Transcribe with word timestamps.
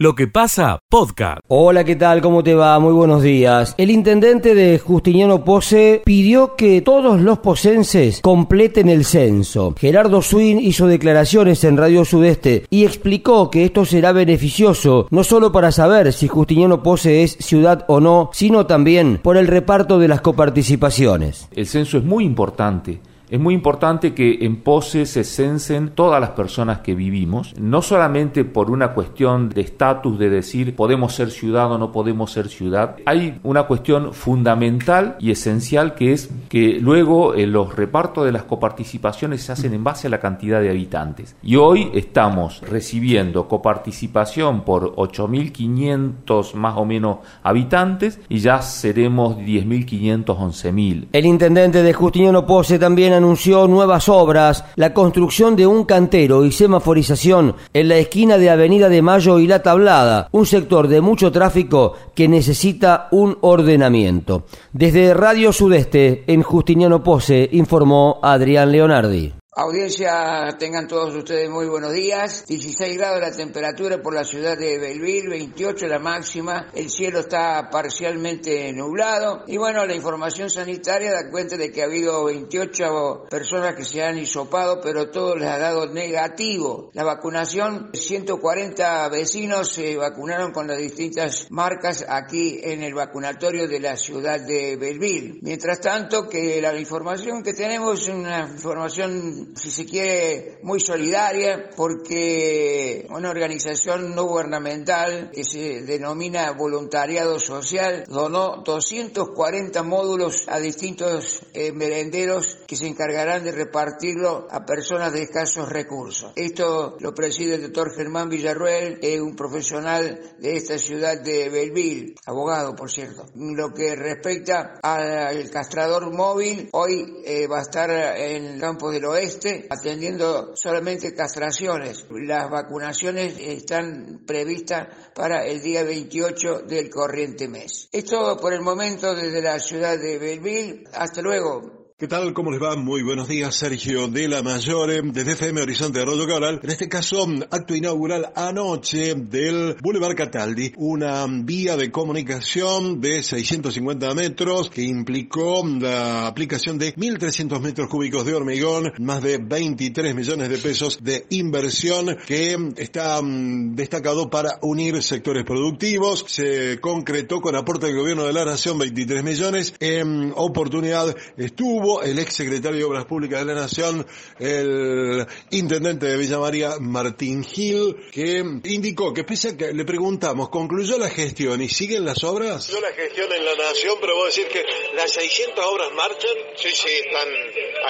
Lo 0.00 0.14
que 0.14 0.28
pasa, 0.28 0.78
podcast. 0.88 1.40
Hola, 1.48 1.82
¿qué 1.82 1.96
tal? 1.96 2.22
¿Cómo 2.22 2.44
te 2.44 2.54
va? 2.54 2.78
Muy 2.78 2.92
buenos 2.92 3.20
días. 3.20 3.74
El 3.78 3.90
intendente 3.90 4.54
de 4.54 4.78
Justiniano 4.78 5.44
Pose 5.44 6.02
pidió 6.04 6.54
que 6.54 6.80
todos 6.82 7.20
los 7.20 7.40
posenses 7.40 8.20
completen 8.20 8.88
el 8.88 9.04
censo. 9.04 9.74
Gerardo 9.76 10.22
Swin 10.22 10.60
hizo 10.60 10.86
declaraciones 10.86 11.64
en 11.64 11.76
Radio 11.76 12.04
Sudeste 12.04 12.64
y 12.70 12.84
explicó 12.84 13.50
que 13.50 13.64
esto 13.64 13.84
será 13.84 14.12
beneficioso 14.12 15.08
no 15.10 15.24
solo 15.24 15.50
para 15.50 15.72
saber 15.72 16.12
si 16.12 16.28
Justiniano 16.28 16.80
Pose 16.80 17.24
es 17.24 17.32
ciudad 17.32 17.84
o 17.88 17.98
no, 17.98 18.30
sino 18.32 18.66
también 18.66 19.18
por 19.20 19.36
el 19.36 19.48
reparto 19.48 19.98
de 19.98 20.06
las 20.06 20.20
coparticipaciones. 20.20 21.48
El 21.56 21.66
censo 21.66 21.98
es 21.98 22.04
muy 22.04 22.24
importante 22.24 23.00
es 23.30 23.40
muy 23.40 23.54
importante 23.54 24.14
que 24.14 24.38
en 24.42 24.56
Pose 24.56 25.06
se 25.06 25.24
censen 25.24 25.90
todas 25.90 26.20
las 26.20 26.30
personas 26.30 26.80
que 26.80 26.94
vivimos, 26.94 27.54
no 27.58 27.82
solamente 27.82 28.44
por 28.44 28.70
una 28.70 28.92
cuestión 28.94 29.48
de 29.50 29.60
estatus 29.60 30.18
de 30.18 30.30
decir 30.30 30.74
podemos 30.76 31.14
ser 31.14 31.30
ciudad 31.30 31.70
o 31.72 31.78
no 31.78 31.92
podemos 31.92 32.32
ser 32.32 32.48
ciudad. 32.48 32.96
Hay 33.04 33.38
una 33.42 33.64
cuestión 33.64 34.12
fundamental 34.12 35.16
y 35.20 35.30
esencial 35.30 35.94
que 35.94 36.12
es 36.12 36.30
que 36.48 36.78
luego 36.80 37.34
los 37.34 37.76
repartos 37.76 38.24
de 38.24 38.32
las 38.32 38.44
coparticipaciones 38.44 39.42
se 39.42 39.52
hacen 39.52 39.74
en 39.74 39.84
base 39.84 40.06
a 40.06 40.10
la 40.10 40.20
cantidad 40.20 40.60
de 40.60 40.70
habitantes. 40.70 41.36
Y 41.42 41.56
hoy 41.56 41.90
estamos 41.94 42.62
recibiendo 42.62 43.48
coparticipación 43.48 44.62
por 44.62 44.94
8.500 44.96 46.54
más 46.54 46.76
o 46.76 46.84
menos 46.84 47.18
habitantes 47.42 48.20
y 48.28 48.38
ya 48.38 48.62
seremos 48.62 49.36
10.500, 49.36 50.24
11.000. 50.24 51.08
El 51.12 51.26
intendente 51.26 51.82
de 51.82 51.92
Justiniano 51.92 52.46
Pose 52.46 52.78
también 52.78 53.12
anunció 53.18 53.68
nuevas 53.68 54.08
obras, 54.08 54.64
la 54.76 54.94
construcción 54.94 55.54
de 55.54 55.66
un 55.66 55.84
cantero 55.84 56.44
y 56.44 56.52
semaforización 56.52 57.54
en 57.74 57.88
la 57.88 57.98
esquina 57.98 58.38
de 58.38 58.48
Avenida 58.48 58.88
de 58.88 59.02
Mayo 59.02 59.38
y 59.38 59.46
La 59.46 59.62
Tablada, 59.62 60.28
un 60.32 60.46
sector 60.46 60.88
de 60.88 61.02
mucho 61.02 61.30
tráfico 61.30 61.92
que 62.14 62.28
necesita 62.28 63.08
un 63.10 63.36
ordenamiento. 63.42 64.44
Desde 64.72 65.12
Radio 65.12 65.52
Sudeste, 65.52 66.24
en 66.26 66.42
Justiniano 66.42 67.02
Pose, 67.02 67.48
informó 67.52 68.18
Adrián 68.22 68.72
Leonardi. 68.72 69.37
Audiencia, 69.60 70.54
tengan 70.56 70.86
todos 70.86 71.16
ustedes 71.16 71.50
muy 71.50 71.66
buenos 71.66 71.92
días. 71.92 72.44
16 72.46 72.96
grados 72.96 73.20
la 73.20 73.32
temperatura 73.32 74.00
por 74.00 74.14
la 74.14 74.22
ciudad 74.22 74.56
de 74.56 74.78
Belville, 74.78 75.28
28 75.30 75.88
la 75.88 75.98
máxima. 75.98 76.68
El 76.72 76.88
cielo 76.88 77.18
está 77.18 77.68
parcialmente 77.68 78.72
nublado. 78.72 79.42
Y 79.48 79.56
bueno, 79.56 79.84
la 79.84 79.96
información 79.96 80.48
sanitaria 80.48 81.10
da 81.10 81.28
cuenta 81.28 81.56
de 81.56 81.72
que 81.72 81.82
ha 81.82 81.86
habido 81.86 82.26
28 82.26 83.24
personas 83.28 83.74
que 83.74 83.84
se 83.84 84.00
han 84.00 84.16
hisopado, 84.16 84.80
pero 84.80 85.10
todo 85.10 85.34
les 85.34 85.48
ha 85.48 85.58
dado 85.58 85.88
negativo. 85.88 86.90
La 86.92 87.02
vacunación, 87.02 87.90
140 87.94 89.08
vecinos 89.08 89.72
se 89.72 89.96
vacunaron 89.96 90.52
con 90.52 90.68
las 90.68 90.78
distintas 90.78 91.48
marcas 91.50 92.06
aquí 92.08 92.60
en 92.62 92.84
el 92.84 92.94
vacunatorio 92.94 93.66
de 93.66 93.80
la 93.80 93.96
ciudad 93.96 94.38
de 94.38 94.76
Belville. 94.76 95.40
Mientras 95.42 95.80
tanto, 95.80 96.28
que 96.28 96.62
la 96.62 96.78
información 96.78 97.42
que 97.42 97.54
tenemos 97.54 98.02
es 98.02 98.14
una 98.14 98.42
información 98.42 99.47
si 99.54 99.70
se 99.70 99.84
quiere, 99.84 100.58
muy 100.62 100.80
solidaria, 100.80 101.70
porque 101.76 103.06
una 103.10 103.30
organización 103.30 104.14
no 104.14 104.24
gubernamental 104.24 105.30
que 105.32 105.44
se 105.44 105.82
denomina 105.82 106.52
Voluntariado 106.52 107.38
Social 107.38 108.04
donó 108.08 108.62
240 108.64 109.82
módulos 109.82 110.44
a 110.48 110.58
distintos 110.58 111.40
eh, 111.54 111.72
merenderos 111.72 112.58
que 112.66 112.76
se 112.76 112.86
encargarán 112.86 113.44
de 113.44 113.52
repartirlo 113.52 114.46
a 114.50 114.64
personas 114.64 115.12
de 115.12 115.22
escasos 115.22 115.68
recursos. 115.68 116.32
Esto 116.36 116.96
lo 117.00 117.14
preside 117.14 117.56
el 117.56 117.62
doctor 117.62 117.94
Germán 117.94 118.28
Villarruel, 118.28 119.00
un 119.20 119.34
profesional 119.34 120.20
de 120.38 120.56
esta 120.56 120.78
ciudad 120.78 121.20
de 121.20 121.48
Belville, 121.48 122.14
abogado, 122.26 122.74
por 122.74 122.90
cierto. 122.90 123.26
Lo 123.34 123.72
que 123.72 123.96
respecta 123.96 124.78
al 124.82 125.50
castrador 125.50 126.12
móvil, 126.12 126.68
hoy 126.72 127.22
eh, 127.24 127.46
va 127.46 127.58
a 127.58 127.62
estar 127.62 127.90
en 127.90 128.44
el 128.44 128.60
campo 128.60 128.90
del 128.90 129.04
oeste 129.06 129.37
atendiendo 129.70 130.56
solamente 130.56 131.14
castraciones. 131.14 132.04
Las 132.10 132.50
vacunaciones 132.50 133.36
están 133.38 134.22
previstas 134.26 134.88
para 135.14 135.46
el 135.46 135.62
día 135.62 135.82
28 135.82 136.62
del 136.62 136.90
corriente 136.90 137.48
mes. 137.48 137.88
Es 137.92 138.04
todo 138.04 138.36
por 138.36 138.52
el 138.52 138.60
momento 138.60 139.14
desde 139.14 139.42
la 139.42 139.58
ciudad 139.58 139.98
de 139.98 140.18
Belleville. 140.18 140.84
Hasta 140.92 141.22
luego. 141.22 141.77
¿Qué 142.00 142.06
tal? 142.06 142.32
¿Cómo 142.32 142.52
les 142.52 142.62
va? 142.62 142.76
Muy 142.76 143.02
buenos 143.02 143.26
días, 143.26 143.56
Sergio 143.56 144.06
de 144.06 144.28
la 144.28 144.40
Mayore, 144.40 145.02
desde 145.02 145.32
FM 145.32 145.62
Horizonte 145.62 145.98
de 145.98 146.04
Arroyo 146.04 146.28
Cabral. 146.28 146.60
En 146.62 146.70
este 146.70 146.88
caso, 146.88 147.26
acto 147.50 147.74
inaugural 147.74 148.30
anoche 148.36 149.16
del 149.16 149.74
Boulevard 149.82 150.14
Cataldi, 150.14 150.74
una 150.76 151.26
vía 151.28 151.76
de 151.76 151.90
comunicación 151.90 153.00
de 153.00 153.24
650 153.24 154.14
metros 154.14 154.70
que 154.70 154.82
implicó 154.82 155.66
la 155.66 156.28
aplicación 156.28 156.78
de 156.78 156.94
1.300 156.94 157.60
metros 157.60 157.88
cúbicos 157.88 158.24
de 158.24 158.34
hormigón, 158.34 158.92
más 159.00 159.20
de 159.20 159.38
23 159.38 160.14
millones 160.14 160.50
de 160.50 160.58
pesos 160.58 161.02
de 161.02 161.26
inversión 161.30 162.16
que 162.28 162.56
está 162.76 163.20
mm, 163.20 163.74
destacado 163.74 164.30
para 164.30 164.60
unir 164.62 165.02
sectores 165.02 165.42
productivos. 165.42 166.26
Se 166.28 166.78
concretó 166.80 167.40
con 167.40 167.56
aporte 167.56 167.86
del 167.86 167.96
gobierno 167.96 168.24
de 168.24 168.34
la 168.34 168.44
Nación 168.44 168.78
23 168.78 169.24
millones. 169.24 169.74
En 169.80 170.32
oportunidad 170.36 171.12
estuvo 171.36 171.87
el 172.02 172.18
ex 172.18 172.34
secretario 172.34 172.78
de 172.78 172.84
Obras 172.84 173.04
Públicas 173.06 173.40
de 173.40 173.54
la 173.54 173.60
Nación, 173.60 174.06
el 174.38 175.26
intendente 175.50 176.06
de 176.06 176.16
Villa 176.16 176.38
María, 176.38 176.74
Martín 176.80 177.42
Gil, 177.44 177.96
que 178.12 178.44
indicó 178.64 179.12
que 179.12 179.24
pese 179.24 179.50
a 179.50 179.56
que 179.56 179.72
le 179.72 179.84
preguntamos, 179.84 180.50
¿concluyó 180.50 180.98
la 180.98 181.08
gestión 181.08 181.62
y 181.62 181.68
siguen 181.68 182.04
las 182.04 182.22
obras? 182.24 182.68
Yo 182.68 182.80
la 182.80 182.92
gestión 182.92 183.32
en 183.32 183.44
la 183.44 183.54
Nación, 183.54 183.96
pero 184.00 184.14
voy 184.14 184.24
a 184.24 184.26
decir 184.26 184.46
que 184.48 184.64
las 184.94 185.10
600 185.12 185.64
obras 185.64 185.92
marchan. 185.92 186.36
Sí, 186.56 186.68
sí, 186.74 186.90
están 187.06 187.28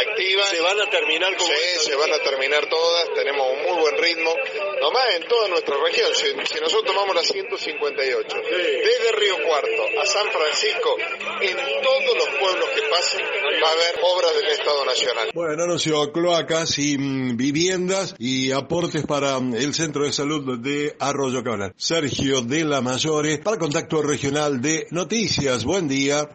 activas. 0.09 0.49
¿Se 0.51 0.61
van 0.61 0.81
a 0.81 0.91
terminar 0.91 1.37
como 1.37 1.51
Sí, 1.51 1.91
se 1.91 1.97
van 1.97 2.13
a 2.13 2.19
terminar 2.19 2.69
todas, 2.69 3.09
tenemos 3.15 3.47
un 3.51 3.63
muy 3.63 3.81
buen 3.81 3.99
ritmo, 3.99 4.35
nomás 4.81 5.15
en 5.15 5.29
toda 5.29 5.49
nuestra 5.49 5.77
región. 5.83 6.15
Si, 6.15 6.61
nosotros 6.61 6.85
tomamos 6.85 7.15
las 7.15 7.27
158, 7.27 8.37
desde 8.51 9.13
Río 9.13 9.37
Cuarto 9.45 10.01
a 10.01 10.07
San 10.07 10.31
Francisco, 10.31 10.97
en 11.41 11.57
todos 11.83 12.17
los 12.17 12.29
pueblos 12.41 12.69
que 12.71 12.83
pasen 12.83 13.25
va 13.63 13.69
a 13.69 13.73
haber 13.73 13.88
obras 14.03 14.33
del 14.35 14.47
Estado 14.53 14.85
Nacional. 14.85 15.29
Bueno, 15.35 15.65
anunció 15.65 16.13
cloacas 16.13 16.79
y 16.79 16.99
mm, 16.99 17.37
viviendas 17.37 18.15
y 18.19 18.53
aportes 18.53 19.07
para 19.07 19.39
mm, 19.39 19.55
el 19.55 19.75
Centro 19.75 20.05
de 20.05 20.13
Salud 20.13 20.59
de 20.59 20.97
Arroyo 21.01 21.43
Cabral. 21.43 21.73
Sergio 21.77 22.43
de 22.43 22.65
la 22.65 22.81
Mayore 22.81 23.39
para 23.39 23.59
Contacto 23.59 24.03
Regional 24.03 24.61
de 24.61 24.87
Noticias. 24.91 25.65
Buen 25.65 25.89
día. 25.89 26.29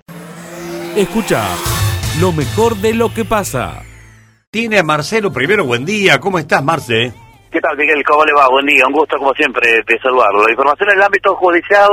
Escucha 0.95 1.43
lo 2.19 2.31
mejor 2.31 2.75
de 2.77 2.93
lo 2.93 3.13
que 3.13 3.25
pasa. 3.25 3.81
Tiene 4.51 4.77
a 4.77 4.83
Marcelo 4.83 5.33
primero. 5.33 5.65
Buen 5.65 5.85
día. 5.85 6.19
¿Cómo 6.19 6.37
estás, 6.37 6.63
Marce? 6.63 7.11
¿Qué 7.51 7.59
tal, 7.59 7.77
Miguel? 7.77 8.03
¿Cómo 8.03 8.23
le 8.25 8.33
va? 8.33 8.47
Buen 8.49 8.65
día. 8.65 8.85
Un 8.87 8.93
gusto, 8.93 9.17
como 9.17 9.33
siempre, 9.33 9.67
de 9.85 9.99
saludarlo. 9.99 10.43
La 10.43 10.51
información 10.51 10.89
en 10.89 10.97
el 10.97 11.03
ámbito 11.03 11.35
judicial. 11.35 11.89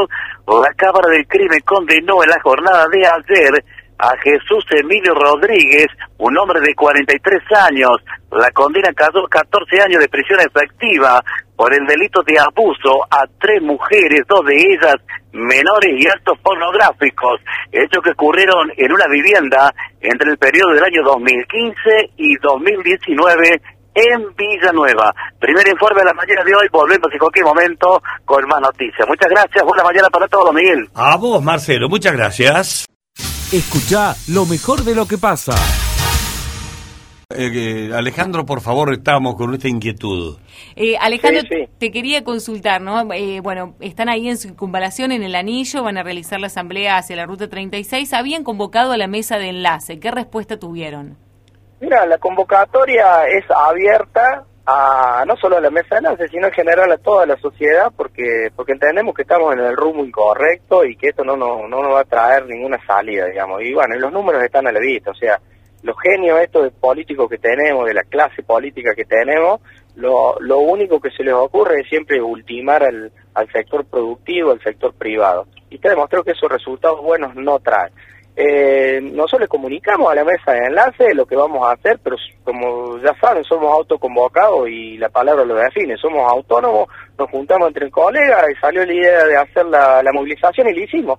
La 0.47 0.73
Cámara 0.75 1.09
del 1.11 1.27
Crimen 1.27 1.61
condenó 1.65 2.23
en 2.23 2.31
la 2.31 2.41
jornada 2.41 2.87
de 2.89 3.07
ayer 3.07 3.65
a 4.01 4.17
Jesús 4.23 4.65
Emilio 4.71 5.15
Rodríguez, 5.15 5.87
un 6.19 6.37
hombre 6.39 6.61
de 6.61 6.75
43 6.75 7.43
años. 7.69 7.97
La 8.33 8.51
condena 8.53 8.93
cayó 8.95 9.27
14 9.29 9.83
años 9.83 10.01
de 10.01 10.09
prisión 10.09 10.41
efectiva 10.41 11.23
por 11.57 11.75
el 11.75 11.85
delito 11.87 12.23
de 12.25 12.39
abuso 12.39 13.05
a 13.11 13.27
tres 13.39 13.61
mujeres, 13.63 14.23
dos 14.27 14.45
de 14.47 14.57
ellas 14.57 14.97
menores 15.33 15.95
y 15.99 16.09
actos 16.09 16.39
pornográficos, 16.43 17.41
hechos 17.71 18.03
que 18.03 18.11
ocurrieron 18.11 18.73
en 18.77 18.93
una 18.93 19.07
vivienda 19.07 19.71
entre 20.01 20.31
el 20.31 20.39
periodo 20.39 20.73
del 20.73 20.85
año 20.85 21.03
2015 21.05 22.17
y 22.17 22.37
2019 22.37 23.61
en 23.95 24.35
Villanueva. 24.35 25.13
Primer 25.39 25.67
informe 25.69 26.01
de 26.01 26.07
la 26.07 26.15
mañana 26.15 26.43
de 26.45 26.55
hoy, 26.55 26.69
volvemos 26.73 27.13
en 27.13 27.19
cualquier 27.19 27.45
momento 27.45 28.03
con 28.25 28.47
más 28.49 28.61
noticias. 28.61 29.07
Muchas 29.07 29.29
gracias, 29.29 29.65
buena 29.65 29.85
mañana 29.85 30.09
para 30.11 30.27
todos, 30.29 30.55
Miguel. 30.55 30.89
A 30.95 31.17
vos, 31.17 31.43
Marcelo, 31.43 31.89
muchas 31.89 32.13
gracias. 32.13 32.87
Escucha 33.53 34.15
lo 34.29 34.47
mejor 34.47 34.85
de 34.85 34.95
lo 34.95 35.07
que 35.07 35.19
pasa. 35.19 35.51
Eh, 37.37 37.51
eh, 37.53 37.91
Alejandro, 37.93 38.47
por 38.47 38.61
favor, 38.61 38.93
estamos 38.93 39.35
con 39.35 39.53
esta 39.53 39.67
inquietud. 39.67 40.39
Eh, 40.77 40.97
Alejandro, 40.97 41.43
te 41.77 41.91
quería 41.91 42.23
consultar, 42.23 42.81
¿no? 42.81 43.05
bueno, 43.43 43.75
están 43.81 44.09
ahí 44.09 44.29
en 44.29 44.37
circunvalación 44.37 45.11
en 45.11 45.25
el 45.25 45.35
anillo, 45.35 45.83
van 45.83 45.99
a 45.99 46.05
realizar 46.05 46.39
la 46.39 46.47
asamblea 46.47 46.97
hacia 46.97 47.17
la 47.17 47.27
ruta 47.27 47.49
36. 47.49 48.13
Habían 48.13 48.45
convocado 48.45 48.93
a 48.93 48.97
la 48.97 49.09
mesa 49.09 49.37
de 49.37 49.49
enlace. 49.49 49.99
¿Qué 49.99 50.13
respuesta 50.13 50.57
tuvieron? 50.57 51.17
Mira, 51.81 52.07
la 52.07 52.19
convocatoria 52.19 53.27
es 53.27 53.45
abierta 53.51 54.45
no 55.27 55.37
solo 55.37 55.57
a 55.57 55.61
la 55.61 55.71
mesa 55.71 55.95
de 55.95 55.99
enlace, 55.99 56.29
sino 56.29 56.47
en 56.47 56.53
general 56.53 56.91
a 56.93 56.99
toda 56.99 57.27
la 57.27 57.37
sociedad, 57.37 57.93
porque 57.97 58.51
porque 58.55 58.73
entendemos 58.73 59.15
que 59.15 59.23
estamos 59.23 59.53
en 59.53 59.61
el 59.61 59.77
rumbo 59.77 60.05
incorrecto 60.05 60.85
y 60.85 60.97
que 60.97 61.09
esto 61.09 61.25
no, 61.25 61.37
no, 61.37 61.69
no 61.69 61.83
nos 61.83 61.95
va 61.95 62.01
a 62.01 62.05
traer 62.05 62.47
ninguna 62.47 62.79
salida, 62.87 63.27
digamos. 63.27 63.63
Y 63.63 63.73
bueno, 63.73 63.97
los 63.97 64.13
números 64.13 64.43
están 64.43 64.67
a 64.67 64.73
la 64.73 64.81
vista, 64.81 65.11
o 65.11 65.15
sea, 65.15 65.39
los 65.83 65.97
genios 66.03 66.39
estos 66.41 66.65
de 66.65 66.71
políticos 66.71 67.29
que 67.31 67.39
tenemos, 67.39 67.87
de 67.87 67.95
la 67.95 68.03
clase 68.03 68.43
política 68.43 68.95
que 68.95 69.05
tenemos, 69.05 69.61
lo, 69.97 70.39
lo 70.41 70.59
único 70.59 71.01
que 71.01 71.11
se 71.11 71.25
les 71.25 71.35
ocurre 71.35 71.81
es 71.81 71.89
siempre 71.89 72.21
ultimar 72.21 72.83
al, 72.83 73.13
al 73.35 73.51
sector 73.53 73.85
productivo, 73.87 74.51
al 74.51 74.63
sector 74.63 74.93
privado. 74.95 75.47
Y 75.71 75.77
está 75.77 75.91
demostrado 75.91 76.25
que 76.25 76.33
esos 76.33 76.51
resultados 76.51 77.03
buenos 77.03 77.35
no 77.35 77.59
traen. 77.61 77.93
Eh, 78.37 79.01
nosotros 79.03 79.43
le 79.43 79.49
comunicamos 79.49 80.11
a 80.11 80.15
la 80.15 80.25
mesa 80.25 80.53
de 80.53 80.67
enlace 80.67 81.15
lo 81.15 81.27
que 81.27 81.37
vamos 81.37 81.67
a 81.67 81.73
hacer, 81.73 81.99
pero 82.03 82.17
como 82.45 82.99
ya 82.99 83.15
saben, 83.21 83.45
somos 83.45 83.73
autoconvocados 83.73 84.69
y 84.69 84.97
la 84.99 85.09
palabra 85.09 85.45
lo 85.45 85.57
define, 85.57 85.97
somos 85.97 86.23
autónomos, 86.31 86.89
nos 87.19 87.29
juntamos 87.31 87.69
entre 87.69 87.91
colegas 87.91 88.45
y 88.51 88.61
salió 88.61 88.87
la 88.87 88.95
idea 88.95 89.25
de 89.25 89.37
hacer 89.37 89.67
la, 89.67 90.11
movilización 90.13 90.69
y 90.69 90.75
lo 90.75 90.85
hicimos. 90.85 91.19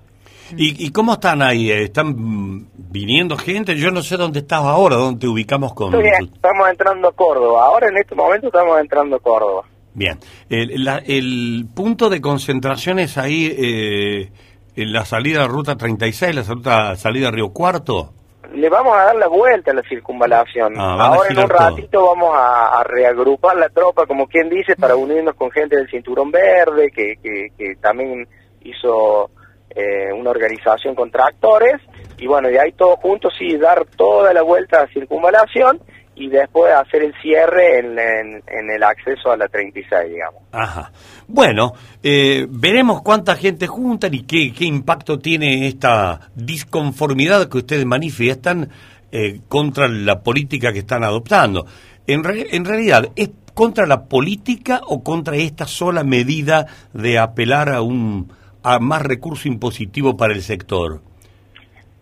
¿Y, 0.58 0.92
cómo 0.92 1.14
están 1.14 1.42
ahí? 1.42 1.72
¿Están 1.72 2.68
viniendo 2.76 3.38
gente? 3.38 3.78
Yo 3.78 3.90
no 3.90 4.02
sé 4.02 4.18
dónde 4.18 4.40
estás 4.40 4.60
ahora, 4.60 4.98
dónde 4.98 5.22
te 5.22 5.28
ubicamos 5.28 5.74
con... 5.74 5.94
estamos 5.96 6.70
entrando 6.70 7.08
a 7.08 7.14
Córdoba, 7.14 7.68
ahora 7.68 7.88
en 7.88 7.98
este 7.98 8.16
momento 8.16 8.48
estamos 8.48 8.78
entrando 8.80 9.16
a 9.16 9.20
Córdoba. 9.20 9.64
Bien, 9.94 10.20
el, 10.50 10.88
el 11.06 11.66
punto 11.74 12.10
de 12.10 12.20
concentración 12.20 13.00
es 13.00 13.18
ahí... 13.18 13.56
Eh, 13.58 14.32
en 14.76 14.94
la 14.94 15.06
salida 15.06 15.42
de 15.42 15.48
Ruta 15.48 15.76
36, 15.76 16.36
la 16.36 16.44
ruta, 16.44 16.96
salida 16.96 17.32
Río 17.32 17.50
Cuarto? 17.50 18.14
Le 18.54 18.70
vamos 18.70 18.94
a 18.98 19.06
dar 19.06 19.16
la 19.16 19.28
vuelta 19.28 19.72
a 19.72 19.74
la 19.74 19.84
circunvalación. 19.84 20.74
Ah, 20.78 21.14
Ahora 21.14 21.30
en 21.30 21.40
un 21.40 21.50
ratito 21.50 22.06
vamos 22.06 22.36
a, 22.36 22.84
reagrupar 22.84 23.56
la 23.56 23.70
tropa, 23.70 24.06
como 24.06 24.28
quien 24.28 24.50
dice, 24.50 24.76
para 24.76 24.96
unirnos 24.96 25.36
con 25.36 25.52
gente 25.52 25.78
del 25.78 25.90
Cinturón 25.90 26.32
Verde, 26.32 26.92
que, 26.92 27.16
que, 27.22 27.76
también 27.76 28.28
hizo 28.64 29.30
eh, 29.70 30.12
una 30.14 30.32
organización 30.32 30.96
con 30.96 31.12
tractores. 31.12 31.76
Y 32.18 32.28
bueno, 32.28 32.50
y 32.50 32.58
ahí 32.58 32.74
todos 32.74 33.00
juntos 33.00 33.34
sí, 33.38 33.56
dar 33.58 33.86
toda 33.96 34.34
la 34.34 34.42
vuelta 34.42 34.80
a 34.80 34.82
la 34.82 34.94
circunvalación 34.94 35.80
y 36.16 36.30
después 36.30 36.74
hacer 36.74 37.04
el 37.04 37.14
cierre 37.22 37.80
en, 37.80 37.98
en, 37.98 38.70
el 38.70 38.84
acceso 38.84 39.32
a 39.32 39.38
la 39.38 39.48
36, 39.48 40.12
digamos. 40.12 40.42
Ajá. 40.52 40.92
Bueno, 41.28 41.74
eh, 42.04 42.46
veremos 42.50 43.02
cuánta 43.02 43.36
gente 43.36 43.68
juntan 43.68 44.14
y 44.14 44.24
qué, 44.24 44.54
qué 44.54 44.66
impacto 44.66 45.20
tiene 45.20 45.68
esta 45.68 46.32
disconformidad 46.36 47.48
que 47.48 47.60
ustedes 47.60 47.86
manifiestan 47.86 48.70
eh, 49.12 49.40
contra 49.48 49.88
la 49.88 50.22
política 50.22 50.74
que 50.74 50.80
están 50.80 51.04
adoptando. 51.04 51.66
En, 52.08 52.24
en 52.26 52.66
realidad, 52.66 53.10
¿es 53.16 53.30
contra 53.54 53.86
la 53.86 54.06
política 54.06 54.82
o 54.86 55.04
contra 55.04 55.36
esta 55.38 55.66
sola 55.66 56.04
medida 56.04 56.68
de 56.94 57.20
apelar 57.20 57.70
a 57.70 57.82
un 57.82 58.32
a 58.64 58.80
más 58.80 59.02
recurso 59.02 59.48
impositivo 59.48 60.16
para 60.18 60.34
el 60.34 60.42
sector? 60.42 61.02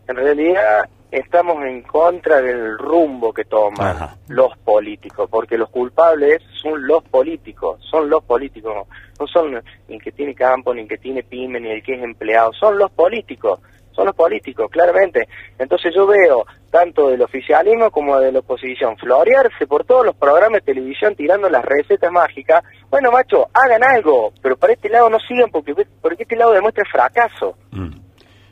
En 0.07 0.15
realidad 0.15 0.89
estamos 1.11 1.63
en 1.65 1.81
contra 1.83 2.41
del 2.41 2.77
rumbo 2.77 3.33
que 3.33 3.45
toman 3.45 3.97
los 4.27 4.57
políticos, 4.59 5.27
porque 5.29 5.57
los 5.57 5.69
culpables 5.69 6.41
son 6.61 6.85
los 6.85 7.03
políticos, 7.03 7.79
son 7.89 8.09
los 8.09 8.23
políticos, 8.23 8.87
no 9.19 9.27
son 9.27 9.61
ni 9.87 9.95
el 9.95 10.01
que 10.01 10.11
tiene 10.11 10.35
campo, 10.35 10.73
ni 10.73 10.81
el 10.81 10.87
que 10.87 10.97
tiene 10.97 11.23
pyme, 11.23 11.59
ni 11.59 11.69
el 11.69 11.83
que 11.83 11.95
es 11.95 12.03
empleado, 12.03 12.53
son 12.53 12.77
los 12.77 12.91
políticos, 12.91 13.59
son 13.91 14.05
los 14.05 14.15
políticos, 14.15 14.69
claramente. 14.71 15.27
Entonces 15.57 15.93
yo 15.95 16.05
veo 16.05 16.45
tanto 16.69 17.09
del 17.09 17.21
oficialismo 17.21 17.89
como 17.89 18.19
de 18.19 18.31
la 18.31 18.39
oposición 18.39 18.95
florearse 18.97 19.65
por 19.67 19.83
todos 19.85 20.05
los 20.05 20.15
programas 20.15 20.61
de 20.63 20.73
televisión 20.73 21.15
tirando 21.15 21.49
las 21.49 21.65
recetas 21.65 22.11
mágicas. 22.11 22.63
Bueno, 22.89 23.11
macho, 23.11 23.47
hagan 23.53 23.83
algo, 23.83 24.31
pero 24.41 24.55
para 24.55 24.73
este 24.73 24.89
lado 24.89 25.09
no 25.09 25.17
sigan 25.19 25.49
porque, 25.49 25.73
porque 26.01 26.23
este 26.23 26.35
lado 26.35 26.51
demuestra 26.51 26.85
fracaso. 26.89 27.55
Mm. 27.71 28.08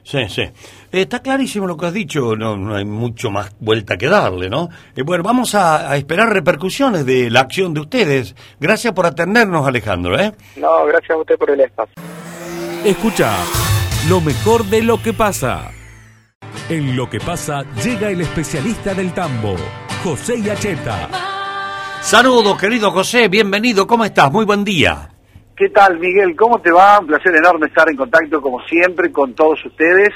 Sí, 0.07 0.19
sí. 0.29 0.49
Está 0.89 1.21
clarísimo 1.21 1.67
lo 1.67 1.75
que 1.75 1.87
has 1.87 1.93
dicho, 1.93 2.33
no, 2.37 2.55
no 2.55 2.77
hay 2.77 2.85
mucho 2.85 3.29
más 3.29 3.53
vuelta 3.59 3.97
que 3.97 4.07
darle, 4.07 4.49
¿no? 4.49 4.69
Eh, 4.95 5.01
bueno, 5.01 5.21
vamos 5.21 5.53
a, 5.53 5.97
esperar 5.97 6.31
repercusiones 6.31 7.05
de 7.05 7.29
la 7.29 7.41
acción 7.41 7.73
de 7.73 7.81
ustedes. 7.81 8.33
Gracias 8.57 8.93
por 8.93 9.05
atendernos, 9.05 9.67
Alejandro, 9.67 10.17
¿eh? 10.17 10.31
No, 10.55 10.85
gracias 10.85 11.11
a 11.11 11.17
usted 11.17 11.37
por 11.37 11.51
el 11.51 11.59
espacio. 11.59 11.93
Escucha 12.85 13.33
lo 14.07 14.21
mejor 14.21 14.63
de 14.67 14.81
lo 14.81 15.03
que 15.03 15.11
pasa. 15.11 15.71
En 16.69 16.95
lo 16.95 17.09
que 17.09 17.19
pasa 17.19 17.65
llega 17.83 18.09
el 18.09 18.21
especialista 18.21 18.93
del 18.93 19.13
tambo, 19.13 19.57
José 20.05 20.41
Yacheta. 20.41 21.09
Saludos, 21.99 22.57
querido 22.57 22.91
José, 22.91 23.27
bienvenido, 23.27 23.85
¿cómo 23.85 24.05
estás? 24.05 24.31
Muy 24.31 24.45
buen 24.45 24.63
día. 24.63 25.16
¿Qué 25.57 25.69
tal, 25.69 25.97
Miguel? 25.97 26.35
¿Cómo 26.35 26.59
te 26.59 26.71
va? 26.71 26.99
Un 26.99 27.07
placer 27.07 27.35
enorme 27.35 27.65
estar 27.65 27.89
en 27.89 27.97
contacto, 27.97 28.39
como 28.39 28.61
siempre, 28.67 29.11
con 29.11 29.33
todos 29.33 29.65
ustedes, 29.65 30.09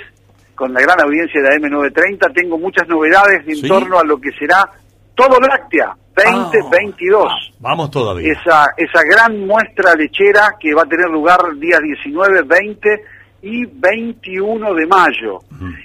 con 0.53 0.71
la 0.71 0.81
gran 0.81 1.01
audiencia 1.01 1.41
de 1.41 1.49
AM930. 1.49 2.31
Tengo 2.31 2.59
muchas 2.59 2.87
novedades 2.87 3.41
en 3.47 3.67
torno 3.67 3.97
a 3.97 4.03
lo 4.03 4.21
que 4.21 4.29
será 4.37 4.69
todo 5.15 5.39
Láctea 5.39 5.95
2022. 6.15 7.25
Ah, 7.25 7.55
vamos 7.59 7.89
todavía. 7.89 8.33
Esa, 8.33 8.67
esa 8.77 9.01
gran 9.03 9.47
muestra 9.47 9.95
lechera 9.95 10.57
que 10.59 10.75
va 10.75 10.83
a 10.83 10.85
tener 10.85 11.09
lugar 11.09 11.39
días 11.57 11.81
19, 11.81 12.43
20 12.43 13.01
y 13.41 13.65
21 13.65 14.73
de 14.75 14.85
mayo. 14.85 15.39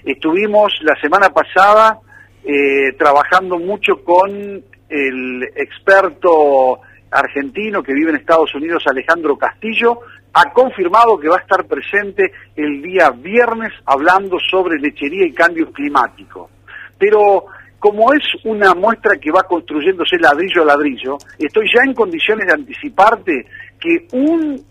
Estuvimos 0.05 0.71
la 0.83 0.95
semana 1.01 1.31
pasada 1.31 1.99
eh, 2.45 2.93
trabajando 2.99 3.59
mucho 3.59 4.05
con 4.05 4.31
el 4.91 5.43
experto 5.57 6.81
argentino 7.17 7.83
que 7.83 7.95
vive 7.95 8.11
en 8.11 8.17
Estados 8.17 8.55
Unidos, 8.55 8.85
Alejandro 8.87 9.37
Castillo, 9.37 10.01
ha 10.33 10.53
confirmado 10.53 11.19
que 11.19 11.29
va 11.29 11.37
a 11.37 11.41
estar 11.41 11.65
presente 11.65 12.31
el 12.55 12.83
día 12.83 13.11
viernes 13.11 13.73
hablando 13.87 14.37
sobre 14.51 14.79
lechería 14.79 15.27
y 15.27 15.33
cambio 15.33 15.73
climático. 15.73 16.51
Pero 16.99 17.47
como 17.79 18.13
es 18.13 18.23
una 18.45 18.75
muestra 18.75 19.17
que 19.17 19.31
va 19.31 19.43
construyéndose 19.45 20.19
ladrillo 20.19 20.63
a 20.63 20.67
ladrillo, 20.67 21.17
estoy 21.39 21.67
ya 21.75 21.83
en 21.85 21.95
condiciones 21.95 22.47
de 22.47 22.53
anticiparte 22.53 23.47
que 23.81 24.07
un 24.13 24.63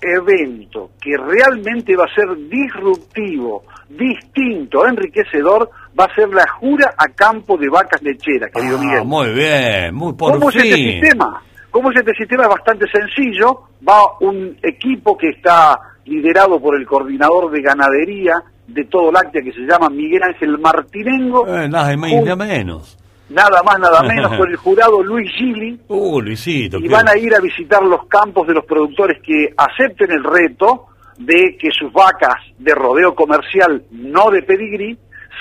evento 0.00 0.90
que 1.00 1.16
realmente 1.16 1.96
va 1.96 2.04
a 2.04 2.14
ser 2.14 2.36
disruptivo, 2.48 3.64
distinto, 3.88 4.86
enriquecedor, 4.86 5.70
va 5.98 6.04
a 6.04 6.14
ser 6.14 6.28
la 6.28 6.46
jura 6.58 6.94
a 6.96 7.08
campo 7.08 7.56
de 7.56 7.68
vacas 7.68 8.02
lecheras, 8.02 8.50
querido 8.50 8.78
ah, 8.78 8.80
Miguel. 8.80 9.04
Muy 9.04 9.32
bien, 9.32 9.94
muy 9.94 10.12
por 10.14 10.32
¿Cómo 10.32 10.50
es 10.50 10.56
este 10.56 10.74
sistema? 10.74 11.42
¿Cómo 11.70 11.90
es 11.90 11.96
este 11.98 12.14
sistema? 12.14 12.44
Es 12.44 12.48
bastante 12.48 12.86
sencillo. 12.90 13.62
Va 13.86 14.00
un 14.20 14.56
equipo 14.62 15.16
que 15.16 15.30
está 15.30 15.78
liderado 16.04 16.60
por 16.60 16.76
el 16.76 16.86
coordinador 16.86 17.50
de 17.50 17.62
ganadería 17.62 18.34
de 18.66 18.84
todo 18.84 19.12
láctea 19.12 19.42
que 19.42 19.52
se 19.52 19.60
llama 19.60 19.88
Miguel 19.90 20.22
Ángel 20.22 20.58
Martinengo. 20.58 21.46
Eh, 21.46 21.68
nada 21.68 21.96
más 21.96 22.12
nada 22.12 22.36
menos. 22.36 22.98
Nada 23.28 23.62
más, 23.62 23.78
nada 23.78 24.02
menos, 24.14 24.36
con 24.36 24.48
el 24.48 24.56
jurado 24.56 25.02
Luis 25.02 25.30
Gili. 25.32 25.80
Uh, 25.88 26.20
Luisito. 26.20 26.78
Y 26.78 26.88
van 26.88 27.08
a 27.08 27.16
ir 27.16 27.34
a 27.34 27.40
visitar 27.40 27.82
los 27.82 28.06
campos 28.06 28.46
de 28.46 28.54
los 28.54 28.64
productores 28.64 29.20
que 29.22 29.52
acepten 29.56 30.10
el 30.12 30.22
reto 30.22 30.86
de 31.18 31.56
que 31.58 31.70
sus 31.70 31.92
vacas 31.92 32.34
de 32.58 32.74
rodeo 32.74 33.14
comercial, 33.14 33.84
no 33.90 34.30
de 34.30 34.42
pedigrí, 34.42 34.98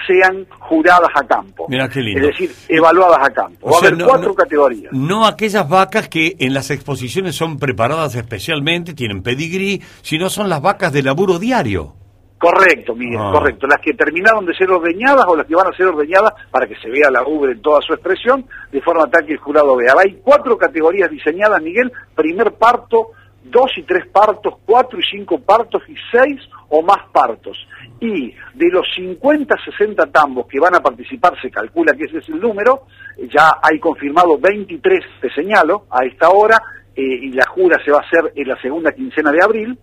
sean 0.08 0.46
juradas 0.60 1.10
a 1.16 1.26
campo. 1.26 1.66
Mira 1.70 1.90
qué 1.90 2.02
lindo. 2.02 2.28
Es 2.28 2.38
decir, 2.38 2.52
evaluadas 2.70 3.28
a 3.28 3.34
campo. 3.34 3.70
Va 3.70 3.78
a 3.78 3.80
haber 3.80 4.04
cuatro 4.04 4.34
categorías. 4.34 4.92
No 4.94 5.26
aquellas 5.26 5.68
vacas 5.68 6.10
que 6.10 6.36
en 6.40 6.54
las 6.54 6.72
exposiciones 6.72 7.36
son 7.36 7.60
preparadas 7.60 8.16
especialmente, 8.16 8.94
tienen 8.94 9.24
pedigrí, 9.24 9.82
sino 10.02 10.30
son 10.30 10.50
las 10.50 10.62
vacas 10.62 10.94
de 10.94 11.04
laburo 11.04 11.40
diario. 11.40 11.96
Correcto, 12.44 12.94
Miguel, 12.94 13.22
ah. 13.22 13.32
correcto. 13.32 13.68
Las 13.68 13.80
que 13.80 13.94
terminaron 13.94 14.46
de 14.46 14.54
ser 14.54 14.70
ordeñadas 14.70 15.26
o 15.30 15.36
las 15.36 15.48
que 15.48 15.56
van 15.56 15.68
a 15.68 15.78
ser 15.78 15.88
ordeñadas 15.88 16.34
para 16.52 16.68
que 16.68 16.76
se 16.76 16.90
vea 16.90 17.10
la 17.10 17.24
ubre 17.26 17.54
en 17.54 17.62
toda 17.62 17.80
su 17.82 17.94
expresión, 17.94 18.46
de 18.70 18.82
forma 18.82 19.10
tal 19.10 19.26
que 19.26 19.32
el 19.32 19.40
jurado 19.40 19.78
vea. 19.78 19.94
Hay 19.98 20.20
cuatro 20.22 20.58
categorías 20.58 21.10
diseñadas, 21.10 21.62
Miguel. 21.62 21.90
Primer 22.14 22.52
parto, 22.56 23.12
dos 23.46 23.72
y 23.78 23.84
tres 23.84 24.08
partos, 24.12 24.56
cuatro 24.66 25.00
y 25.00 25.04
cinco 25.04 25.40
partos 25.40 25.84
y 25.88 25.96
seis 26.12 26.42
o 26.76 26.82
más 26.82 27.08
partos. 27.12 27.56
Y 28.00 28.34
de 28.56 28.70
los 28.72 28.88
50, 28.96 29.56
60 29.64 30.08
tambos 30.08 30.48
que 30.48 30.60
van 30.60 30.76
a 30.76 30.80
participar, 30.80 31.40
se 31.40 31.52
calcula 31.52 31.94
que 31.94 32.06
ese 32.06 32.18
es 32.18 32.30
el 32.30 32.42
número, 32.42 32.88
ya 33.32 33.60
hay 33.62 33.80
confirmado 33.80 34.40
23, 34.40 35.06
te 35.22 35.30
señalo, 35.36 35.86
a 35.92 36.04
esta 36.04 36.30
hora, 36.30 36.58
eh, 36.96 37.02
y 37.04 37.32
la 37.32 37.46
jura 37.46 37.78
se 37.86 37.92
va 37.92 38.00
a 38.00 38.08
hacer 38.08 38.34
en 38.36 38.48
la 38.48 38.60
segunda 38.60 38.92
quincena 38.92 39.32
de 39.32 39.44
abril. 39.44 39.78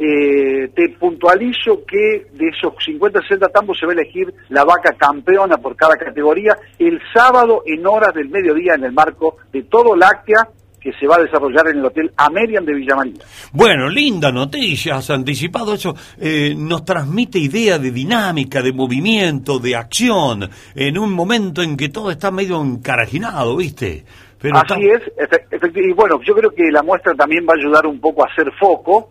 Eh, 0.00 0.68
te 0.76 0.90
puntualizo 0.90 1.84
que 1.84 2.26
de 2.32 2.48
esos 2.50 2.72
50, 2.84 3.20
60 3.20 3.48
tambos 3.48 3.76
se 3.76 3.84
va 3.84 3.90
a 3.90 3.96
elegir 3.96 4.32
la 4.50 4.62
vaca 4.62 4.92
campeona 4.96 5.56
por 5.56 5.74
cada 5.74 5.96
categoría 5.96 6.56
el 6.78 7.00
sábado 7.12 7.64
en 7.66 7.84
horas 7.84 8.14
del 8.14 8.28
mediodía 8.28 8.74
en 8.76 8.84
el 8.84 8.92
marco 8.92 9.38
de 9.52 9.64
todo 9.64 9.96
láctea 9.96 10.48
que 10.80 10.92
se 10.92 11.06
va 11.06 11.16
a 11.16 11.22
desarrollar 11.22 11.68
en 11.68 11.78
el 11.78 11.84
Hotel 11.84 12.12
Amerian 12.16 12.64
de 12.64 12.74
Villa 12.74 12.96
María. 12.96 13.22
Bueno, 13.52 13.88
linda 13.88 14.30
noticia, 14.30 14.96
has 14.96 15.10
anticipado 15.10 15.74
eso. 15.74 15.94
Eh, 16.18 16.54
nos 16.56 16.84
transmite 16.84 17.38
idea 17.38 17.78
de 17.78 17.90
dinámica, 17.90 18.62
de 18.62 18.72
movimiento, 18.72 19.58
de 19.58 19.76
acción, 19.76 20.48
en 20.74 20.98
un 20.98 21.12
momento 21.12 21.62
en 21.62 21.76
que 21.76 21.88
todo 21.88 22.10
está 22.10 22.30
medio 22.30 22.62
encarajinado, 22.62 23.56
¿viste? 23.56 24.04
Así 24.52 24.88
es, 24.88 25.02
y 25.74 25.92
bueno, 25.92 26.20
yo 26.24 26.34
creo 26.34 26.50
que 26.50 26.70
la 26.70 26.82
muestra 26.82 27.12
también 27.14 27.44
va 27.44 27.54
a 27.54 27.56
ayudar 27.56 27.86
un 27.86 28.00
poco 28.00 28.22
a 28.22 28.30
hacer 28.30 28.52
foco, 28.58 29.08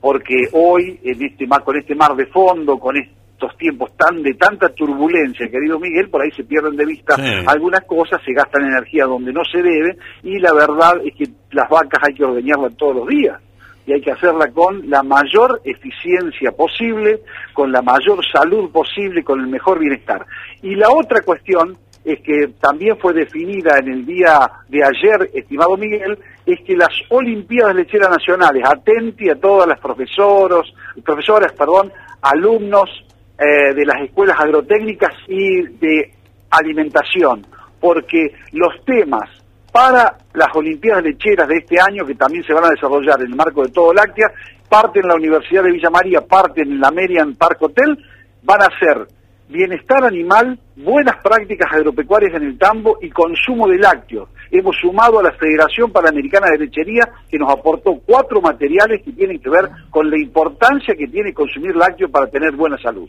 porque 0.00 0.48
hoy, 0.52 1.00
en 1.02 1.20
este 1.20 1.46
mar, 1.48 1.64
con 1.64 1.76
este 1.76 1.96
mar 1.96 2.14
de 2.14 2.26
fondo, 2.26 2.78
con 2.78 2.96
este 2.96 3.12
estos 3.38 3.56
tiempos 3.56 3.92
tan 3.96 4.20
de 4.20 4.34
tanta 4.34 4.68
turbulencia, 4.70 5.48
querido 5.48 5.78
Miguel, 5.78 6.10
por 6.10 6.20
ahí 6.20 6.30
se 6.32 6.42
pierden 6.42 6.74
de 6.74 6.84
vista 6.84 7.14
algunas 7.46 7.84
cosas, 7.84 8.20
se 8.24 8.32
gastan 8.32 8.64
energía 8.64 9.04
donde 9.04 9.32
no 9.32 9.42
se 9.44 9.62
debe 9.62 9.96
y 10.24 10.40
la 10.40 10.52
verdad 10.52 10.94
es 11.04 11.14
que 11.14 11.32
las 11.52 11.68
vacas 11.68 12.02
hay 12.04 12.14
que 12.14 12.24
ordeñarlas 12.24 12.76
todos 12.76 12.96
los 12.96 13.06
días. 13.06 13.40
y 13.86 13.92
hay 13.92 14.00
que 14.00 14.10
hacerla 14.10 14.50
con 14.50 14.90
la 14.90 15.02
mayor 15.04 15.62
eficiencia 15.64 16.50
posible, 16.50 17.20
con 17.54 17.70
la 17.70 17.80
mayor 17.80 18.18
salud 18.26 18.70
posible, 18.70 19.22
con 19.22 19.40
el 19.40 19.46
mejor 19.46 19.78
bienestar. 19.78 20.26
Y 20.60 20.74
la 20.74 20.90
otra 20.90 21.22
cuestión 21.22 21.78
es 22.04 22.20
que 22.20 22.48
también 22.60 22.98
fue 22.98 23.14
definida 23.14 23.78
en 23.78 23.88
el 23.88 24.04
día 24.04 24.50
de 24.68 24.82
ayer, 24.82 25.30
estimado 25.32 25.76
Miguel, 25.76 26.18
es 26.44 26.60
que 26.66 26.76
las 26.76 26.90
Olimpiadas 27.08 27.76
Lecheras 27.76 28.10
Nacionales, 28.10 28.62
atenti 28.66 29.30
a 29.30 29.36
todas 29.36 29.66
las 29.68 29.78
profesoras, 29.78 30.66
profesoras, 31.04 31.52
perdón, 31.52 31.90
alumnos 32.20 32.90
eh, 33.38 33.74
de 33.74 33.84
las 33.84 34.02
escuelas 34.02 34.36
agrotécnicas 34.38 35.14
y 35.28 35.62
de 35.78 36.12
alimentación, 36.50 37.46
porque 37.80 38.32
los 38.52 38.84
temas 38.84 39.28
para 39.72 40.16
las 40.34 40.48
Olimpiadas 40.54 41.04
Lecheras 41.04 41.46
de 41.46 41.58
este 41.58 41.76
año, 41.80 42.04
que 42.04 42.14
también 42.14 42.42
se 42.44 42.52
van 42.52 42.64
a 42.64 42.70
desarrollar 42.70 43.20
en 43.20 43.28
el 43.28 43.36
marco 43.36 43.62
de 43.62 43.70
todo 43.70 43.92
Láctea, 43.92 44.28
parte 44.68 45.00
en 45.00 45.08
la 45.08 45.14
Universidad 45.14 45.62
de 45.62 45.72
Villa 45.72 45.90
María, 45.90 46.20
parte 46.20 46.62
en 46.62 46.80
la 46.80 46.90
Merian 46.90 47.34
Park 47.34 47.62
Hotel, 47.62 47.96
van 48.42 48.62
a 48.62 48.78
ser 48.78 49.06
bienestar 49.48 50.04
animal, 50.04 50.58
buenas 50.76 51.16
prácticas 51.22 51.72
agropecuarias 51.72 52.34
en 52.34 52.48
el 52.48 52.58
tambo 52.58 52.98
y 53.00 53.10
consumo 53.10 53.66
de 53.66 53.78
lácteos. 53.78 54.28
Hemos 54.50 54.76
sumado 54.80 55.18
a 55.18 55.22
la 55.22 55.32
Federación 55.32 55.90
Panamericana 55.90 56.50
de 56.50 56.58
Lechería 56.58 57.08
que 57.30 57.38
nos 57.38 57.50
aportó 57.50 58.00
cuatro 58.04 58.40
materiales 58.40 59.02
que 59.04 59.12
tienen 59.12 59.40
que 59.40 59.50
ver 59.50 59.68
con 59.90 60.10
la 60.10 60.18
importancia 60.18 60.94
que 60.96 61.06
tiene 61.06 61.32
consumir 61.32 61.74
lácteos 61.76 62.10
para 62.10 62.26
tener 62.28 62.54
buena 62.56 62.76
salud. 62.78 63.08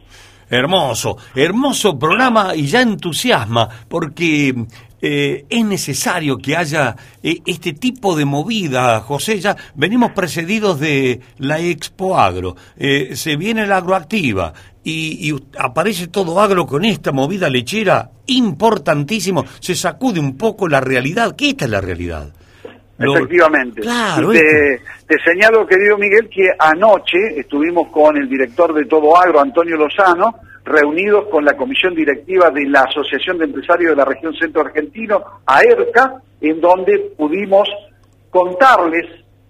Hermoso, 0.50 1.17
hermoso 1.36 2.00
programa 2.00 2.55
y 2.55 2.65
ya 2.65 2.81
entusiasma 2.81 3.69
porque 3.88 4.53
eh, 5.01 5.46
es 5.50 5.65
necesario 5.65 6.38
que 6.38 6.58
haya 6.58 6.96
eh, 7.24 7.38
este 7.46 7.74
tipo 7.74 8.17
de 8.17 8.25
movida, 8.25 9.00
José. 9.01 9.39
Ya 9.39 9.55
venimos 9.75 10.12
precedidos 10.12 10.79
de 10.79 11.22
la 11.38 11.60
Expo 11.60 12.17
Agro, 12.17 12.55
eh, 12.77 13.15
se 13.15 13.38
viene 13.38 13.65
la 13.65 13.77
agroactiva 13.77 14.53
y, 14.83 15.36
aparece 15.57 16.07
todo 16.07 16.39
agro 16.39 16.65
con 16.65 16.86
esta 16.86 17.12
movida 17.12 17.50
lechera 17.50 18.09
importantísimo. 18.27 19.45
Se 19.59 19.75
sacude 19.75 20.19
un 20.19 20.38
poco 20.38 20.67
la 20.67 20.81
realidad, 20.81 21.36
que 21.36 21.50
esta 21.50 21.65
es 21.65 21.71
la 21.71 21.81
realidad. 21.81 22.29
Efectivamente. 22.98 23.81
Claro, 23.81 24.31
te, 24.31 24.81
te, 25.07 25.15
señalo, 25.24 25.65
querido 25.65 25.98
Miguel, 25.98 26.29
que 26.29 26.50
anoche 26.57 27.39
estuvimos 27.39 27.88
con 27.89 28.17
el 28.17 28.27
director 28.27 28.74
de 28.74 28.86
Todo 28.86 29.15
Agro, 29.17 29.39
Antonio 29.39 29.77
Lozano, 29.77 30.36
reunidos 30.65 31.27
con 31.29 31.45
la 31.45 31.55
comisión 31.55 31.95
directiva 31.95 32.50
de 32.50 32.65
la 32.67 32.81
Asociación 32.81 33.38
de 33.38 33.45
Empresarios 33.45 33.91
de 33.91 33.95
la 33.95 34.05
Región 34.05 34.33
Centro 34.33 34.62
Argentino, 34.62 35.24
AERCA, 35.45 36.21
en 36.41 36.59
donde 36.59 37.13
pudimos 37.17 37.69
contarles 38.29 39.05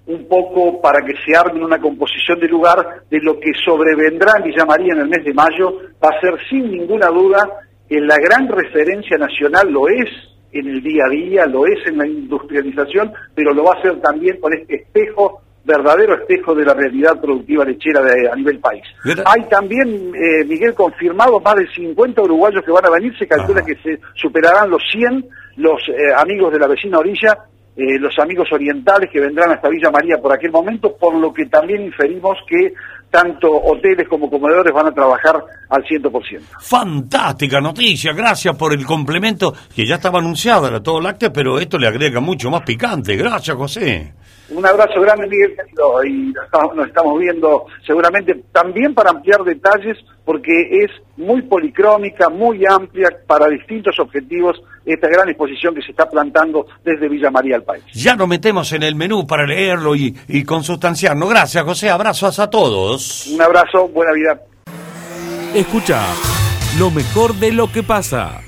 un 0.09 0.27
poco 0.27 0.81
para 0.81 1.05
que 1.05 1.13
se 1.23 1.37
armen 1.37 1.63
una 1.63 1.79
composición 1.79 2.39
de 2.39 2.47
lugar 2.47 3.03
de 3.09 3.19
lo 3.21 3.39
que 3.39 3.51
sobrevendrá 3.63 4.33
en 4.37 4.45
Villa 4.45 4.65
María 4.65 4.93
en 4.93 5.01
el 5.01 5.07
mes 5.07 5.23
de 5.23 5.33
mayo, 5.33 5.71
va 6.03 6.09
a 6.09 6.19
ser 6.19 6.33
sin 6.49 6.71
ninguna 6.71 7.07
duda 7.07 7.47
en 7.87 8.07
la 8.07 8.17
gran 8.17 8.47
referencia 8.47 9.17
nacional, 9.17 9.71
lo 9.71 9.87
es 9.87 10.09
en 10.51 10.67
el 10.67 10.81
día 10.81 11.03
a 11.05 11.09
día, 11.09 11.45
lo 11.45 11.65
es 11.67 11.85
en 11.85 11.99
la 11.99 12.07
industrialización, 12.07 13.13
pero 13.35 13.53
lo 13.53 13.63
va 13.63 13.75
a 13.77 13.81
ser 13.83 14.01
también 14.01 14.39
con 14.39 14.51
este 14.51 14.77
espejo 14.77 15.41
verdadero 15.63 16.15
espejo 16.15 16.55
de 16.55 16.65
la 16.65 16.73
realidad 16.73 17.21
productiva 17.21 17.63
lechera 17.63 18.01
de, 18.01 18.27
a 18.31 18.35
nivel 18.35 18.59
país. 18.59 18.81
Hay 19.25 19.43
también, 19.47 20.11
eh, 20.15 20.43
Miguel, 20.45 20.73
confirmado 20.73 21.39
más 21.39 21.55
de 21.55 21.67
50 21.67 22.23
uruguayos 22.23 22.63
que 22.65 22.71
van 22.71 22.85
a 22.87 22.89
venir, 22.89 23.15
se 23.19 23.27
calcula 23.27 23.63
que 23.63 23.75
se 23.75 23.99
superarán 24.15 24.71
los 24.71 24.81
100 24.91 25.25
los 25.57 25.81
eh, 25.89 26.13
amigos 26.15 26.51
de 26.53 26.59
la 26.59 26.67
vecina 26.67 26.97
orilla, 26.97 27.37
eh, 27.79 27.97
los 27.97 28.13
amigos 28.19 28.45
orientales 28.51 29.09
que 29.09 29.21
vendrán 29.21 29.51
hasta 29.51 29.69
Villa 29.69 29.89
María 29.89 30.17
por 30.17 30.33
aquel 30.33 30.51
momento, 30.51 30.97
por 30.99 31.15
lo 31.15 31.33
que 31.33 31.45
también 31.45 31.83
inferimos 31.83 32.37
que 32.45 32.73
tanto 33.09 33.49
hoteles 33.49 34.05
como 34.09 34.29
comedores 34.29 34.73
van 34.73 34.87
a 34.87 34.91
trabajar 34.91 35.41
al 35.69 35.83
100%. 35.83 36.41
Fantástica 36.59 37.61
noticia, 37.61 38.11
gracias 38.11 38.57
por 38.57 38.73
el 38.73 38.85
complemento 38.85 39.53
que 39.73 39.87
ya 39.87 39.95
estaba 39.95 40.19
anunciado, 40.19 40.67
era 40.67 40.83
todo 40.83 40.99
lácteo, 40.99 41.31
pero 41.31 41.57
esto 41.57 41.77
le 41.77 41.87
agrega 41.87 42.19
mucho 42.19 42.49
más 42.49 42.63
picante. 42.63 43.15
Gracias, 43.15 43.55
José. 43.55 44.13
Un 44.51 44.65
abrazo 44.65 44.99
grande, 45.01 45.27
Miguel, 45.27 45.55
y 46.07 46.33
nos 46.75 46.87
estamos 46.87 47.19
viendo 47.19 47.65
seguramente 47.85 48.43
también 48.51 48.95
para 48.95 49.11
ampliar 49.11 49.43
detalles, 49.43 49.97
porque 50.25 50.83
es 50.83 50.91
muy 51.17 51.43
policrómica, 51.43 52.29
muy 52.29 52.65
amplia, 52.65 53.09
para 53.27 53.47
distintos 53.47 53.99
objetivos, 53.99 54.59
esta 54.85 55.07
gran 55.07 55.29
exposición 55.29 55.75
que 55.75 55.81
se 55.81 55.91
está 55.91 56.09
plantando 56.09 56.65
desde 56.83 57.07
Villa 57.07 57.29
María 57.29 57.57
al 57.57 57.63
país. 57.63 57.83
Ya 57.93 58.15
nos 58.15 58.27
metemos 58.27 58.73
en 58.73 58.83
el 58.83 58.95
menú 58.95 59.27
para 59.27 59.45
leerlo 59.45 59.95
y, 59.95 60.15
y 60.27 60.43
consustanciarnos. 60.43 61.29
Gracias, 61.29 61.63
José. 61.63 61.89
Abrazos 61.89 62.39
a 62.39 62.49
todos. 62.49 63.27
Un 63.27 63.41
abrazo, 63.41 63.87
buena 63.89 64.13
vida. 64.13 64.41
Escucha 65.53 66.01
lo 66.79 66.89
mejor 66.89 67.35
de 67.35 67.51
lo 67.51 67.71
que 67.71 67.83
pasa. 67.83 68.41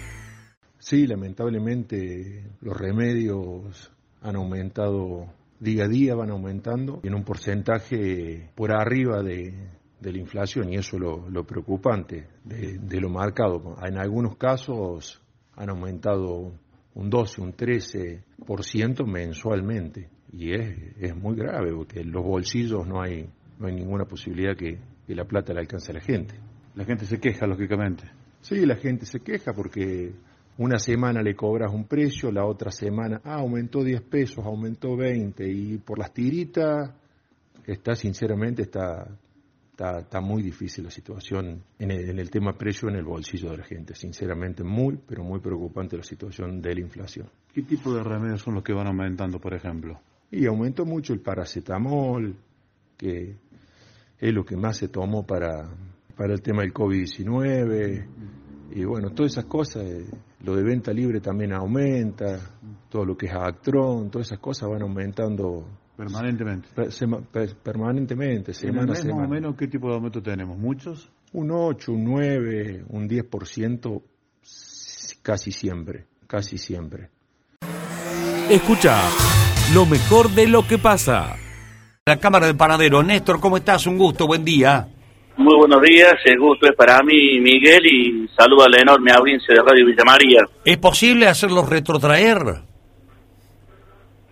Sí, 0.80 1.06
lamentablemente 1.06 2.44
los 2.62 2.76
remedios 2.76 3.92
han 4.24 4.36
aumentado 4.36 5.28
día 5.62 5.86
a 5.86 5.88
día 5.88 6.16
van 6.16 6.32
aumentando 6.32 7.00
en 7.04 7.14
un 7.14 7.24
porcentaje 7.24 8.50
por 8.56 8.74
arriba 8.74 9.22
de, 9.22 9.54
la 10.02 10.18
inflación 10.18 10.74
y 10.74 10.78
eso 10.78 10.96
es 10.96 11.02
lo, 11.32 11.44
preocupante 11.46 12.28
de, 12.44 13.00
lo 13.00 13.10
marcado. 13.10 13.76
En 13.86 14.00
algunos 14.00 14.36
casos 14.36 15.22
han 15.56 15.70
aumentado 15.70 16.52
un 16.96 17.10
12, 17.10 17.42
un 17.42 17.54
13% 17.54 19.06
mensualmente 19.06 20.10
y 20.34 20.52
es, 20.54 20.96
es 21.00 21.16
muy 21.16 21.36
grave 21.36 21.72
porque 21.74 22.02
en 22.02 22.12
los 22.12 22.24
bolsillos 22.24 22.88
no 22.88 23.00
hay, 23.02 23.30
no 23.60 23.68
hay 23.68 23.76
ninguna 23.76 24.06
posibilidad 24.06 24.58
que, 24.58 24.80
que 25.06 25.14
la 25.14 25.26
plata 25.26 25.54
le 25.54 25.60
alcance 25.60 25.92
a 25.92 25.96
la 25.96 26.02
gente. 26.02 26.34
La 26.74 26.86
gente 26.86 27.06
se 27.06 27.20
queja, 27.20 27.46
lógicamente. 27.46 28.06
Sí, 28.40 28.66
la 28.66 28.78
gente 28.78 29.06
se 29.06 29.20
queja 29.20 29.54
porque 29.54 30.14
una 30.62 30.78
semana 30.78 31.24
le 31.24 31.36
cobras 31.36 31.74
un 31.74 31.86
precio, 31.86 32.32
la 32.32 32.46
otra 32.46 32.70
semana, 32.72 33.20
ah, 33.24 33.40
aumentó 33.40 33.84
10 33.84 34.04
pesos, 34.04 34.46
aumentó 34.46 34.96
20, 34.96 35.44
y 35.52 35.80
por 35.80 35.98
las 35.98 36.14
tiritas, 36.14 36.92
está 37.66 37.96
sinceramente, 37.96 38.62
está, 38.62 39.08
está, 39.74 40.22
muy 40.22 40.44
difícil 40.44 40.84
la 40.84 40.92
situación 40.92 41.64
en 41.80 41.90
el, 41.90 42.12
en 42.12 42.20
el, 42.20 42.30
tema 42.30 42.54
precio 42.54 42.90
en 42.90 42.96
el 42.96 43.04
bolsillo 43.04 43.50
de 43.50 43.58
la 43.58 43.64
gente, 43.64 43.96
sinceramente 43.96 44.64
muy, 44.64 45.00
pero 45.08 45.24
muy 45.24 45.40
preocupante 45.40 45.98
la 45.98 46.04
situación 46.04 46.62
de 46.62 46.76
la 46.76 46.82
inflación. 46.82 47.28
¿Qué 47.52 47.64
tipo 47.64 47.92
de 47.96 48.04
remedios 48.04 48.42
son 48.42 48.54
los 48.54 48.64
que 48.64 48.74
van 48.74 48.86
aumentando, 48.86 49.40
por 49.40 49.56
ejemplo? 49.56 50.00
Y 50.30 50.46
aumentó 50.46 50.86
mucho 50.86 51.14
el 51.14 51.22
paracetamol, 51.22 52.36
que 52.98 53.36
es 54.20 54.32
lo 54.32 54.46
que 54.46 54.56
más 54.56 54.78
se 54.78 54.90
tomó 54.90 55.26
para, 55.26 55.68
para 56.16 56.34
el 56.34 56.42
tema 56.44 56.62
del 56.62 56.72
COVID-19, 56.72 58.06
y 58.76 58.86
bueno, 58.86 59.10
todas 59.10 59.32
esas 59.32 59.46
cosas... 59.46 59.86
Lo 60.44 60.56
de 60.56 60.64
venta 60.64 60.92
libre 60.92 61.20
también 61.20 61.54
aumenta, 61.54 62.40
todo 62.90 63.06
lo 63.06 63.16
que 63.16 63.28
es 63.28 63.34
Actron, 63.34 64.10
todas 64.10 64.28
esas 64.28 64.40
cosas 64.40 64.70
van 64.70 64.82
aumentando 64.82 65.66
permanentemente. 65.96 66.70
permanentemente, 67.64 68.54
semana 68.54 68.94
a 68.94 68.96
semana. 68.96 69.22
Más 69.22 69.28
o 69.28 69.32
menos, 69.32 69.56
¿qué 69.56 69.68
tipo 69.68 69.88
de 69.90 69.96
aumento 69.96 70.22
tenemos? 70.22 70.58
¿Muchos? 70.58 71.12
Un 71.34 71.52
8, 71.52 71.92
un 71.92 72.04
9, 72.04 72.86
un 72.90 73.08
10% 73.08 74.02
casi 75.22 75.52
siempre, 75.52 76.06
casi 76.28 76.58
siempre. 76.58 77.10
Escucha 78.50 79.00
lo 79.74 79.86
mejor 79.86 80.30
de 80.32 80.48
lo 80.48 80.68
que 80.68 80.78
pasa. 80.78 81.36
La 82.06 82.18
Cámara 82.18 82.48
del 82.48 82.58
Panadero. 82.58 83.04
Néstor, 83.04 83.40
¿cómo 83.40 83.58
estás? 83.58 83.86
Un 83.86 83.98
gusto, 83.98 84.26
buen 84.26 84.44
día. 84.44 84.88
Muy 85.38 85.56
buenos 85.56 85.82
días, 85.82 86.14
el 86.26 86.40
gusto 86.40 86.68
es 86.68 86.76
para 86.76 87.02
mí, 87.04 87.40
Miguel, 87.40 87.86
y 87.86 88.28
saludo 88.36 88.66
a 88.66 88.70
la 88.70 88.82
enorme 88.82 89.12
audiencia 89.12 89.56
de 89.56 89.62
Radio 89.62 89.86
Villa 89.86 90.04
María. 90.06 90.42
¿Es 90.66 90.78
posible 90.78 91.28
hacerlos 91.28 91.70
retrotraer? 91.70 92.40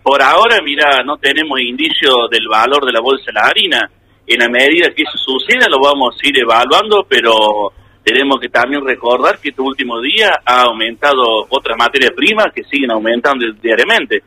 Por 0.04 0.22
ahora, 0.22 0.58
mira, 0.64 1.04
no 1.06 1.18
tenemos 1.18 1.60
indicio 1.60 2.28
del 2.30 2.48
valor 2.50 2.86
de 2.86 2.92
la 2.92 3.02
bolsa 3.02 3.26
de 3.28 3.34
la 3.34 3.48
harina. 3.48 3.92
En 4.28 4.40
la 4.40 4.50
medida 4.50 4.94
que 4.96 5.04
eso 5.04 5.18
suceda, 5.18 5.68
lo 5.70 5.80
vamos 5.82 6.16
a 6.22 6.28
ir 6.28 6.38
evaluando, 6.38 7.06
pero 7.08 7.72
tenemos 8.04 8.40
que 8.40 8.50
también 8.50 8.86
recordar 8.86 9.40
que 9.40 9.50
este 9.50 9.62
último 9.62 10.02
día 10.02 10.32
ha 10.46 10.64
aumentado 10.64 11.46
otras 11.50 11.78
materias 11.78 12.12
primas 12.16 12.48
que 12.54 12.64
siguen 12.64 12.92
aumentando 12.92 13.46
diariamente. 13.62 14.24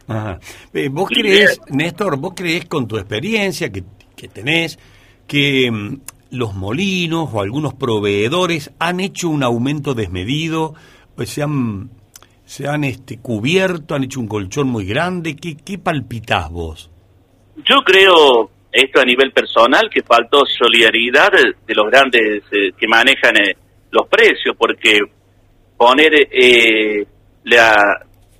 Eh, 0.72 0.88
¿Vos 0.90 1.08
crees, 1.08 1.60
Néstor, 1.68 2.18
vos 2.18 2.32
crees 2.34 2.64
con 2.66 2.88
tu 2.88 2.96
experiencia 2.96 3.70
que, 3.70 3.82
que 4.16 4.28
tenés 4.28 4.78
que 5.26 5.70
mm, 5.70 6.00
los 6.32 6.54
molinos 6.54 7.28
o 7.32 7.40
algunos 7.40 7.74
proveedores 7.74 8.72
han 8.78 9.00
hecho 9.00 9.28
un 9.28 9.42
aumento 9.42 9.94
desmedido, 9.94 10.74
pues 11.14 11.28
se 11.28 11.42
han, 11.42 11.90
se 12.44 12.66
han 12.66 12.84
este, 12.84 13.18
cubierto, 13.20 13.94
han 13.94 14.04
hecho 14.04 14.18
un 14.18 14.28
colchón 14.28 14.68
muy 14.68 14.86
grande. 14.86 15.36
¿Qué, 15.36 15.56
qué 15.56 15.78
palpitás 15.78 16.50
vos? 16.50 16.90
Yo 17.56 17.76
creo, 17.84 18.50
esto 18.72 19.00
a 19.00 19.04
nivel 19.04 19.30
personal, 19.32 19.90
que 19.92 20.02
faltó 20.02 20.44
solidaridad 20.46 21.30
de 21.32 21.74
los 21.74 21.86
grandes 21.90 22.42
eh, 22.50 22.72
que 22.78 22.88
manejan 22.88 23.36
eh, 23.36 23.54
los 23.90 24.08
precios, 24.08 24.56
porque 24.58 24.98
poner 25.76 26.14
eh, 26.30 27.06
la, 27.44 27.76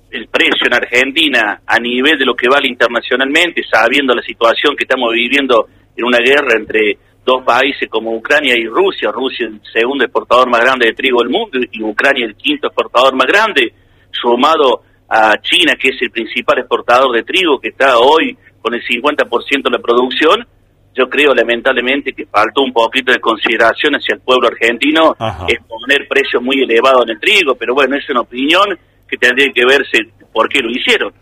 el 0.09 0.27
precio 0.27 0.65
en 0.65 0.73
Argentina 0.73 1.61
a 1.65 1.79
nivel 1.79 2.17
de 2.17 2.25
lo 2.25 2.35
que 2.35 2.47
vale 2.47 2.67
internacionalmente, 2.67 3.61
sabiendo 3.71 4.15
la 4.15 4.23
situación 4.23 4.75
que 4.75 4.83
estamos 4.83 5.11
viviendo 5.13 5.67
en 5.95 6.05
una 6.05 6.17
guerra 6.17 6.55
entre 6.57 6.97
dos 7.25 7.43
países 7.43 7.89
como 7.89 8.15
Ucrania 8.15 8.55
y 8.57 8.65
Rusia, 8.65 9.11
Rusia 9.11 9.47
el 9.47 9.61
segundo 9.71 10.03
exportador 10.03 10.49
más 10.49 10.61
grande 10.61 10.87
de 10.87 10.93
trigo 10.93 11.21
del 11.21 11.29
mundo 11.29 11.59
y 11.71 11.81
Ucrania 11.81 12.25
el 12.25 12.35
quinto 12.35 12.67
exportador 12.67 13.15
más 13.15 13.27
grande, 13.27 13.73
sumado 14.11 14.83
a 15.07 15.37
China, 15.41 15.73
que 15.79 15.89
es 15.89 16.01
el 16.01 16.11
principal 16.11 16.59
exportador 16.59 17.15
de 17.15 17.23
trigo, 17.23 17.59
que 17.59 17.69
está 17.69 17.97
hoy 17.97 18.37
con 18.61 18.73
el 18.73 18.81
50% 18.81 19.63
de 19.63 19.69
la 19.69 19.79
producción, 19.79 20.47
yo 20.95 21.09
creo 21.09 21.33
lamentablemente 21.33 22.13
que 22.13 22.25
faltó 22.25 22.61
un 22.61 22.71
poquito 22.71 23.11
de 23.11 23.19
consideración 23.19 23.95
hacia 23.95 24.15
el 24.15 24.21
pueblo 24.21 24.47
argentino, 24.47 25.15
es 25.47 25.59
poner 25.67 26.07
precios 26.07 26.41
muy 26.41 26.61
elevados 26.61 27.03
en 27.03 27.11
el 27.11 27.19
trigo, 27.19 27.55
pero 27.55 27.73
bueno, 27.73 27.95
es 27.95 28.07
una 28.09 28.21
opinión 28.21 28.77
que 29.07 29.17
tendría 29.17 29.51
que 29.53 29.65
verse 29.65 29.99
por 30.31 30.47
qué 30.49 30.59
lo 30.59 30.69
hicieron. 30.69 31.13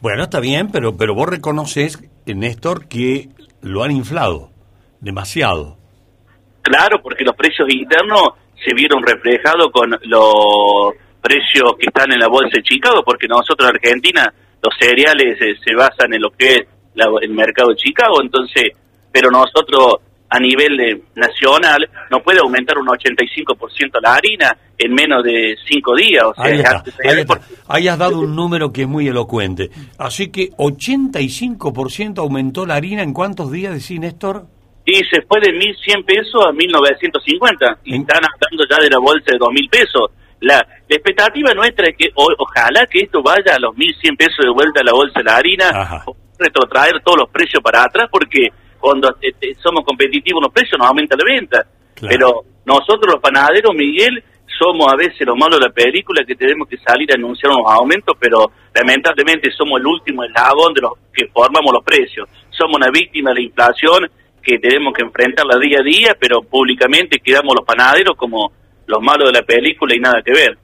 Bueno, 0.00 0.24
está 0.24 0.40
bien, 0.40 0.70
pero, 0.72 0.96
pero 0.96 1.14
vos 1.14 1.28
reconoces, 1.28 2.02
Néstor, 2.26 2.88
que 2.88 3.28
lo 3.60 3.84
han 3.84 3.92
inflado 3.92 4.51
demasiado. 5.02 5.76
Claro, 6.62 7.02
porque 7.02 7.24
los 7.24 7.36
precios 7.36 7.68
internos 7.68 8.30
se 8.64 8.72
vieron 8.72 9.02
reflejados 9.02 9.70
con 9.72 9.90
los 9.90 10.94
precios 11.20 11.74
que 11.78 11.86
están 11.86 12.12
en 12.12 12.20
la 12.20 12.28
bolsa 12.28 12.56
de 12.56 12.62
Chicago, 12.62 13.02
porque 13.04 13.26
nosotros 13.26 13.68
en 13.68 13.76
Argentina 13.76 14.32
los 14.62 14.74
cereales 14.78 15.40
eh, 15.40 15.54
se 15.62 15.74
basan 15.74 16.14
en 16.14 16.22
lo 16.22 16.30
que 16.30 16.54
es 16.54 16.62
el 17.20 17.30
mercado 17.30 17.70
de 17.70 17.76
Chicago, 17.76 18.22
entonces, 18.22 18.70
pero 19.10 19.30
nosotros 19.30 19.96
a 20.28 20.38
nivel 20.38 20.80
eh, 20.80 21.02
nacional 21.14 21.88
no 22.10 22.22
puede 22.22 22.38
aumentar 22.38 22.78
un 22.78 22.86
85% 22.86 24.00
la 24.02 24.14
harina 24.14 24.56
en 24.78 24.94
menos 24.94 25.22
de 25.22 25.56
cinco 25.68 25.94
días. 25.94 26.24
O 26.24 26.34
sea, 26.34 26.82
ahí, 27.68 27.88
has 27.88 27.98
dado 27.98 28.20
un 28.20 28.34
número 28.34 28.72
que 28.72 28.82
es 28.82 28.88
muy 28.88 29.06
elocuente. 29.08 29.70
Así 29.98 30.30
que 30.30 30.50
85% 30.52 32.18
aumentó 32.18 32.64
la 32.64 32.76
harina 32.76 33.02
en 33.02 33.12
cuántos 33.12 33.52
días, 33.52 33.74
decís 33.74 34.00
Néstor? 34.00 34.46
Y 34.84 34.94
se 35.04 35.22
fue 35.22 35.40
de 35.40 35.52
1.100 35.52 36.04
pesos 36.04 36.44
a 36.44 36.50
1.950. 36.50 37.78
Y 37.84 38.00
están 38.00 38.22
hablando 38.24 38.64
ya 38.68 38.78
de 38.82 38.90
la 38.90 38.98
bolsa 38.98 39.32
de 39.32 39.38
2.000 39.38 39.70
pesos. 39.70 40.10
La, 40.40 40.66
expectativa 40.88 41.54
nuestra 41.54 41.86
es 41.88 41.96
que 41.96 42.10
ojalá 42.14 42.84
que 42.86 43.00
esto 43.00 43.22
vaya 43.22 43.54
a 43.56 43.58
los 43.58 43.74
1.100 43.74 44.16
pesos 44.16 44.44
de 44.44 44.50
vuelta 44.50 44.80
a 44.80 44.84
la 44.84 44.92
bolsa 44.92 45.20
de 45.20 45.24
la 45.24 45.36
harina, 45.36 46.04
retrotraer 46.38 47.00
todos 47.02 47.20
los 47.20 47.30
precios 47.30 47.62
para 47.62 47.84
atrás, 47.84 48.08
porque 48.10 48.48
cuando 48.78 49.14
este, 49.20 49.54
somos 49.62 49.84
competitivos 49.84 50.42
los 50.42 50.52
precios 50.52 50.78
nos 50.78 50.88
aumenta 50.88 51.16
la 51.16 51.24
venta. 51.24 51.66
Pero 52.00 52.42
nosotros 52.66 53.14
los 53.14 53.22
panaderos, 53.22 53.72
Miguel, 53.74 54.22
somos 54.58 54.92
a 54.92 54.96
veces 54.96 55.26
los 55.26 55.36
malos 55.36 55.60
de 55.60 55.66
la 55.66 55.72
película 55.72 56.24
que 56.26 56.34
tenemos 56.34 56.68
que 56.68 56.76
salir 56.78 57.10
a 57.12 57.14
anunciar 57.14 57.52
unos 57.52 57.70
aumentos, 57.72 58.16
pero 58.18 58.50
lamentablemente 58.74 59.50
somos 59.52 59.80
el 59.80 59.86
último 59.86 60.24
eslabón 60.24 60.74
de 60.74 60.82
los 60.82 60.92
que 61.12 61.28
formamos 61.28 61.72
los 61.72 61.84
precios. 61.84 62.28
Somos 62.50 62.76
una 62.76 62.90
víctima 62.90 63.30
de 63.30 63.36
la 63.36 63.42
inflación 63.42 64.10
que 64.42 64.58
tenemos 64.58 64.92
que 64.92 65.02
enfrentarla 65.02 65.58
día 65.58 65.78
a 65.80 65.82
día, 65.82 66.16
pero 66.18 66.42
públicamente 66.42 67.18
quedamos 67.22 67.54
los 67.56 67.64
panaderos 67.64 68.16
como 68.16 68.52
los 68.86 69.00
malos 69.02 69.32
de 69.32 69.38
la 69.38 69.46
película 69.46 69.94
y 69.94 70.00
nada 70.00 70.22
que 70.24 70.32
ver. 70.32 70.58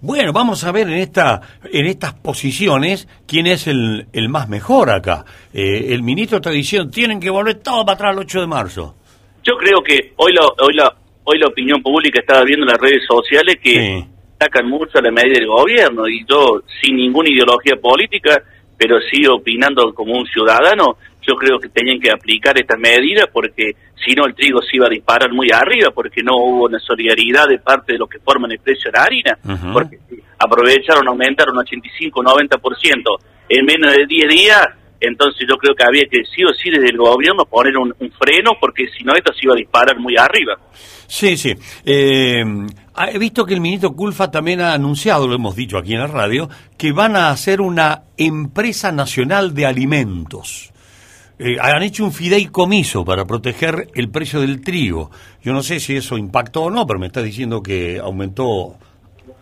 Bueno, 0.00 0.32
vamos 0.32 0.62
a 0.62 0.70
ver 0.70 0.88
en 0.88 0.98
esta 0.98 1.40
en 1.72 1.86
estas 1.86 2.14
posiciones 2.14 3.08
quién 3.26 3.46
es 3.48 3.66
el, 3.66 4.06
el 4.12 4.28
más 4.28 4.48
mejor 4.48 4.90
acá. 4.90 5.24
Eh, 5.52 5.92
el 5.92 6.02
ministro 6.02 6.36
está 6.36 6.50
diciendo 6.50 6.90
tienen 6.90 7.18
que 7.18 7.30
volver 7.30 7.56
todo 7.56 7.84
para 7.84 7.94
atrás 7.94 8.12
el 8.12 8.20
8 8.20 8.40
de 8.40 8.46
marzo. 8.46 8.94
Yo 9.42 9.56
creo 9.56 9.82
que 9.82 10.12
hoy 10.16 10.32
la, 10.32 10.42
hoy 10.64 10.74
la, 10.74 10.94
hoy 11.24 11.38
la 11.38 11.48
opinión 11.48 11.82
pública 11.82 12.20
está 12.20 12.42
viendo 12.44 12.64
en 12.64 12.72
las 12.72 12.80
redes 12.80 13.02
sociales 13.08 13.56
que 13.62 14.04
sacan 14.38 14.68
mucho 14.68 14.98
a 14.98 15.02
la 15.02 15.10
medida 15.10 15.34
del 15.40 15.48
gobierno 15.48 16.06
y 16.08 16.24
yo 16.24 16.62
sin 16.80 16.96
ninguna 16.96 17.28
ideología 17.28 17.74
política, 17.80 18.40
pero 18.76 19.00
sí 19.10 19.26
opinando 19.26 19.92
como 19.94 20.12
un 20.12 20.26
ciudadano, 20.26 20.96
yo 21.26 21.34
creo 21.34 21.58
que 21.58 21.68
tenían 21.68 22.00
que 22.00 22.10
aplicar 22.10 22.58
estas 22.58 22.78
medidas 22.78 23.26
porque 23.32 23.72
si 24.04 24.14
no 24.14 24.26
el 24.26 24.34
trigo 24.34 24.60
se 24.62 24.76
iba 24.76 24.86
a 24.86 24.90
disparar 24.90 25.32
muy 25.32 25.48
arriba 25.52 25.90
porque 25.94 26.22
no 26.22 26.36
hubo 26.36 26.66
una 26.66 26.78
solidaridad 26.78 27.46
de 27.48 27.58
parte 27.58 27.94
de 27.94 27.98
los 27.98 28.08
que 28.08 28.18
forman 28.20 28.52
el 28.52 28.60
precio 28.60 28.90
de 28.90 28.98
la 28.98 29.04
harina, 29.04 29.38
porque 29.72 29.98
aprovecharon, 30.38 31.08
aumentaron 31.08 31.58
85, 31.58 32.22
90% 32.22 33.02
en 33.48 33.66
menos 33.66 33.92
de 33.94 34.06
10 34.06 34.28
días, 34.28 34.66
entonces 35.00 35.46
yo 35.48 35.56
creo 35.56 35.74
que 35.74 35.84
había 35.84 36.04
que 36.10 36.24
sí 36.24 36.44
o 36.44 36.52
sí 36.52 36.70
desde 36.70 36.90
el 36.90 36.96
gobierno 36.96 37.44
poner 37.44 37.76
un, 37.76 37.94
freno 38.18 38.52
porque 38.60 38.86
si 38.96 39.04
no 39.04 39.14
esto 39.14 39.32
se 39.32 39.40
iba 39.44 39.54
a 39.54 39.56
disparar 39.56 39.98
muy 39.98 40.16
arriba. 40.16 40.56
Sí, 41.06 41.36
sí. 41.36 41.54
Eh, 41.84 42.42
he 43.12 43.18
visto 43.18 43.44
que 43.44 43.54
el 43.54 43.60
ministro 43.60 43.92
Culfa 43.92 44.30
también 44.30 44.60
ha 44.60 44.72
anunciado, 44.72 45.26
lo 45.26 45.34
hemos 45.34 45.54
dicho 45.54 45.78
aquí 45.78 45.94
en 45.94 46.00
la 46.00 46.06
radio, 46.08 46.48
que 46.76 46.92
van 46.92 47.16
a 47.16 47.30
hacer 47.30 47.60
una 47.60 48.02
empresa 48.16 48.92
nacional 48.92 49.54
de 49.54 49.66
alimentos. 49.66 50.72
Eh, 51.38 51.56
han 51.60 51.82
hecho 51.84 52.04
un 52.04 52.12
fideicomiso 52.12 53.04
para 53.04 53.24
proteger 53.24 53.88
el 53.94 54.10
precio 54.10 54.40
del 54.40 54.60
trigo. 54.60 55.10
Yo 55.40 55.52
no 55.52 55.62
sé 55.62 55.78
si 55.78 55.96
eso 55.96 56.18
impactó 56.18 56.62
o 56.62 56.70
no, 56.70 56.84
pero 56.84 56.98
me 56.98 57.06
está 57.06 57.22
diciendo 57.22 57.62
que 57.62 57.98
aumentó, 57.98 58.74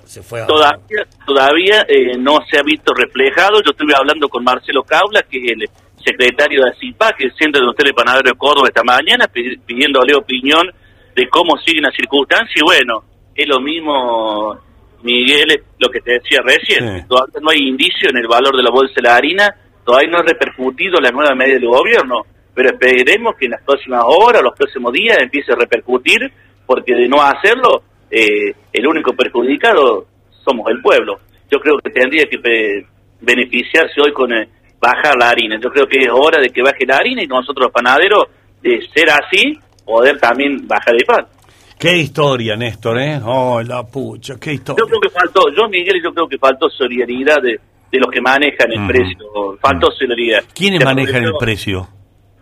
se 0.05 0.23
fue 0.23 0.45
Todavía, 0.47 1.07
todavía 1.27 1.87
eh, 1.89 2.19
no 2.19 2.39
se 2.51 2.59
ha 2.59 2.63
visto 2.63 2.93
reflejado. 2.93 3.63
Yo 3.63 3.71
estuve 3.71 3.95
hablando 3.97 4.29
con 4.29 4.45
Marcelo 4.45 4.83
Caula, 4.83 5.23
que 5.23 5.39
es 5.39 5.53
el 5.53 5.71
secretario 6.05 6.65
de 6.65 6.71
ACIPA, 6.71 7.13
que 7.15 7.29
es 7.29 7.33
el 7.33 7.39
Centro 7.39 7.63
de 7.63 7.71
Hotel 7.71 7.95
Panadero 7.95 8.31
de 8.31 8.37
Córdoba 8.37 8.69
esta 8.69 8.85
mañana, 8.85 9.27
pidiéndole 9.29 10.15
opinión 10.15 10.67
de 11.15 11.29
cómo 11.31 11.57
siguen 11.65 11.85
las 11.85 11.97
circunstancias. 11.97 12.57
Y 12.57 12.63
bueno, 12.63 13.05
es 13.35 13.49
lo 13.49 13.59
mismo, 13.59 14.55
Miguel, 15.03 15.63
lo 15.79 15.89
que 15.89 16.01
te 16.01 16.13
decía 16.13 16.41
recién. 16.45 17.09
Todavía 17.09 17.41
no 17.41 17.51
hay 17.51 17.69
indicio 17.69 18.11
en 18.11 18.19
el 18.19 18.29
valor 18.29 18.55
de 18.55 18.63
la 18.63 18.71
bolsa 18.71 18.93
de 18.97 19.03
la 19.03 19.17
harina 19.17 19.55
todavía 19.87 20.11
no 20.11 20.19
ha 20.19 20.23
repercutido 20.23 21.01
la 21.01 21.11
nueva 21.11 21.35
medida 21.35 21.55
del 21.55 21.69
gobierno, 21.69 22.23
pero 22.53 22.71
esperemos 22.71 23.37
que 23.37 23.45
en 23.45 23.53
las 23.53 23.63
próximas 23.63 24.03
horas, 24.05 24.43
los 24.43 24.55
próximos 24.55 24.93
días, 24.93 25.17
empiece 25.21 25.53
a 25.53 25.57
repercutir, 25.57 26.21
porque 26.67 26.95
de 26.95 27.09
no 27.09 27.23
hacerlo, 27.23 27.83
eh, 28.11 28.53
el 28.73 28.87
único 28.87 29.13
perjudicado 29.13 30.07
somos 30.45 30.69
el 30.71 30.83
pueblo. 30.83 31.21
Yo 31.49 31.61
creo 31.61 31.79
que 31.79 31.91
tendría 31.91 32.25
que 32.25 32.85
beneficiarse 33.21 34.01
hoy 34.05 34.13
con 34.13 34.33
eh, 34.33 34.49
bajar 34.81 35.17
la 35.17 35.31
harina. 35.31 35.57
Yo 35.63 35.71
creo 35.71 35.87
que 35.87 36.01
es 36.01 36.11
hora 36.11 36.41
de 36.41 36.51
que 36.51 36.63
baje 36.63 36.85
la 36.85 36.97
harina 36.97 37.23
y 37.23 37.27
nosotros 37.27 37.67
los 37.67 37.73
panaderos, 37.73 38.25
de 38.61 38.81
ser 38.93 39.09
así, 39.11 39.57
poder 39.85 40.19
también 40.19 40.67
bajar 40.67 40.95
el 40.95 41.05
pan. 41.05 41.27
Qué 41.79 41.99
historia, 41.99 42.57
Néstor, 42.57 42.99
¿eh? 42.99 43.21
Oh, 43.25 43.63
la 43.63 43.87
pucha, 43.87 44.35
qué 44.41 44.55
historia. 44.55 44.83
Yo 44.83 44.89
creo 44.89 45.01
que 45.01 45.11
faltó, 45.11 45.43
yo, 45.55 45.69
Miguel, 45.69 46.03
yo 46.03 46.13
creo 46.13 46.27
que 46.27 46.39
faltó 46.39 46.69
solidaridad 46.71 47.37
de, 47.41 47.61
de 47.91 47.99
los 47.99 48.11
que 48.11 48.21
manejan 48.21 48.73
el 48.73 48.87
precio. 48.87 49.59
Faltó 49.61 49.91
solidaridad. 49.91 50.45
¿Quiénes 50.55 50.85
manejan 50.85 51.25
el 51.25 51.35
precio? 51.39 51.89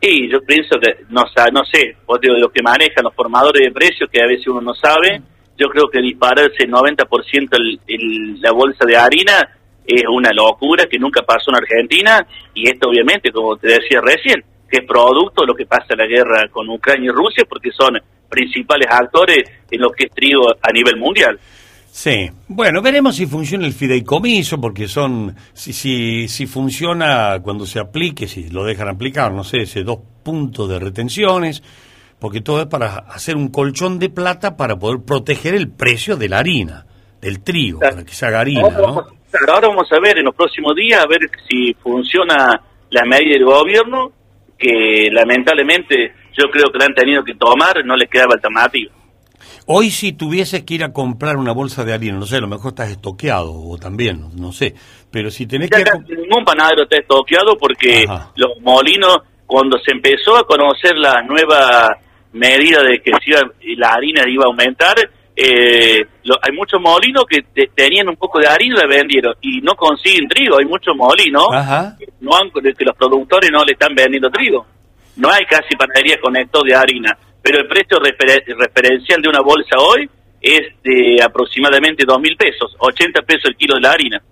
Sí, 0.00 0.28
yo 0.30 0.40
pienso 0.42 0.78
que, 0.78 1.04
no, 1.08 1.22
no 1.52 1.64
sé, 1.64 1.96
de 2.20 2.40
los 2.40 2.52
que 2.52 2.62
manejan 2.62 3.04
los 3.04 3.14
formadores 3.14 3.66
de 3.66 3.72
precios, 3.72 4.10
que 4.10 4.22
a 4.22 4.26
veces 4.26 4.46
uno 4.48 4.60
no 4.60 4.74
sabe, 4.74 5.22
yo 5.56 5.68
creo 5.68 5.88
que 5.88 6.00
dispararse 6.00 6.64
el 6.64 6.70
90% 6.70 7.80
el, 7.86 8.40
la 8.40 8.52
bolsa 8.52 8.84
de 8.86 8.96
harina 8.96 9.48
es 9.86 10.02
una 10.08 10.30
locura 10.32 10.86
que 10.86 10.98
nunca 10.98 11.22
pasó 11.22 11.50
en 11.50 11.56
Argentina 11.56 12.26
y 12.54 12.68
esto 12.68 12.88
obviamente, 12.88 13.30
como 13.30 13.56
te 13.56 13.68
decía 13.68 14.00
recién, 14.02 14.42
que 14.68 14.78
es 14.78 14.86
producto 14.86 15.42
de 15.42 15.46
lo 15.46 15.54
que 15.54 15.66
pasa 15.66 15.86
en 15.90 15.98
la 15.98 16.06
guerra 16.06 16.48
con 16.48 16.68
Ucrania 16.68 17.10
y 17.10 17.14
Rusia 17.14 17.44
porque 17.48 17.70
son 17.70 17.98
principales 18.28 18.88
actores 18.90 19.44
en 19.70 19.80
lo 19.80 19.90
que 19.90 20.04
es 20.04 20.10
trigo 20.10 20.48
a 20.60 20.72
nivel 20.72 20.96
mundial. 20.96 21.38
Sí, 21.96 22.28
bueno, 22.48 22.82
veremos 22.82 23.14
si 23.14 23.24
funciona 23.24 23.64
el 23.66 23.72
fideicomiso, 23.72 24.60
porque 24.60 24.88
son, 24.88 25.36
si, 25.52 25.72
si, 25.72 26.26
si 26.26 26.46
funciona 26.48 27.38
cuando 27.40 27.66
se 27.66 27.78
aplique, 27.78 28.26
si 28.26 28.50
lo 28.50 28.64
dejan 28.64 28.88
aplicar, 28.88 29.30
no 29.30 29.44
sé, 29.44 29.58
ese 29.58 29.84
dos 29.84 30.00
puntos 30.24 30.68
de 30.68 30.80
retenciones, 30.80 31.62
porque 32.18 32.40
todo 32.40 32.62
es 32.62 32.66
para 32.66 32.96
hacer 32.96 33.36
un 33.36 33.46
colchón 33.46 34.00
de 34.00 34.10
plata 34.10 34.56
para 34.56 34.76
poder 34.76 35.02
proteger 35.06 35.54
el 35.54 35.70
precio 35.70 36.16
de 36.16 36.28
la 36.28 36.40
harina, 36.40 36.84
del 37.20 37.44
trigo, 37.44 37.78
para 37.78 38.04
que 38.04 38.12
se 38.12 38.26
haga 38.26 38.40
harina, 38.40 38.62
ahora, 38.62 38.78
¿no? 38.78 39.06
ahora 39.52 39.68
vamos 39.68 39.86
a 39.92 40.00
ver 40.00 40.18
en 40.18 40.24
los 40.24 40.34
próximos 40.34 40.74
días, 40.74 41.00
a 41.00 41.06
ver 41.06 41.20
si 41.48 41.74
funciona 41.74 42.60
la 42.90 43.04
medida 43.04 43.34
del 43.34 43.44
gobierno, 43.44 44.10
que 44.58 45.10
lamentablemente 45.12 46.12
yo 46.36 46.50
creo 46.50 46.72
que 46.72 46.78
la 46.78 46.86
han 46.86 46.94
tenido 46.94 47.22
que 47.22 47.36
tomar, 47.36 47.84
no 47.84 47.94
les 47.94 48.10
quedaba 48.10 48.34
alternativa. 48.34 48.92
Hoy 49.66 49.90
si 49.90 50.12
tuvieses 50.12 50.62
que 50.64 50.74
ir 50.74 50.84
a 50.84 50.92
comprar 50.92 51.36
una 51.36 51.52
bolsa 51.52 51.84
de 51.84 51.94
harina, 51.94 52.18
no 52.18 52.26
sé, 52.26 52.36
a 52.36 52.40
lo 52.40 52.48
mejor 52.48 52.72
estás 52.72 52.90
estoqueado 52.90 53.50
o 53.50 53.78
también, 53.78 54.28
no 54.36 54.52
sé, 54.52 54.74
pero 55.10 55.30
si 55.30 55.46
tenés 55.46 55.70
que... 55.70 55.82
Ningún 56.14 56.44
panadero 56.44 56.82
está 56.82 56.98
estoqueado 56.98 57.56
porque 57.58 58.04
los 58.36 58.60
molinos, 58.60 59.18
cuando 59.46 59.78
se 59.78 59.92
empezó 59.92 60.36
a 60.36 60.46
conocer 60.46 60.96
la 60.96 61.22
nueva 61.22 61.96
medida 62.32 62.82
de 62.82 63.00
que 63.00 63.12
si 63.22 63.74
la 63.76 63.92
harina 63.92 64.24
iba 64.28 64.44
a 64.44 64.48
aumentar, 64.48 64.96
eh, 65.34 65.98
hay 66.42 66.52
muchos 66.54 66.80
molinos 66.80 67.24
que 67.26 67.42
tenían 67.74 68.08
un 68.08 68.16
poco 68.16 68.40
de 68.40 68.46
harina 68.46 68.76
y 68.76 68.80
la 68.82 68.86
vendieron 68.86 69.34
y 69.40 69.60
no 69.62 69.74
consiguen 69.74 70.28
trigo. 70.28 70.58
Hay 70.58 70.66
muchos 70.66 70.94
molinos 70.94 71.48
Que, 71.98 72.06
no 72.20 72.32
que 72.52 72.84
los 72.84 72.96
productores 72.96 73.50
no 73.50 73.64
le 73.64 73.72
están 73.72 73.94
vendiendo 73.94 74.28
trigo. 74.30 74.66
No 75.16 75.30
hay 75.30 75.44
casi 75.46 75.74
panadería 75.76 76.18
con 76.20 76.36
esto 76.36 76.60
de 76.62 76.74
harina 76.74 77.16
pero 77.44 77.60
el 77.60 77.68
precio 77.68 77.98
referencial 78.00 79.20
de 79.20 79.28
una 79.28 79.40
bolsa 79.42 79.76
hoy 79.78 80.08
es 80.40 80.62
de 80.82 81.22
aproximadamente 81.22 82.04
dos 82.06 82.18
mil 82.18 82.34
pesos, 82.38 82.74
80 82.78 83.20
pesos 83.20 83.44
el 83.50 83.56
kilo 83.56 83.74
de 83.74 83.82
la 83.82 83.92
harina. 83.92 84.22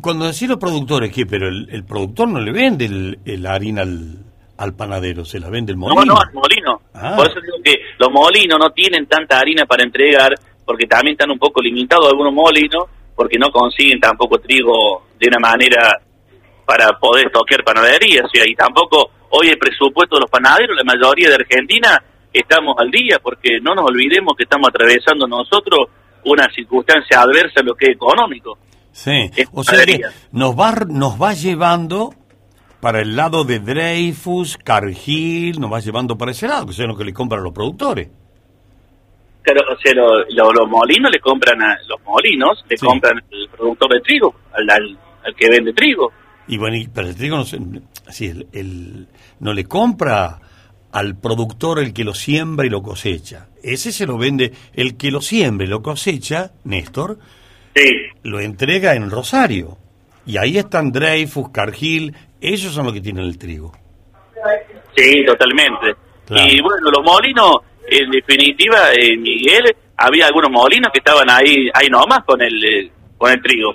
Cuando 0.00 0.26
decís 0.26 0.48
los 0.48 0.58
productores, 0.58 1.12
¿qué? 1.12 1.26
Pero 1.26 1.48
el, 1.48 1.68
el 1.70 1.84
productor 1.84 2.28
no 2.28 2.38
le 2.38 2.52
vende 2.52 2.84
el, 2.84 3.18
el 3.24 3.44
harina 3.44 3.82
al, 3.82 4.18
al 4.58 4.76
panadero, 4.76 5.24
se 5.24 5.40
la 5.40 5.50
vende 5.50 5.72
el 5.72 5.78
molino. 5.78 6.04
No, 6.04 6.14
no, 6.14 6.20
al 6.20 6.32
molino. 6.32 6.82
Ah. 6.94 7.14
Por 7.16 7.28
eso 7.28 7.40
digo 7.40 7.56
que 7.64 7.74
los 7.98 8.12
molinos 8.12 8.60
no 8.60 8.70
tienen 8.70 9.06
tanta 9.06 9.40
harina 9.40 9.66
para 9.66 9.82
entregar, 9.82 10.32
porque 10.64 10.86
también 10.86 11.14
están 11.14 11.32
un 11.32 11.38
poco 11.38 11.60
limitados 11.60 12.06
algunos 12.06 12.32
molinos, 12.32 12.84
porque 13.16 13.38
no 13.38 13.50
consiguen 13.50 13.98
tampoco 13.98 14.38
trigo 14.38 15.08
de 15.18 15.26
una 15.26 15.40
manera 15.40 16.00
para 16.64 16.96
poder 16.96 17.28
toquear 17.32 17.64
panadería. 17.64 18.22
O 18.24 18.28
sea, 18.28 18.44
y 18.46 18.54
tampoco 18.54 19.10
hoy 19.30 19.48
el 19.48 19.58
presupuesto 19.58 20.14
de 20.14 20.20
los 20.20 20.30
panaderos, 20.30 20.76
la 20.76 20.84
mayoría 20.84 21.28
de 21.28 21.34
Argentina, 21.34 22.00
estamos 22.32 22.74
al 22.78 22.90
día, 22.90 23.18
porque 23.22 23.58
no 23.62 23.74
nos 23.74 23.84
olvidemos 23.86 24.34
que 24.36 24.44
estamos 24.44 24.68
atravesando 24.68 25.26
nosotros 25.26 25.86
una 26.24 26.48
circunstancia 26.54 27.20
adversa 27.20 27.60
en 27.60 27.66
lo 27.66 27.74
que 27.74 27.86
es 27.86 27.92
económico. 27.96 28.58
Sí, 28.92 29.30
Es 29.36 29.48
o 29.52 29.62
sea 29.64 29.84
que 29.84 30.00
nos 30.32 30.58
va, 30.58 30.72
nos 30.88 31.20
va 31.20 31.32
llevando 31.32 32.12
para 32.80 33.00
el 33.00 33.14
lado 33.14 33.44
de 33.44 33.58
Dreyfus, 33.60 34.56
Cargill, 34.58 35.60
nos 35.60 35.72
va 35.72 35.80
llevando 35.80 36.16
para 36.18 36.32
ese 36.32 36.48
lado, 36.48 36.66
que 36.66 36.72
son 36.72 36.88
los 36.88 36.98
que 36.98 37.04
le 37.04 37.12
compran 37.12 37.40
a 37.40 37.44
los 37.44 37.52
productores. 37.52 38.08
Claro, 39.42 39.60
o 39.72 39.80
sea, 39.80 39.94
lo- 39.94 40.24
lo- 40.30 40.52
los 40.52 40.68
molinos 40.68 41.10
le 41.10 41.18
compran 41.18 41.60
a 41.62 41.76
los 41.88 42.00
molinos, 42.04 42.62
le 42.68 42.76
compran 42.76 43.16
al 43.18 43.48
productor 43.56 43.94
de 43.94 44.00
trigo, 44.00 44.34
al, 44.52 44.68
al- 44.70 44.98
al 45.24 45.34
que 45.34 45.48
vende 45.48 45.72
trigo. 45.72 46.12
Y 46.46 46.58
bueno, 46.58 46.76
y- 46.76 46.88
pero 46.88 47.08
el 47.08 47.16
trigo 47.16 47.36
no, 47.36 47.44
se- 47.44 47.58
así, 48.06 48.26
el, 48.26 48.46
el- 48.52 49.06
no 49.40 49.52
le 49.54 49.64
compra 49.64 50.38
al 50.92 51.16
productor 51.16 51.78
el 51.78 51.92
que 51.92 52.04
lo 52.04 52.14
siembra 52.14 52.66
y 52.66 52.70
lo 52.70 52.82
cosecha. 52.82 53.46
Ese 53.62 53.92
se 53.92 54.06
lo 54.06 54.18
vende, 54.18 54.52
el 54.74 54.96
que 54.96 55.10
lo 55.10 55.20
siembra 55.20 55.66
y 55.66 55.70
lo 55.70 55.82
cosecha, 55.82 56.50
Néstor, 56.64 57.18
lo 58.22 58.40
entrega 58.40 58.94
en 58.94 59.10
Rosario. 59.10 59.76
Y 60.26 60.36
ahí 60.38 60.58
están 60.58 60.92
Dreyfus, 60.92 61.50
Cargill, 61.50 62.14
ellos 62.40 62.72
son 62.72 62.84
los 62.86 62.94
que 62.94 63.00
tienen 63.00 63.24
el 63.24 63.38
trigo. 63.38 63.72
Sí, 64.96 65.24
totalmente. 65.24 65.94
Claro. 66.26 66.48
Y 66.50 66.60
bueno, 66.60 66.90
los 66.90 67.04
molinos, 67.04 67.56
en 67.88 68.10
definitiva, 68.10 68.92
eh, 68.92 69.16
Miguel, 69.16 69.64
había 69.96 70.26
algunos 70.26 70.50
molinos 70.50 70.90
que 70.92 70.98
estaban 70.98 71.28
ahí 71.30 71.68
ahí 71.74 71.88
nomás 71.88 72.24
con 72.24 72.40
el 72.40 72.64
eh, 72.64 72.90
con 73.18 73.30
el 73.32 73.42
trigo. 73.42 73.74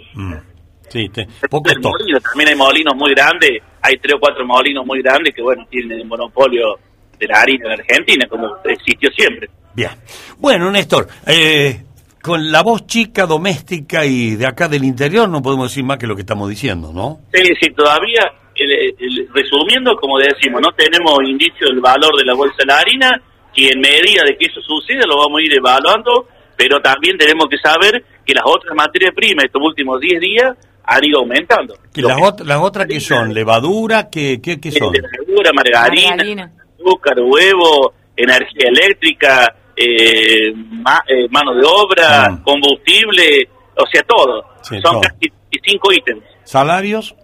Sí, 0.89 1.09
te- 1.09 1.27
poco 1.49 1.69
El 1.69 1.79
molino, 1.81 2.19
también 2.21 2.49
hay 2.49 2.55
molinos 2.55 2.95
muy 2.95 3.11
grandes, 3.11 3.61
hay 3.81 3.97
tres 3.97 4.15
o 4.15 4.19
cuatro 4.19 4.45
molinos 4.45 4.85
muy 4.85 5.01
grandes 5.01 5.33
que, 5.35 5.41
bueno, 5.41 5.65
tienen 5.69 5.99
el 5.99 6.05
monopolio 6.05 6.79
de 7.19 7.27
la 7.27 7.41
harina 7.41 7.73
en 7.73 7.79
Argentina, 7.79 8.25
como 8.29 8.55
existió 8.65 9.09
siempre. 9.11 9.49
Bien. 9.73 9.91
Bueno, 10.37 10.71
Néstor, 10.71 11.07
eh, 11.27 11.81
con 12.21 12.51
la 12.51 12.61
voz 12.63 12.87
chica, 12.87 13.25
doméstica 13.25 14.05
y 14.05 14.35
de 14.35 14.45
acá 14.47 14.67
del 14.67 14.83
interior 14.83 15.27
no 15.29 15.41
podemos 15.41 15.69
decir 15.69 15.83
más 15.83 15.97
que 15.97 16.07
lo 16.07 16.15
que 16.15 16.21
estamos 16.21 16.49
diciendo, 16.49 16.91
¿no? 16.93 17.19
Sí, 17.33 17.43
sí, 17.59 17.69
todavía, 17.75 18.21
el- 18.55 18.71
el- 18.71 19.27
resumiendo, 19.33 19.95
como 19.97 20.17
decimos, 20.17 20.61
no 20.61 20.71
tenemos 20.71 21.19
indicio 21.27 21.67
del 21.67 21.81
valor 21.81 22.15
de 22.17 22.25
la 22.25 22.33
bolsa 22.33 22.55
de 22.59 22.65
la 22.65 22.79
harina 22.79 23.21
y 23.53 23.67
en 23.67 23.79
medida 23.79 24.21
de 24.25 24.37
que 24.37 24.47
eso 24.47 24.61
suceda 24.61 25.05
lo 25.07 25.17
vamos 25.17 25.39
a 25.39 25.43
ir 25.43 25.53
evaluando, 25.57 26.27
pero 26.57 26.79
también 26.81 27.17
tenemos 27.17 27.47
que 27.49 27.57
saber 27.57 28.03
que 28.25 28.33
las 28.33 28.43
otras 28.45 28.75
materias 28.75 29.13
primas 29.15 29.45
estos 29.45 29.61
últimos 29.61 29.99
10 29.99 30.19
días 30.19 30.55
han 30.87 31.03
ido 31.03 31.19
aumentando. 31.19 31.75
Que 31.93 32.01
las, 32.01 32.17
ot- 32.17 32.43
las 32.43 32.59
otras 32.59 32.87
que 32.87 32.99
son, 32.99 33.33
levadura, 33.33 34.09
¿qué, 34.09 34.39
qué, 34.41 34.59
qué 34.59 34.71
son? 34.71 34.93
Levadura, 34.93 35.51
margarina, 35.53 36.09
Margarina. 36.15 36.51
Azúcar, 36.85 37.15
huevo, 37.19 37.93
energía 38.15 38.69
eléctrica, 38.69 39.53
eh, 39.75 40.53
ma- 40.55 41.03
eh, 41.07 41.27
mano 41.29 41.53
de 41.53 41.63
obra, 41.65 42.39
combustible, 42.43 43.47
o 43.75 43.85
sea, 43.91 44.01
todo. 44.03 44.41
Mm. 44.41 44.45
Sí, 44.63 44.75
Son 44.81 44.91
todo. 44.93 45.01
casi 45.01 45.31
cinco 45.63 45.91
ítems. 45.93 46.23
¿Salarios? 46.43 47.15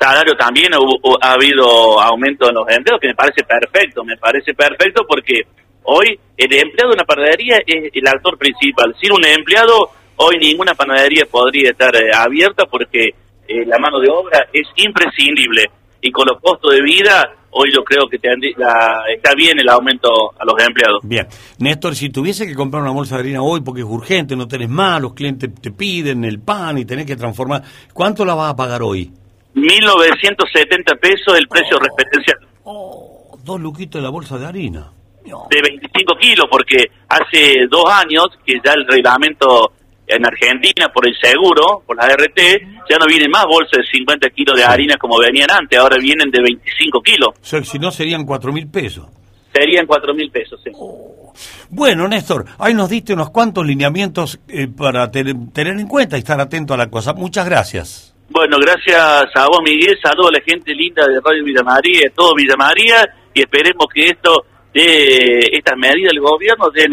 Salario 0.00 0.34
también 0.34 0.72
hubo- 0.74 0.98
hu- 1.02 1.18
ha 1.20 1.32
habido 1.32 2.00
aumento 2.00 2.48
en 2.48 2.54
los 2.54 2.68
empleos, 2.70 2.98
que 3.00 3.08
me 3.08 3.14
parece 3.14 3.42
perfecto, 3.44 4.02
me 4.04 4.16
parece 4.16 4.54
perfecto 4.54 5.04
porque 5.06 5.42
hoy 5.82 6.18
el 6.38 6.52
empleado 6.54 6.90
de 6.90 6.94
una 6.94 7.04
panadería 7.04 7.58
es 7.66 7.90
el 7.92 8.06
actor 8.08 8.38
principal. 8.38 8.94
Sin 8.98 9.12
un 9.12 9.24
empleado, 9.26 9.90
hoy 10.16 10.38
ninguna 10.38 10.74
panadería 10.74 11.26
podría 11.30 11.70
estar 11.70 11.94
eh, 11.96 12.10
abierta 12.14 12.64
porque 12.64 13.08
eh, 13.46 13.66
la 13.66 13.78
mano 13.78 13.98
de 14.00 14.08
obra 14.08 14.46
es 14.52 14.66
imprescindible. 14.76 15.66
Y 16.02 16.10
con 16.10 16.26
los 16.26 16.40
costos 16.40 16.72
de 16.72 16.82
vida, 16.82 17.30
hoy 17.50 17.70
yo 17.74 17.82
creo 17.84 18.08
que 18.08 18.18
tendrí- 18.18 18.54
la- 18.56 19.02
está 19.14 19.34
bien 19.34 19.58
el 19.60 19.68
aumento 19.68 20.08
a 20.38 20.44
los 20.44 20.54
empleados. 20.66 21.00
Bien. 21.02 21.26
Néstor, 21.58 21.94
si 21.94 22.08
tuviese 22.10 22.46
que 22.46 22.54
comprar 22.54 22.82
una 22.82 22.92
bolsa 22.92 23.16
de 23.16 23.20
harina 23.22 23.42
hoy 23.42 23.60
porque 23.60 23.80
es 23.82 23.86
urgente, 23.86 24.34
no 24.36 24.48
tenés 24.48 24.68
más, 24.68 25.00
los 25.00 25.12
clientes 25.14 25.50
te 25.60 25.70
piden 25.70 26.24
el 26.24 26.40
pan 26.40 26.78
y 26.78 26.84
tenés 26.84 27.06
que 27.06 27.16
transformar, 27.16 27.62
¿cuánto 27.92 28.24
la 28.24 28.34
vas 28.34 28.52
a 28.52 28.56
pagar 28.56 28.82
hoy? 28.82 29.12
1.970 29.54 30.96
pesos 31.00 31.38
el 31.38 31.48
precio 31.48 31.78
referencial. 31.78 32.38
Dos 33.44 33.60
luquitos 33.60 34.00
de 34.00 34.04
la 34.04 34.10
bolsa 34.10 34.38
de 34.38 34.46
harina. 34.46 34.92
de 35.22 35.62
25 35.62 36.16
kilos, 36.18 36.46
porque 36.50 36.90
hace 37.08 37.66
dos 37.70 37.84
años 37.92 38.26
que 38.44 38.54
ya 38.64 38.72
el 38.72 38.86
reglamento 38.86 39.72
en 40.10 40.26
Argentina 40.26 40.88
por 40.92 41.06
el 41.06 41.14
seguro, 41.20 41.82
por 41.86 41.96
la 41.96 42.04
ART, 42.04 42.38
ya 42.88 42.98
no 42.98 43.06
vienen 43.06 43.30
más 43.30 43.44
bolsas 43.46 43.78
de 43.78 43.98
50 43.98 44.30
kilos 44.30 44.56
de 44.58 44.64
harina 44.64 44.96
como 44.96 45.18
venían 45.18 45.50
antes, 45.50 45.78
ahora 45.78 45.96
vienen 46.00 46.30
de 46.30 46.42
25 46.42 47.00
kilos. 47.02 47.28
O 47.40 47.44
sea, 47.44 47.62
si 47.64 47.78
no 47.78 47.90
serían 47.90 48.24
cuatro 48.24 48.52
mil 48.52 48.68
pesos. 48.68 49.06
Serían 49.52 49.84
4 49.84 50.14
mil 50.14 50.30
pesos. 50.30 50.60
sí. 50.62 50.70
Bueno, 51.70 52.06
Néstor, 52.06 52.44
ahí 52.58 52.72
nos 52.72 52.88
diste 52.88 53.12
unos 53.14 53.30
cuantos 53.30 53.66
lineamientos 53.66 54.38
eh, 54.48 54.68
para 54.68 55.10
te- 55.10 55.24
tener 55.52 55.74
en 55.78 55.88
cuenta 55.88 56.16
y 56.16 56.20
estar 56.20 56.40
atento 56.40 56.74
a 56.74 56.76
la 56.76 56.88
cosa. 56.88 57.14
Muchas 57.14 57.46
gracias. 57.46 58.14
Bueno, 58.28 58.58
gracias 58.60 58.96
a 59.34 59.46
vos, 59.48 59.58
Miguel. 59.64 59.98
Saludos 60.02 60.30
a 60.30 60.38
la 60.38 60.44
gente 60.44 60.72
linda 60.72 61.02
de 61.06 61.14
Radio 61.24 61.44
Villa 61.44 61.62
María, 61.64 62.00
de 62.04 62.10
todo 62.10 62.32
Villa 62.36 62.54
María, 62.56 63.08
y 63.34 63.40
esperemos 63.40 63.86
que 63.92 64.02
esto, 64.06 64.44
de 64.72 65.40
estas 65.52 65.76
medidas 65.76 66.12
del 66.12 66.20
gobierno, 66.22 66.70
den 66.70 66.92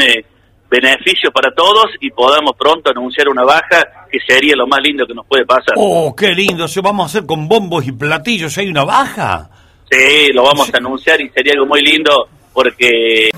beneficios 0.69 1.31
para 1.33 1.51
todos 1.55 1.85
y 2.01 2.09
podamos 2.11 2.51
pronto 2.57 2.89
anunciar 2.89 3.29
una 3.29 3.43
baja, 3.43 4.07
que 4.11 4.19
sería 4.27 4.55
lo 4.55 4.67
más 4.67 4.79
lindo 4.83 5.05
que 5.05 5.13
nos 5.13 5.25
puede 5.25 5.45
pasar. 5.45 5.75
Oh, 5.77 6.13
qué 6.15 6.33
lindo, 6.33 6.65
eso 6.65 6.81
vamos 6.81 7.03
a 7.03 7.05
hacer 7.07 7.27
con 7.27 7.47
bombos 7.47 7.87
y 7.87 7.91
platillos. 7.91 8.57
¿Hay 8.57 8.67
una 8.67 8.83
baja? 8.83 9.49
Sí, 9.89 10.27
lo 10.33 10.43
vamos 10.43 10.73
a 10.73 10.77
anunciar 10.77 11.21
y 11.21 11.29
sería 11.29 11.53
algo 11.53 11.65
muy 11.67 11.81
lindo 11.81 12.27
porque 12.53 13.29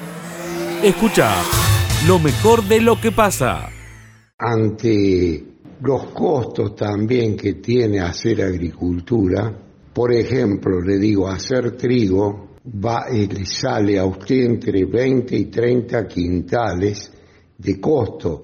Escucha 0.83 1.35
lo 2.07 2.17
mejor 2.19 2.63
de 2.63 2.81
lo 2.81 2.99
que 2.99 3.11
pasa. 3.11 3.69
ante 4.37 5.43
los 5.81 6.05
costos 6.07 6.75
también 6.75 7.35
que 7.37 7.53
tiene 7.55 7.99
hacer 7.99 8.41
agricultura, 8.41 9.53
por 9.93 10.13
ejemplo, 10.13 10.81
le 10.81 10.97
digo, 10.97 11.27
hacer 11.27 11.75
trigo 11.77 12.55
va, 12.65 13.05
eh, 13.11 13.27
le 13.31 13.45
sale 13.45 13.97
a 13.99 14.05
usted 14.05 14.45
entre 14.45 14.85
20 14.85 15.35
y 15.35 15.45
30 15.45 16.07
quintales 16.07 17.11
de 17.59 17.79
costo. 17.79 18.43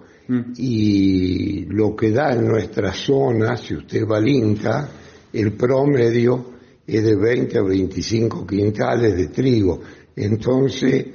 Y 0.58 1.66
lo 1.66 1.96
que 1.96 2.12
da 2.12 2.34
en 2.34 2.48
nuestra 2.48 2.94
zona, 2.94 3.56
si 3.58 3.76
usted 3.76 4.06
va 4.08 4.18
al 4.18 4.28
Inca, 4.28 4.90
el 5.32 5.54
promedio 5.54 6.54
es 6.86 7.04
de 7.04 7.16
20 7.16 7.58
a 7.60 7.64
25 7.64 8.46
quintales 8.46 9.16
de 9.16 9.28
trigo. 9.28 9.82
Entonces, 10.16 11.06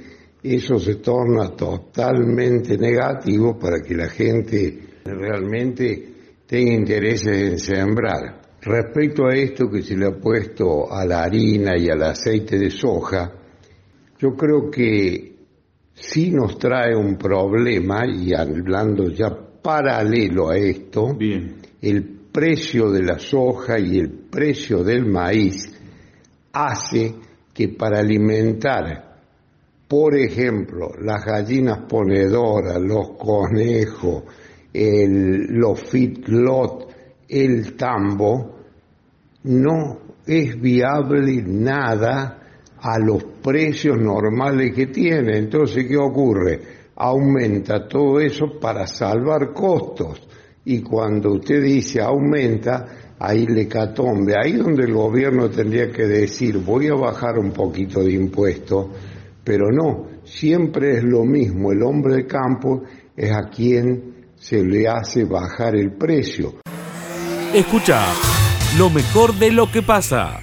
eso 0.43 0.79
se 0.79 0.95
torna 0.95 1.55
totalmente 1.55 2.77
negativo 2.77 3.57
para 3.59 3.81
que 3.81 3.95
la 3.95 4.07
gente 4.07 4.79
realmente 5.03 6.11
tenga 6.47 6.73
intereses 6.73 7.51
en 7.51 7.59
sembrar. 7.59 8.41
Respecto 8.61 9.25
a 9.25 9.35
esto 9.35 9.69
que 9.69 9.81
se 9.81 9.97
le 9.97 10.07
ha 10.07 10.19
puesto 10.19 10.91
a 10.91 11.05
la 11.05 11.23
harina 11.23 11.77
y 11.77 11.89
al 11.89 12.03
aceite 12.03 12.57
de 12.57 12.69
soja, 12.69 13.31
yo 14.19 14.35
creo 14.35 14.69
que 14.69 15.30
sí 16.01 16.31
nos 16.31 16.57
trae 16.57 16.95
un 16.95 17.15
problema, 17.17 18.05
y 18.07 18.33
hablando 18.33 19.09
ya 19.09 19.29
paralelo 19.61 20.49
a 20.49 20.57
esto, 20.57 21.15
el 21.81 22.03
precio 22.31 22.89
de 22.89 23.03
la 23.03 23.19
soja 23.19 23.77
y 23.79 23.99
el 23.99 24.09
precio 24.09 24.83
del 24.83 25.05
maíz 25.05 25.71
hace 26.53 27.13
que 27.53 27.69
para 27.69 27.99
alimentar, 27.99 29.17
por 29.87 30.15
ejemplo, 30.17 30.89
las 31.01 31.23
gallinas 31.23 31.79
ponedoras, 31.87 32.79
los 32.81 33.11
conejos, 33.17 34.23
el- 34.73 35.47
los 35.49 35.79
feedlot, 35.81 36.87
el 37.29 37.75
tambo, 37.75 38.57
no 39.43 39.99
es 40.25 40.59
viable 40.59 41.43
nada 41.45 42.40
a 42.81 42.97
los 42.99 43.23
precios 43.41 43.97
normales 43.97 44.73
que 44.73 44.87
tiene. 44.87 45.37
Entonces, 45.37 45.85
¿qué 45.87 45.97
ocurre? 45.97 46.59
Aumenta 46.95 47.87
todo 47.87 48.19
eso 48.19 48.59
para 48.59 48.87
salvar 48.87 49.53
costos. 49.53 50.27
Y 50.65 50.81
cuando 50.81 51.33
usted 51.33 51.61
dice 51.61 52.01
aumenta, 52.01 53.15
ahí 53.19 53.45
le 53.45 53.67
catombe. 53.67 54.35
Ahí 54.35 54.53
donde 54.53 54.83
el 54.83 54.93
gobierno 54.93 55.49
tendría 55.49 55.91
que 55.91 56.05
decir, 56.05 56.57
voy 56.57 56.87
a 56.87 56.95
bajar 56.95 57.37
un 57.37 57.51
poquito 57.51 58.03
de 58.03 58.13
impuesto, 58.13 58.89
pero 59.43 59.71
no, 59.71 60.07
siempre 60.23 60.97
es 60.97 61.03
lo 61.03 61.23
mismo. 61.23 61.71
El 61.71 61.83
hombre 61.83 62.15
de 62.15 62.27
campo 62.27 62.83
es 63.15 63.31
a 63.31 63.49
quien 63.49 64.29
se 64.35 64.63
le 64.63 64.87
hace 64.87 65.25
bajar 65.25 65.75
el 65.75 65.93
precio. 65.93 66.55
Escucha 67.53 68.05
lo 68.77 68.89
mejor 68.89 69.33
de 69.35 69.51
lo 69.51 69.71
que 69.71 69.81
pasa. 69.81 70.39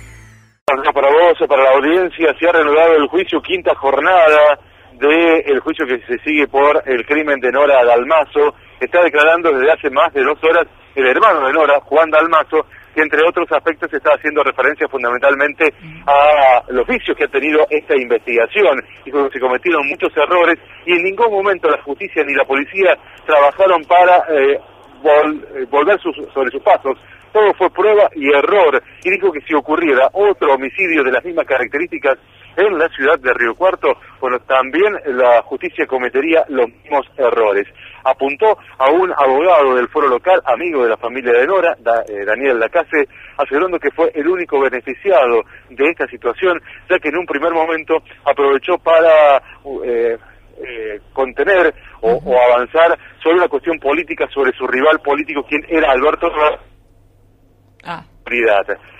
Para 1.46 1.62
la 1.62 1.70
audiencia, 1.70 2.34
se 2.36 2.48
ha 2.48 2.52
reanudado 2.52 2.96
el 2.96 3.06
juicio 3.06 3.40
quinta 3.40 3.72
jornada 3.76 4.58
del 4.92 5.60
juicio 5.60 5.86
que 5.86 6.00
se 6.00 6.18
sigue 6.24 6.48
por 6.48 6.82
el 6.84 7.06
crimen 7.06 7.38
de 7.38 7.52
Nora 7.52 7.84
Dalmazo. 7.84 8.56
Está 8.80 9.02
declarando 9.04 9.52
desde 9.52 9.70
hace 9.70 9.90
más 9.90 10.12
de 10.12 10.24
dos 10.24 10.42
horas 10.42 10.66
el 10.96 11.06
hermano 11.06 11.46
de 11.46 11.52
Nora, 11.52 11.78
Juan 11.84 12.10
Dalmazo, 12.10 12.66
que 12.92 13.02
entre 13.02 13.20
otros 13.24 13.46
aspectos 13.52 13.92
está 13.92 14.14
haciendo 14.14 14.42
referencia 14.42 14.88
fundamentalmente 14.88 15.72
a 16.06 16.60
los 16.70 16.84
vicios 16.88 17.16
que 17.16 17.24
ha 17.24 17.28
tenido 17.28 17.64
esta 17.70 17.96
investigación 17.96 18.82
y 19.04 19.12
que 19.12 19.28
se 19.32 19.38
cometieron 19.38 19.86
muchos 19.86 20.10
errores 20.16 20.58
y 20.86 20.94
en 20.94 21.04
ningún 21.04 21.30
momento 21.30 21.68
la 21.68 21.80
justicia 21.82 22.24
ni 22.24 22.34
la 22.34 22.44
policía 22.44 22.98
trabajaron 23.24 23.84
para 23.84 24.24
eh, 24.28 24.58
eh, 25.04 25.66
volver 25.70 26.00
sobre 26.00 26.50
sus 26.50 26.62
pasos 26.62 26.98
todo 27.32 27.52
fue 27.54 27.70
prueba 27.70 28.10
y 28.14 28.28
error, 28.28 28.82
y 29.04 29.10
dijo 29.10 29.32
que 29.32 29.40
si 29.42 29.54
ocurriera 29.54 30.08
otro 30.12 30.54
homicidio 30.54 31.02
de 31.02 31.12
las 31.12 31.24
mismas 31.24 31.46
características 31.46 32.18
en 32.56 32.76
la 32.76 32.88
ciudad 32.88 33.18
de 33.20 33.32
Río 33.34 33.54
Cuarto, 33.54 33.96
bueno, 34.20 34.38
también 34.40 34.92
la 35.06 35.42
justicia 35.42 35.86
cometería 35.86 36.44
los 36.48 36.68
mismos 36.68 37.06
errores. 37.16 37.68
Apuntó 38.04 38.58
a 38.78 38.90
un 38.90 39.12
abogado 39.12 39.76
del 39.76 39.88
foro 39.88 40.08
local, 40.08 40.40
amigo 40.44 40.82
de 40.82 40.90
la 40.90 40.96
familia 40.96 41.32
de 41.32 41.46
Nora, 41.46 41.76
eh, 42.08 42.24
Daniel 42.24 42.58
Lacase, 42.58 43.06
asegurando 43.36 43.78
que 43.78 43.92
fue 43.92 44.10
el 44.14 44.26
único 44.26 44.60
beneficiado 44.60 45.42
de 45.70 45.88
esta 45.88 46.06
situación, 46.08 46.60
ya 46.90 46.98
que 46.98 47.10
en 47.10 47.18
un 47.18 47.26
primer 47.26 47.52
momento 47.52 47.94
aprovechó 48.24 48.76
para... 48.78 49.40
Eh, 49.84 50.16
eh, 50.60 50.98
contener 51.12 51.72
o, 52.00 52.20
avanzar 52.52 52.98
sobre 53.22 53.36
una 53.36 53.46
cuestión 53.46 53.78
política 53.78 54.26
sobre 54.34 54.50
su 54.56 54.66
rival 54.66 54.98
político, 55.04 55.44
quien 55.44 55.64
era 55.68 55.92
Alberto 55.92 56.28
Ah. 57.84 58.04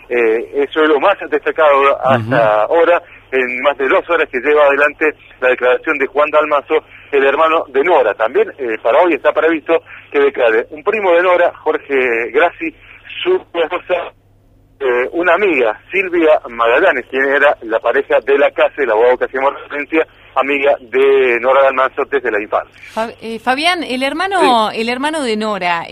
Eh, 0.08 0.64
eso 0.64 0.82
es 0.82 0.88
lo 0.88 0.98
más 1.00 1.16
destacado 1.30 1.98
hasta 2.00 2.62
ahora, 2.62 3.02
en 3.30 3.60
más 3.60 3.76
de 3.76 3.88
dos 3.88 4.08
horas 4.08 4.26
que 4.30 4.40
lleva 4.40 4.64
adelante 4.64 5.12
la 5.40 5.50
declaración 5.50 5.98
de 5.98 6.06
Juan 6.06 6.30
Dalmazo, 6.30 6.76
el 7.12 7.26
hermano 7.26 7.64
de 7.68 7.82
Nora. 7.84 8.14
También 8.14 8.48
eh, 8.58 8.78
para 8.82 9.02
hoy 9.02 9.14
está 9.14 9.32
previsto 9.32 9.82
que 10.10 10.20
declare 10.20 10.66
un 10.70 10.82
primo 10.82 11.12
de 11.12 11.22
Nora, 11.22 11.52
Jorge 11.58 12.30
Grassi, 12.32 12.74
su 13.22 13.34
esposa, 13.34 14.12
eh, 14.80 15.08
una 15.12 15.34
amiga, 15.34 15.80
Silvia 15.90 16.40
Magallanes, 16.48 17.06
quien 17.10 17.24
era 17.24 17.56
la 17.62 17.78
pareja 17.80 18.18
de 18.24 18.38
la 18.38 18.50
casa, 18.50 18.74
el 18.78 18.90
abogado 18.90 19.18
que 19.18 19.24
hacíamos 19.24 19.54
referencia, 19.62 20.06
amiga 20.34 20.76
de 20.80 21.38
Nora 21.40 21.64
Dalmazo 21.64 22.02
desde 22.10 22.30
la 22.30 22.40
infancia. 22.40 22.74
Eh, 23.20 23.38
Fabián, 23.38 23.82
el 23.82 24.02
hermano, 24.02 24.70
el 24.70 24.88
hermano 24.88 25.22
de 25.22 25.36
Nora, 25.36 25.82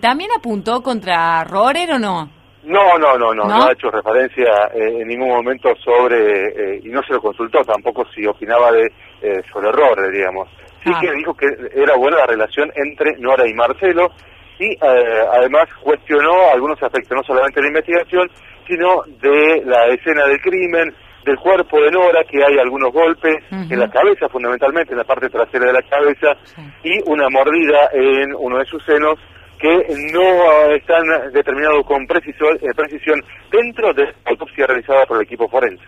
¿también 0.00 0.30
apuntó 0.36 0.82
contra 0.82 1.44
Rorer 1.44 1.92
o 1.92 1.98
no? 1.98 2.44
No, 2.64 2.96
no, 2.98 3.18
no, 3.18 3.34
no, 3.34 3.44
no, 3.44 3.62
ha 3.62 3.72
hecho 3.72 3.90
referencia 3.90 4.70
eh, 4.74 5.02
en 5.02 5.08
ningún 5.08 5.28
momento 5.28 5.74
sobre, 5.84 6.46
eh, 6.48 6.80
y 6.82 6.88
no 6.88 7.02
se 7.02 7.12
lo 7.12 7.20
consultó 7.20 7.62
tampoco 7.62 8.06
si 8.14 8.24
opinaba 8.26 8.72
de 8.72 8.86
eh, 9.20 9.42
sobre 9.52 9.68
errores, 9.68 10.10
digamos. 10.10 10.48
Sí 10.82 10.90
ah. 10.94 10.98
que 10.98 11.12
dijo 11.12 11.34
que 11.34 11.46
era 11.74 11.94
buena 11.96 12.18
la 12.18 12.26
relación 12.26 12.72
entre 12.74 13.18
Nora 13.18 13.46
y 13.46 13.52
Marcelo, 13.52 14.12
y 14.58 14.76
además 14.80 15.68
cuestionó 15.82 16.50
algunos 16.52 16.82
aspectos, 16.82 17.16
no 17.16 17.22
solamente 17.24 17.60
de 17.60 17.62
la 17.62 17.68
investigación, 17.68 18.30
sino 18.66 19.02
de 19.20 19.62
la 19.64 19.86
escena 19.88 20.26
del 20.26 20.40
crimen, 20.40 20.94
del 21.24 21.36
cuerpo 21.38 21.80
de 21.80 21.90
Nora, 21.90 22.22
que 22.24 22.44
hay 22.44 22.58
algunos 22.58 22.92
golpes 22.92 23.36
en 23.50 23.78
la 23.78 23.90
cabeza, 23.90 24.28
fundamentalmente 24.28 24.92
en 24.92 24.98
la 24.98 25.04
parte 25.04 25.28
trasera 25.28 25.66
de 25.66 25.72
la 25.72 25.82
cabeza, 25.82 26.36
y 26.82 27.00
una 27.06 27.28
mordida 27.30 27.90
en 27.92 28.34
uno 28.34 28.58
de 28.58 28.66
sus 28.66 28.84
senos, 28.84 29.18
que 29.58 29.86
no 30.12 30.74
están 30.74 31.32
determinados 31.32 31.86
con 31.86 32.06
precisión, 32.06 32.58
eh, 32.60 32.74
precisión 32.76 33.18
dentro 33.50 33.94
de 33.94 34.04
la 34.04 34.12
autopsia 34.26 34.66
realizada 34.66 35.06
por 35.06 35.16
el 35.16 35.22
equipo 35.22 35.48
forense. 35.48 35.84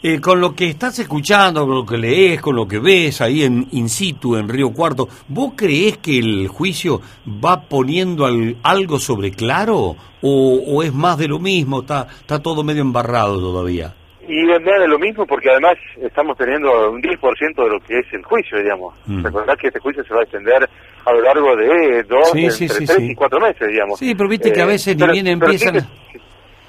Eh, 0.00 0.20
con 0.20 0.40
lo 0.40 0.54
que 0.54 0.68
estás 0.68 0.96
escuchando, 1.00 1.66
con 1.66 1.74
lo 1.74 1.84
que 1.84 1.98
lees, 1.98 2.40
con 2.40 2.54
lo 2.54 2.68
que 2.68 2.78
ves 2.78 3.20
ahí 3.20 3.42
en 3.42 3.66
in 3.72 3.88
situ 3.88 4.36
en 4.36 4.48
Río 4.48 4.70
Cuarto, 4.70 5.08
¿vos 5.26 5.54
crees 5.56 5.98
que 5.98 6.18
el 6.18 6.46
juicio 6.46 7.00
va 7.44 7.62
poniendo 7.62 8.24
algo 8.62 9.00
sobre 9.00 9.32
claro 9.32 9.96
o, 10.22 10.62
o, 10.66 10.82
es 10.84 10.94
más 10.94 11.18
de 11.18 11.26
lo 11.26 11.40
mismo? 11.40 11.80
Está, 11.80 12.06
está 12.20 12.40
todo 12.40 12.62
medio 12.62 12.82
embarrado 12.82 13.40
todavía. 13.40 13.92
Y 14.28 14.42
es 14.42 14.62
más 14.62 14.78
de 14.78 14.86
lo 14.86 15.00
mismo 15.00 15.26
porque 15.26 15.50
además 15.50 15.76
estamos 16.00 16.38
teniendo 16.38 16.90
un 16.92 17.02
10% 17.02 17.54
de 17.56 17.68
lo 17.68 17.80
que 17.80 17.98
es 17.98 18.06
el 18.12 18.22
juicio, 18.22 18.58
digamos. 18.58 18.94
Mm. 19.06 19.24
Recordad 19.24 19.56
que 19.56 19.66
este 19.66 19.80
juicio 19.80 20.04
se 20.04 20.14
va 20.14 20.20
a 20.20 20.22
extender 20.22 20.68
a 21.04 21.12
lo 21.12 21.22
largo 21.22 21.56
de 21.56 22.04
dos, 22.04 22.34
entre 22.36 22.68
tres 22.68 23.00
y 23.00 23.14
cuatro 23.16 23.40
meses, 23.40 23.66
digamos. 23.66 23.98
Sí, 23.98 24.14
pero 24.14 24.28
viste 24.28 24.52
que 24.52 24.60
a 24.60 24.64
eh, 24.64 24.68
veces 24.68 24.96
ni 24.96 25.08
bien 25.08 25.26
empiezan... 25.26 25.88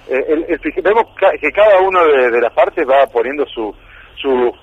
Eh, 0.09 0.57
vemos 0.81 1.03
que 1.39 1.51
cada 1.51 1.81
uno 1.81 2.03
de, 2.03 2.41
las 2.41 2.53
partes 2.53 2.87
va 2.87 3.05
poniendo 3.07 3.45
sus 3.45 3.75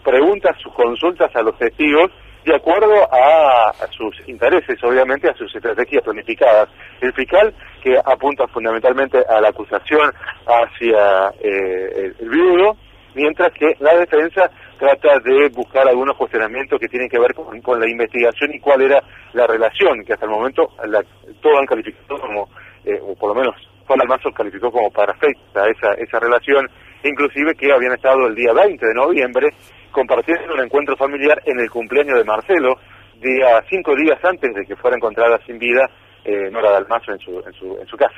preguntas, 0.03 0.57
sus 0.61 0.73
consultas 0.75 1.35
a 1.35 1.43
los 1.43 1.57
testigos 1.57 2.11
de 2.47 2.55
acuerdo 2.55 2.95
a, 3.13 3.73
sus 3.91 4.17
intereses, 4.29 4.79
obviamente, 4.85 5.29
a 5.29 5.35
sus 5.35 5.53
estrategias 5.55 6.03
planificadas. 6.05 6.69
El 7.01 7.13
fiscal, 7.13 7.53
que 7.83 7.99
apunta 7.99 8.47
fundamentalmente 8.47 9.19
a 9.29 9.41
la 9.41 9.49
acusación 9.49 10.13
hacia 10.47 11.33
eh, 11.41 12.13
el 12.21 12.29
viudo, 12.29 12.77
mientras 13.15 13.53
que 13.53 13.75
la 13.81 13.97
defensa 13.97 14.49
trata 14.79 15.19
de 15.25 15.49
buscar 15.49 15.89
algunos 15.89 16.17
cuestionamientos 16.17 16.79
que 16.79 16.87
tienen 16.87 17.09
que 17.09 17.19
ver 17.19 17.35
con, 17.35 17.81
la 17.81 17.91
investigación 17.91 18.55
y 18.55 18.61
cuál 18.61 18.83
era 18.83 19.03
la 19.33 19.47
relación, 19.49 20.05
que 20.05 20.13
hasta 20.13 20.27
el 20.27 20.31
momento 20.31 20.69
la, 20.87 21.03
todos 21.41 21.59
han 21.59 21.67
calificado 21.67 22.21
como, 22.21 22.49
eh, 22.85 23.01
o 23.03 23.17
por 23.17 23.31
lo 23.31 23.41
menos 23.41 23.57
Juan 23.87 24.01
Almanzo 24.01 24.31
calificó 24.33 24.71
como 24.71 24.91
perfecta 24.91 25.69
esa, 25.69 25.93
esa 25.95 26.19
relación, 26.19 26.67
inclusive 27.05 27.55
que 27.55 27.73
habían 27.73 27.93
estado 27.93 28.27
el 28.27 28.35
día 28.35 28.53
20 28.53 28.85
de 28.85 28.95
noviembre 28.95 29.49
compartiendo 29.97 30.53
un 30.53 30.63
encuentro 30.63 30.95
familiar 30.97 31.41
en 31.47 31.59
el 31.59 31.71
cumpleaños 31.71 32.19
de 32.19 32.25
Marcelo, 32.25 32.75
día 33.19 33.65
cinco 33.71 33.95
días 33.97 34.19
antes 34.23 34.55
de 34.55 34.67
que 34.67 34.77
fuera 34.77 34.97
encontrada 34.97 35.41
sin 35.47 35.59
vida 35.59 35.89
eh, 36.23 36.51
Nora 36.51 36.73
Dalmazo 36.73 37.13
en 37.13 37.19
su, 37.19 37.31
en, 37.47 37.53
su, 37.55 37.79
en 37.81 37.87
su 37.87 37.97
casa. 37.97 38.17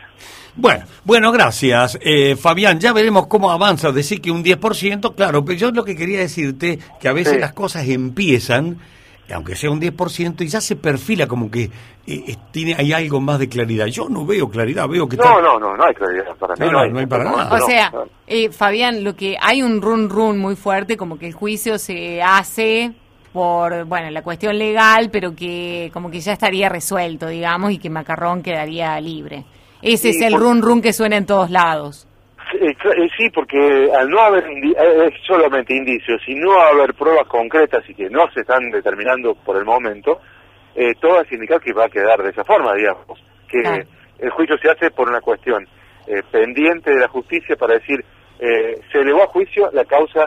Bueno, 0.57 0.87
bueno, 1.04 1.31
gracias. 1.31 1.98
Eh, 2.02 2.35
Fabián, 2.37 2.81
ya 2.81 2.92
veremos 2.92 3.26
cómo 3.26 3.50
avanza. 3.50 3.92
Decir 3.92 4.20
que 4.20 4.31
un 4.31 4.42
10%, 4.42 5.14
claro, 5.14 5.44
pero 5.44 5.59
yo 5.59 5.70
lo 5.70 5.85
que 5.85 5.94
quería 5.94 6.18
decirte, 6.18 6.78
que 7.00 7.09
a 7.09 7.12
veces 7.12 7.38
las 7.38 7.52
cosas 7.52 7.87
empiezan, 7.87 8.78
aunque 9.32 9.54
sea 9.54 9.70
un 9.70 9.80
10%, 9.80 10.40
y 10.42 10.48
ya 10.48 10.60
se 10.60 10.76
perfila 10.76 11.26
como 11.26 11.50
que 11.50 11.70
eh, 12.06 12.36
tiene 12.50 12.74
hay 12.74 12.92
algo 12.92 13.20
más 13.20 13.38
de 13.38 13.48
claridad. 13.48 13.86
Yo 13.86 14.08
no 14.08 14.24
veo 14.24 14.48
claridad, 14.48 14.88
veo 14.88 15.08
que... 15.08 15.16
No, 15.16 15.40
no, 15.40 15.58
no, 15.58 15.76
no 15.76 15.84
hay 15.84 15.94
claridad. 15.94 16.34
Para 16.36 16.54
mí 16.54 16.70
no, 16.70 16.98
hay, 16.98 17.06
para 17.06 17.24
nada. 17.24 17.54
O 17.54 17.66
sea, 17.66 17.92
Fabián, 18.50 19.04
lo 19.04 19.14
que 19.14 19.36
hay 19.40 19.62
un 19.62 19.82
run 19.82 20.08
run 20.08 20.38
muy 20.38 20.56
fuerte, 20.56 20.96
como 20.96 21.18
que 21.18 21.26
el 21.26 21.34
juicio 21.34 21.78
se 21.78 22.22
hace 22.22 22.94
por, 23.32 23.84
bueno, 23.84 24.10
la 24.10 24.22
cuestión 24.22 24.58
legal, 24.58 25.10
pero 25.12 25.34
que 25.36 25.90
como 25.92 26.10
que 26.10 26.20
ya 26.20 26.32
estaría 26.32 26.68
resuelto, 26.68 27.28
digamos, 27.28 27.72
y 27.72 27.78
que 27.78 27.90
Macarrón 27.90 28.42
quedaría 28.42 29.00
libre. 29.00 29.44
Ese 29.82 30.10
es 30.10 30.20
el 30.22 30.34
run 30.34 30.62
run 30.62 30.82
que 30.82 30.92
suena 30.92 31.16
en 31.16 31.26
todos 31.26 31.50
lados. 31.50 32.08
Eh, 32.54 33.08
sí, 33.16 33.28
porque 33.30 33.90
al 33.94 34.08
no 34.08 34.20
haber 34.20 34.44
eh, 34.46 35.11
solamente 35.26 35.74
indicios 35.74 36.20
y 36.26 36.34
no 36.34 36.58
haber 36.58 36.94
pruebas 36.94 37.26
concretas 37.26 37.82
y 37.88 37.94
que 37.94 38.08
no 38.08 38.30
se 38.32 38.40
están 38.40 38.70
determinando 38.70 39.34
por 39.34 39.56
el 39.56 39.64
momento, 39.64 40.20
eh, 40.74 40.94
todo 41.00 41.20
hace 41.20 41.34
indicar 41.34 41.61
que 41.61 41.72
va 41.72 41.84
a 41.84 41.90
quedar 41.90 42.22
de 42.22 42.30
esa 42.30 42.44
forma, 42.44 42.74
digamos, 42.74 43.22
que 43.48 43.61
el 44.18 44.30
juicio 44.30 44.56
se 44.58 44.70
hace 44.70 44.90
por 44.90 45.08
una 45.08 45.20
cuestión 45.20 45.66
eh, 46.06 46.22
pendiente 46.30 46.90
de 46.90 47.00
la 47.00 47.08
justicia 47.08 47.56
para 47.56 47.74
decir, 47.74 48.04
se 48.38 48.98
elevó 48.98 49.24
a 49.24 49.26
juicio 49.26 49.68
la 49.72 49.84
causa 49.84 50.26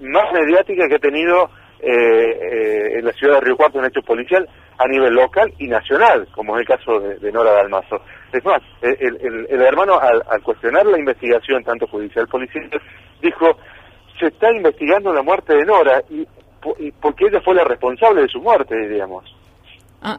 más 0.00 0.32
mediática 0.32 0.88
que 0.88 0.96
ha 0.96 0.98
tenido 0.98 1.48
eh, 1.86 1.86
eh, 1.90 2.98
en 2.98 3.04
la 3.04 3.12
ciudad 3.12 3.34
de 3.34 3.40
Río 3.42 3.58
Cuarto 3.58 3.78
un 3.78 3.84
hecho 3.84 4.00
policial 4.00 4.48
a 4.78 4.88
nivel 4.88 5.12
local 5.12 5.52
y 5.58 5.68
nacional, 5.68 6.26
como 6.34 6.56
es 6.56 6.62
el 6.62 6.66
caso 6.66 6.98
de, 6.98 7.30
Nora 7.30 7.52
Dalmazo. 7.52 8.00
Es 8.34 8.44
más, 8.44 8.60
el, 8.82 9.62
hermano 9.62 9.98
al, 10.00 10.42
cuestionar 10.42 10.84
la 10.86 10.98
investigación, 10.98 11.62
tanto 11.62 11.86
judicial 11.86 12.26
policial, 12.26 12.68
dijo, 13.22 13.56
se 14.18 14.26
está 14.26 14.50
investigando 14.50 15.12
la 15.12 15.22
muerte 15.22 15.54
de 15.54 15.64
Nora 15.64 16.02
y, 16.10 16.26
porque 17.00 17.26
ella 17.26 17.40
fue 17.42 17.54
la 17.54 17.62
responsable 17.62 18.22
de 18.22 18.28
su 18.28 18.40
muerte, 18.40 18.74
diríamos. 18.76 19.24
Ah. 20.02 20.18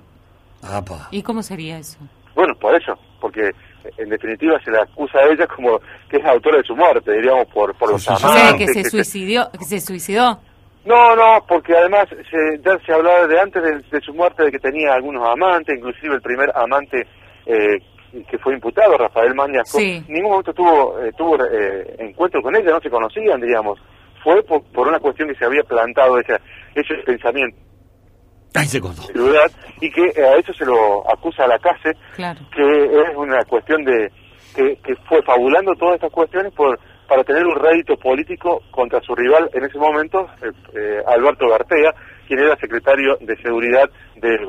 ¿Y 1.12 1.21
cómo 1.23 1.43
sería 1.43 1.78
eso? 1.78 1.99
Bueno, 2.34 2.56
por 2.56 2.73
eso, 2.73 2.97
porque 3.19 3.51
en 3.97 4.10
definitiva 4.10 4.58
se 4.63 4.71
la 4.71 4.84
acusa 4.84 5.19
a 5.19 5.25
ella 5.25 5.45
como 5.47 5.80
que 6.10 6.17
es 6.17 6.25
autora 6.25 6.58
de 6.58 6.63
su 6.63 6.75
muerte, 6.75 7.12
diríamos, 7.12 7.47
por, 7.47 7.75
por 7.75 7.91
los 7.91 8.08
amantes. 8.08 8.73
que 8.73 8.84
se 8.84 8.89
suicidó, 8.89 9.51
que 9.51 9.65
se 9.65 9.82
suicidó. 9.82 10.39
No, 10.86 11.15
no, 11.15 11.43
porque 11.47 11.75
además 11.75 12.08
se, 12.10 12.62
ya 12.63 12.78
se 12.86 12.93
hablaba 12.93 13.28
de 13.28 13.39
antes 13.39 13.89
de, 13.89 14.01
su 14.01 14.13
muerte 14.13 14.43
de 14.43 14.51
que 14.51 14.60
tenía 14.60 14.93
algunos 14.93 15.28
amantes, 15.28 15.78
inclusive 15.78 16.15
el 16.15 16.21
primer 16.21 16.51
amante 16.56 17.08
eh, 17.47 17.80
que 18.23 18.38
fue 18.38 18.54
imputado, 18.54 18.97
Rafael 18.97 19.36
Mañasco, 19.36 19.80
en 19.80 20.06
ningún 20.08 20.32
momento 20.32 20.54
tuvo, 20.54 20.99
eh, 21.04 21.12
tuvo 21.17 21.38
eh, 21.45 21.95
encuentro 21.99 22.41
con 22.41 22.56
ella, 22.56 22.71
no 22.71 22.82
se 22.82 22.89
conocían, 22.89 23.41
digamos. 23.41 23.80
Fue 24.23 24.41
por, 24.43 24.88
una 24.88 24.99
cuestión 24.99 25.30
que 25.30 25.36
se 25.36 25.45
había 25.45 25.62
plantado 25.63 26.17
ese, 26.19 26.36
ese 26.73 26.95
pensamiento. 27.06 27.58
Ay, 28.54 28.65
se 28.65 28.80
Y 29.82 29.91
que 29.91 30.21
a 30.21 30.36
eso 30.38 30.54
se 30.54 30.65
lo 30.65 31.10
acusa 31.12 31.43
a 31.43 31.47
la 31.47 31.60
CASE, 31.60 31.91
que 32.56 32.86
es 32.86 33.17
una 33.17 33.43
cuestión 33.43 33.84
de, 33.84 34.10
que, 34.56 34.78
que 34.78 34.95
fue 35.08 35.21
fabulando 35.23 35.73
todas 35.75 35.95
estas 35.95 36.12
cuestiones 36.12 36.54
por 36.54 36.80
para 37.08 37.23
tener 37.23 37.45
un 37.45 37.56
rédito 37.56 37.95
político 37.97 38.62
contra 38.71 38.99
su 39.01 39.15
rival 39.15 39.49
en 39.54 39.65
ese 39.65 39.78
momento, 39.78 40.28
eh, 40.41 40.51
eh, 40.75 41.04
Alberto 41.08 41.47
Gartea, 41.47 41.93
quien 42.25 42.39
era 42.39 42.55
secretario 42.57 43.17
de 43.21 43.35
Seguridad 43.38 43.89
del, 44.15 44.39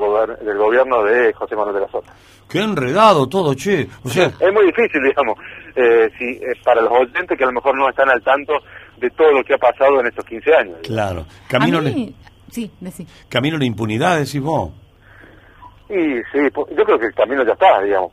del 0.45 0.57
gobierno 0.57 1.03
de 1.03 1.33
José 1.33 1.55
Manuel 1.55 1.75
de 1.75 1.81
la 1.81 1.87
Sota. 1.87 2.13
Qué 2.49 2.59
enredado 2.59 3.27
todo, 3.27 3.53
che. 3.53 3.87
O 4.03 4.09
sea, 4.09 4.27
es 4.27 4.53
muy 4.53 4.65
difícil, 4.65 5.01
digamos, 5.03 5.37
eh, 5.75 6.09
si, 6.17 6.39
para 6.63 6.81
los 6.81 6.91
oyentes 6.91 7.37
que 7.37 7.43
a 7.43 7.47
lo 7.47 7.53
mejor 7.53 7.77
no 7.77 7.89
están 7.89 8.09
al 8.09 8.23
tanto 8.23 8.53
de 8.97 9.09
todo 9.11 9.31
lo 9.31 9.43
que 9.43 9.53
ha 9.53 9.57
pasado 9.57 9.99
en 9.99 10.07
estos 10.07 10.25
15 10.25 10.55
años. 10.55 10.77
Claro. 10.83 11.25
Camino, 11.49 11.81
Sí, 12.49 12.71
camino 13.27 13.57
la 13.57 13.65
impunidad, 13.65 14.17
decís 14.19 14.41
vos. 14.41 14.71
Y 15.89 16.21
sí, 16.31 16.39
yo 16.55 16.83
creo 16.85 16.97
que 16.97 17.07
el 17.07 17.13
camino 17.13 17.43
ya 17.45 17.53
está, 17.53 17.81
digamos. 17.81 18.11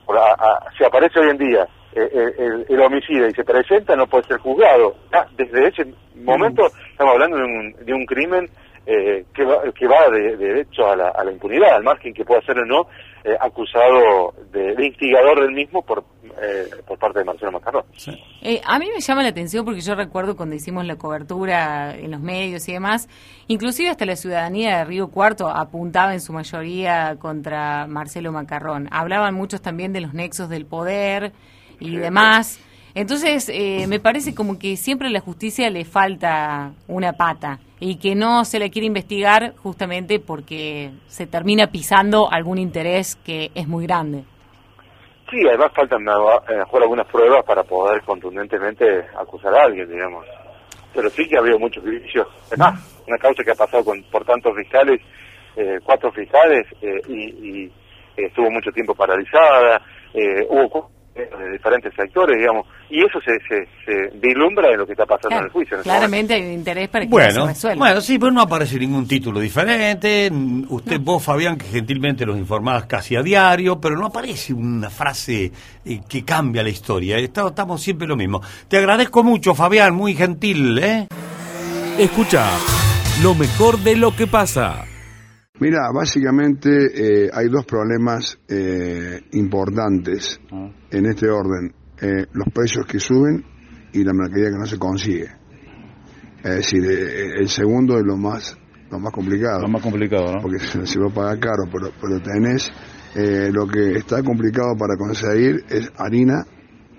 si 0.76 0.84
aparece 0.84 1.20
hoy 1.20 1.30
en 1.30 1.38
día 1.38 1.68
el, 1.94 2.66
el, 2.68 2.80
homicida 2.80 3.28
y 3.28 3.32
se 3.32 3.44
presenta, 3.44 3.96
no 3.96 4.06
puede 4.06 4.24
ser 4.24 4.38
juzgado. 4.38 4.96
desde 5.36 5.68
ese 5.68 5.94
momento 6.16 6.62
mm. 6.62 6.90
estamos 6.90 7.12
hablando 7.14 7.36
de 7.36 7.44
un, 7.44 7.74
de 7.84 7.92
un 7.92 8.06
crimen 8.06 8.50
eh, 8.86 9.24
que 9.34 9.44
va, 9.44 9.62
que 9.72 9.86
va 9.86 10.10
de, 10.10 10.36
derecho 10.36 10.86
a 10.86 10.96
la, 10.96 11.08
a 11.08 11.24
la, 11.24 11.32
impunidad, 11.32 11.76
al 11.76 11.82
margen 11.82 12.12
que 12.12 12.24
pueda 12.24 12.42
ser 12.42 12.58
o 12.58 12.66
no 12.66 12.86
eh, 13.24 13.34
acusado 13.40 14.34
de, 14.52 14.74
instigador 14.84 15.40
del 15.40 15.52
mismo 15.52 15.82
por, 15.82 16.04
eh, 16.42 16.68
por 16.86 16.98
parte 16.98 17.20
de 17.20 17.24
Marcelo 17.24 17.52
Macarrón. 17.52 17.84
a 18.66 18.78
mí 18.78 18.88
me 18.94 19.00
llama 19.00 19.22
la 19.22 19.30
atención 19.30 19.64
porque 19.64 19.80
yo 19.80 19.94
recuerdo 19.94 20.36
cuando 20.36 20.54
hicimos 20.54 20.84
la 20.84 20.96
cobertura 20.96 21.96
en 21.96 22.10
los 22.10 22.20
medios 22.20 22.68
y 22.68 22.72
demás, 22.72 23.08
inclusive 23.46 23.88
hasta 23.88 24.04
la 24.04 24.16
ciudadanía 24.16 24.78
de 24.78 24.84
Río 24.84 25.08
Cuarto 25.08 25.48
apuntaba 25.48 26.12
en 26.12 26.20
su 26.20 26.34
mayoría 26.34 27.16
contra 27.18 27.86
Marcelo 27.86 28.32
Macarrón. 28.32 28.88
Hablaban 28.90 29.34
muchos 29.34 29.62
también 29.62 29.94
de 29.94 30.02
los 30.02 30.12
nexos 30.12 30.50
del 30.50 30.66
poder 30.66 31.32
y 31.80 31.96
demás. 31.96 32.60
Entonces, 32.94 33.48
eh, 33.52 33.86
me 33.88 33.98
parece 33.98 34.34
como 34.34 34.58
que 34.58 34.76
siempre 34.76 35.08
a 35.08 35.10
la 35.10 35.20
justicia 35.20 35.68
le 35.68 35.84
falta 35.84 36.72
una 36.86 37.14
pata 37.14 37.58
y 37.84 37.96
que 37.96 38.14
no 38.14 38.46
se 38.46 38.58
le 38.58 38.70
quiere 38.70 38.86
investigar 38.86 39.52
justamente 39.56 40.18
porque 40.18 40.90
se 41.06 41.26
termina 41.26 41.66
pisando 41.66 42.32
algún 42.32 42.56
interés 42.56 43.14
que 43.16 43.50
es 43.54 43.68
muy 43.68 43.86
grande. 43.86 44.24
Sí, 45.30 45.36
además 45.46 45.70
faltan 45.76 46.00
eh, 46.02 46.62
algunas 46.80 47.06
pruebas 47.08 47.44
para 47.44 47.62
poder 47.62 48.00
contundentemente 48.04 48.84
acusar 49.18 49.54
a 49.54 49.64
alguien, 49.64 49.86
digamos. 49.86 50.24
Pero 50.94 51.10
sí 51.10 51.28
que 51.28 51.36
ha 51.36 51.40
habido 51.40 51.58
muchos 51.58 51.84
juicios. 51.84 52.26
Es 52.50 52.56
más, 52.56 53.04
una 53.06 53.18
causa 53.18 53.44
que 53.44 53.50
ha 53.50 53.54
pasado 53.54 53.84
con, 53.84 54.02
por 54.04 54.24
tantos 54.24 54.56
fiscales, 54.56 55.02
eh, 55.54 55.78
cuatro 55.84 56.10
fiscales, 56.10 56.66
y, 57.06 57.64
y 57.66 57.72
estuvo 58.16 58.50
mucho 58.50 58.70
tiempo 58.70 58.94
paralizada. 58.94 59.82
hubo 60.48 60.88
de 61.14 61.52
diferentes 61.52 61.94
sectores, 61.94 62.36
digamos, 62.36 62.66
y 62.90 62.98
eso 62.98 63.20
se, 63.20 63.38
se, 63.48 63.68
se 63.84 64.18
vislumbra 64.18 64.70
en 64.72 64.78
lo 64.78 64.86
que 64.86 64.92
está 64.92 65.06
pasando 65.06 65.38
en 65.38 65.44
el 65.44 65.50
juicio. 65.50 65.80
claramente 65.82 66.34
hay 66.34 66.42
un 66.42 66.52
interés 66.52 66.88
para 66.88 67.04
que 67.04 67.10
bueno, 67.10 67.42
se 67.42 67.46
resuelva. 67.52 67.78
Bueno, 67.78 68.00
sí, 68.00 68.18
pero 68.18 68.32
no 68.32 68.40
aparece 68.42 68.78
ningún 68.78 69.06
título 69.06 69.38
diferente. 69.38 70.30
Usted, 70.68 71.00
vos, 71.00 71.22
Fabián, 71.22 71.56
que 71.56 71.66
gentilmente 71.66 72.26
los 72.26 72.36
informás 72.36 72.86
casi 72.86 73.14
a 73.14 73.22
diario, 73.22 73.80
pero 73.80 73.96
no 73.96 74.06
aparece 74.06 74.52
una 74.52 74.90
frase 74.90 75.52
eh, 75.84 76.00
que 76.08 76.24
cambia 76.24 76.62
la 76.62 76.70
historia. 76.70 77.18
Estamos, 77.18 77.80
siempre 77.80 78.08
lo 78.08 78.16
mismo. 78.16 78.40
Te 78.68 78.78
agradezco 78.78 79.22
mucho, 79.22 79.54
Fabián, 79.54 79.94
muy 79.94 80.14
gentil, 80.14 80.78
¿eh? 80.78 81.06
Escucha 81.98 82.50
lo 83.22 83.34
mejor 83.36 83.78
de 83.78 83.96
lo 83.96 84.14
que 84.16 84.26
pasa. 84.26 84.84
Mira, 85.60 85.88
básicamente 85.92 86.70
eh, 87.26 87.30
hay 87.32 87.46
dos 87.48 87.64
problemas 87.64 88.36
eh, 88.48 89.20
importantes 89.34 90.40
ah. 90.50 90.68
en 90.90 91.06
este 91.06 91.30
orden. 91.30 91.72
Eh, 92.00 92.26
los 92.32 92.48
precios 92.52 92.84
que 92.86 92.98
suben 92.98 93.44
y 93.92 94.02
la 94.02 94.12
mercadería 94.12 94.50
que 94.50 94.58
no 94.58 94.66
se 94.66 94.78
consigue. 94.80 95.30
Es 96.42 96.56
decir, 96.56 96.84
el 96.84 97.48
segundo 97.48 97.96
es 97.98 98.04
lo 98.04 98.16
más 98.16 98.58
lo 98.90 98.98
más 98.98 99.12
complicado. 99.12 99.62
Lo 99.62 99.68
más 99.68 99.82
complicado, 99.82 100.34
¿no? 100.34 100.42
Porque 100.42 100.58
se, 100.58 100.98
va 100.98 101.06
a 101.06 101.14
pagar 101.14 101.38
caro, 101.38 101.64
pero, 101.72 101.92
pero 102.00 102.20
tenés 102.20 102.70
lo 103.52 103.66
que 103.66 103.96
está 103.96 104.22
complicado 104.22 104.76
para 104.76 104.96
conseguir 104.96 105.64
es 105.70 105.90
harina, 105.96 106.44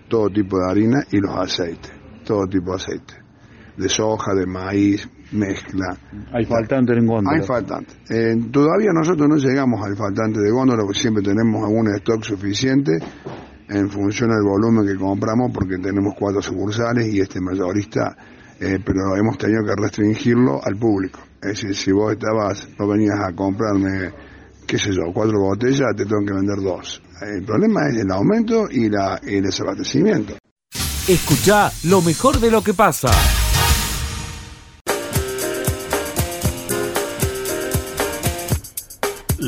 todo 0.08 0.30
tipo 0.30 0.58
de 0.58 0.72
harina 0.72 1.04
y 1.12 1.20
los 1.20 1.36
aceites, 1.36 1.91
todo 2.24 2.48
tipo 2.48 2.72
de 2.72 2.78
aceite. 2.78 3.13
De 3.78 3.89
soja, 3.89 4.34
de 4.34 4.48
maíz, 4.48 5.08
mezcla. 5.36 5.98
Hay 6.32 6.45
faltante 6.45 6.93
en 6.93 7.06
góndola. 7.06 7.38
Hay 7.38 7.45
faltante. 7.45 7.93
Eh, 8.10 8.36
todavía 8.52 8.91
nosotros 8.93 9.28
no 9.28 9.38
llegamos 9.38 9.86
al 9.86 9.95
faltante 9.95 10.39
de 10.39 10.52
góndola 10.52 10.84
porque 10.84 11.00
siempre 11.00 11.24
tenemos 11.24 11.63
algún 11.63 11.93
stock 11.95 12.24
suficiente 12.24 12.98
en 13.69 13.89
función 13.89 14.30
del 14.30 14.43
volumen 14.43 14.86
que 14.86 14.95
compramos 14.95 15.52
porque 15.54 15.78
tenemos 15.78 16.13
cuatro 16.17 16.41
sucursales 16.41 17.08
y 17.08 17.19
este 17.19 17.39
mayorista, 17.41 18.15
eh, 18.60 18.80
pero 18.84 19.15
hemos 19.15 19.38
tenido 19.38 19.63
que 19.63 19.82
restringirlo 19.82 20.62
al 20.63 20.76
público. 20.76 21.19
Es 21.41 21.62
decir, 21.62 21.76
si 21.76 21.91
vos 21.91 22.12
estabas, 22.13 22.67
no 22.80 22.88
venías 22.88 23.19
a 23.19 23.34
comprarme, 23.34 24.12
qué 24.65 24.78
sé 24.78 24.91
yo, 24.91 25.12
cuatro 25.13 25.39
botellas, 25.39 25.95
te 25.95 26.06
tengo 26.06 26.26
que 26.26 26.34
vender 26.34 26.58
dos. 26.62 27.02
El 27.21 27.43
problema 27.43 27.88
es 27.88 27.98
el 27.98 28.12
aumento 28.12 28.67
y, 28.69 28.89
la, 28.89 29.19
y 29.24 29.36
el 29.36 29.43
desabastecimiento. 29.43 30.36
Escucha 31.08 31.71
lo 31.84 32.02
mejor 32.02 32.39
de 32.39 32.50
lo 32.50 32.63
que 32.63 32.74
pasa. 32.74 33.10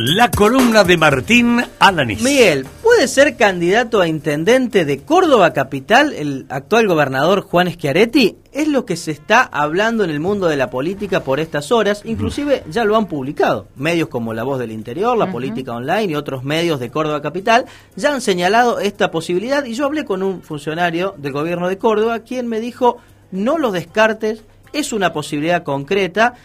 La 0.09 0.31
columna 0.31 0.85
de 0.85 0.95
Martín 0.95 1.61
Alanis. 1.79 2.21
Miguel, 2.21 2.65
¿puede 2.81 3.09
ser 3.09 3.35
candidato 3.35 3.99
a 3.99 4.07
intendente 4.07 4.85
de 4.85 4.99
Córdoba 4.99 5.51
Capital 5.51 6.13
el 6.13 6.45
actual 6.47 6.87
gobernador 6.87 7.41
Juan 7.41 7.69
Schiaretti? 7.69 8.37
Es 8.53 8.69
lo 8.69 8.85
que 8.85 8.95
se 8.95 9.11
está 9.11 9.41
hablando 9.41 10.05
en 10.05 10.09
el 10.09 10.21
mundo 10.21 10.47
de 10.47 10.55
la 10.55 10.69
política 10.69 11.25
por 11.25 11.41
estas 11.41 11.73
horas, 11.73 12.03
inclusive 12.05 12.63
ya 12.69 12.85
lo 12.85 12.95
han 12.95 13.07
publicado. 13.07 13.67
Medios 13.75 14.07
como 14.07 14.33
La 14.33 14.43
Voz 14.43 14.59
del 14.59 14.71
Interior, 14.71 15.17
La 15.17 15.29
Política 15.29 15.73
Online 15.73 16.13
y 16.13 16.15
otros 16.15 16.45
medios 16.45 16.79
de 16.79 16.89
Córdoba 16.89 17.21
Capital 17.21 17.65
ya 17.97 18.13
han 18.13 18.21
señalado 18.21 18.79
esta 18.79 19.11
posibilidad 19.11 19.65
y 19.65 19.73
yo 19.73 19.83
hablé 19.83 20.05
con 20.05 20.23
un 20.23 20.41
funcionario 20.41 21.15
del 21.17 21.33
gobierno 21.33 21.67
de 21.67 21.77
Córdoba 21.77 22.19
quien 22.19 22.47
me 22.47 22.61
dijo, 22.61 22.95
no 23.31 23.57
lo 23.57 23.71
descartes, 23.71 24.41
es 24.71 24.93
una 24.93 25.11
posibilidad 25.11 25.63
concreta, 25.63 26.35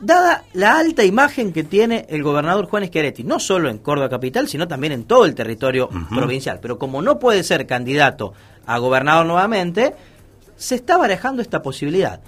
dada 0.00 0.44
la 0.52 0.78
alta 0.78 1.04
imagen 1.04 1.52
que 1.52 1.64
tiene 1.64 2.06
el 2.08 2.22
gobernador 2.22 2.66
Juan 2.66 2.86
Schiaretti, 2.86 3.24
no 3.24 3.38
solo 3.38 3.68
en 3.68 3.78
Córdoba 3.78 4.08
Capital, 4.08 4.48
sino 4.48 4.66
también 4.66 4.92
en 4.92 5.04
todo 5.04 5.24
el 5.24 5.34
territorio 5.34 5.88
provincial. 6.10 6.58
Pero 6.60 6.78
como 6.78 7.02
no 7.02 7.18
puede 7.18 7.42
ser 7.42 7.66
candidato 7.66 8.32
a 8.66 8.78
gobernador 8.78 9.26
nuevamente, 9.26 9.94
se 10.56 10.74
está 10.74 10.96
barajando 10.96 11.42
esta 11.42 11.62
posibilidad. 11.62 12.20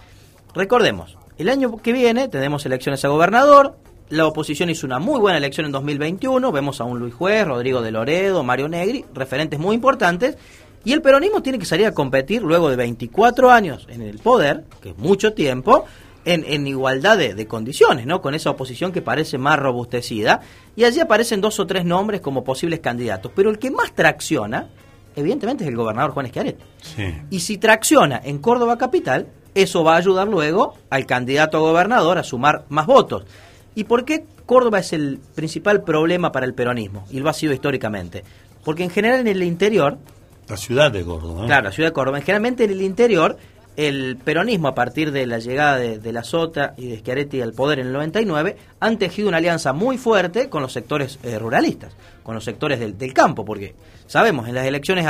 Recordemos, 0.54 1.16
el 1.38 1.48
año 1.48 1.76
que 1.78 1.92
viene 1.92 2.28
tenemos 2.28 2.64
elecciones 2.66 3.04
a 3.04 3.08
gobernador, 3.08 3.76
la 4.10 4.26
oposición 4.26 4.68
hizo 4.68 4.86
una 4.86 4.98
muy 4.98 5.18
buena 5.18 5.38
elección 5.38 5.64
en 5.66 5.72
2021, 5.72 6.52
vemos 6.52 6.80
a 6.80 6.84
un 6.84 6.98
Luis 6.98 7.14
Juez, 7.14 7.46
Rodrigo 7.46 7.80
de 7.80 7.90
Loredo, 7.90 8.42
Mario 8.42 8.68
Negri, 8.68 9.04
referentes 9.14 9.58
muy 9.58 9.74
importantes, 9.74 10.36
y 10.84 10.92
el 10.92 11.00
peronismo 11.00 11.42
tiene 11.42 11.58
que 11.58 11.64
salir 11.64 11.86
a 11.86 11.94
competir 11.94 12.42
luego 12.42 12.68
de 12.68 12.76
24 12.76 13.50
años 13.50 13.86
en 13.88 14.02
el 14.02 14.18
poder, 14.18 14.64
que 14.82 14.90
es 14.90 14.98
mucho 14.98 15.32
tiempo, 15.32 15.86
en, 16.24 16.66
igualdad 16.66 17.18
de, 17.18 17.46
condiciones, 17.46 18.06
¿no? 18.06 18.20
Con 18.20 18.34
esa 18.34 18.50
oposición 18.50 18.92
que 18.92 19.02
parece 19.02 19.38
más 19.38 19.58
robustecida. 19.58 20.40
Y 20.76 20.84
allí 20.84 21.00
aparecen 21.00 21.40
dos 21.40 21.58
o 21.60 21.66
tres 21.66 21.84
nombres 21.84 22.20
como 22.20 22.44
posibles 22.44 22.80
candidatos. 22.80 23.32
Pero 23.34 23.50
el 23.50 23.58
que 23.58 23.70
más 23.70 23.94
tracciona, 23.94 24.68
evidentemente, 25.16 25.64
es 25.64 25.70
el 25.70 25.76
gobernador 25.76 26.12
Juan 26.12 26.26
Esquiaret. 26.26 26.58
Y 27.30 27.40
si 27.40 27.58
tracciona 27.58 28.20
en 28.22 28.38
Córdoba 28.38 28.78
Capital, 28.78 29.28
eso 29.54 29.84
va 29.84 29.94
a 29.94 29.98
ayudar 29.98 30.28
luego 30.28 30.74
al 30.90 31.06
candidato 31.06 31.58
a 31.58 31.60
gobernador 31.60 32.18
a 32.18 32.22
sumar 32.22 32.64
más 32.68 32.86
votos. 32.86 33.24
¿Y 33.74 33.84
por 33.84 34.04
qué 34.04 34.24
Córdoba 34.46 34.80
es 34.80 34.92
el 34.92 35.18
principal 35.34 35.82
problema 35.82 36.30
para 36.32 36.46
el 36.46 36.54
peronismo? 36.54 37.04
Y 37.10 37.20
lo 37.20 37.28
ha 37.28 37.32
sido 37.32 37.52
históricamente. 37.52 38.22
Porque 38.64 38.84
en 38.84 38.90
general 38.90 39.20
en 39.20 39.28
el 39.28 39.42
interior... 39.42 39.98
La 40.48 40.56
ciudad 40.56 40.90
de 40.90 41.04
Córdoba. 41.04 41.46
Claro, 41.46 41.64
la 41.64 41.72
ciudad 41.72 41.88
de 41.88 41.92
Córdoba. 41.92 42.20
Generalmente 42.20 42.64
en 42.64 42.70
el 42.70 42.82
interior 42.82 43.38
el 43.76 44.16
peronismo, 44.22 44.68
a 44.68 44.74
partir 44.74 45.12
de 45.12 45.26
la 45.26 45.38
llegada 45.38 45.78
de, 45.78 46.12
la 46.12 46.24
Sota 46.24 46.74
y 46.76 46.88
de 46.88 46.98
Schiaretti 46.98 47.40
al 47.40 47.52
poder 47.52 47.78
en 47.78 47.86
el 47.86 47.92
99, 47.92 48.56
han 48.80 48.98
tejido 48.98 49.28
una 49.28 49.38
alianza 49.38 49.72
muy 49.72 49.98
fuerte 49.98 50.48
con 50.48 50.62
los 50.62 50.72
sectores 50.72 51.18
eh, 51.22 51.38
ruralistas, 51.38 51.94
con 52.22 52.34
los 52.34 52.44
sectores 52.44 52.78
del, 52.80 53.12
campo, 53.12 53.44
porque 53.44 53.74
sabemos, 54.06 54.48
en 54.48 54.54
las 54.54 54.66
elecciones 54.66 55.06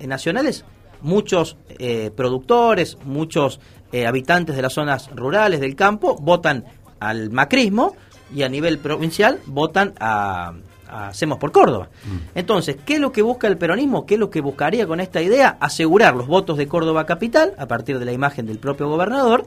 nacionales, 0.00 0.64
muchos 1.02 1.56
eh, 1.68 2.10
productores, 2.14 2.98
muchos 3.04 3.60
eh, 3.92 4.06
habitantes 4.06 4.56
de 4.56 4.62
las 4.62 4.72
zonas 4.72 5.10
rurales 5.14 5.60
del 5.60 5.76
campo 5.76 6.16
votan 6.16 6.64
al 7.00 7.30
macrismo 7.30 7.96
y 8.34 8.42
a 8.42 8.48
nivel 8.48 8.78
provincial 8.78 9.40
votan 9.46 9.94
a, 9.98 10.52
Hacemos 10.90 11.38
por 11.38 11.52
Córdoba. 11.52 11.88
Mm. 12.04 12.16
Entonces, 12.38 12.76
¿qué 12.84 12.94
es 12.94 13.00
lo 13.00 13.12
que 13.12 13.22
busca 13.22 13.46
el 13.46 13.56
peronismo? 13.58 14.06
¿Qué 14.06 14.14
es 14.14 14.20
lo 14.20 14.30
que 14.30 14.40
buscaría 14.40 14.86
con 14.86 15.00
esta 15.00 15.22
idea? 15.22 15.56
Asegurar 15.60 16.14
los 16.16 16.26
votos 16.26 16.58
de 16.58 16.66
Córdoba 16.66 17.06
Capital 17.06 17.54
a 17.58 17.66
partir 17.66 17.98
de 17.98 18.04
la 18.04 18.12
imagen 18.12 18.46
del 18.46 18.58
propio 18.58 18.88
gobernador 18.88 19.46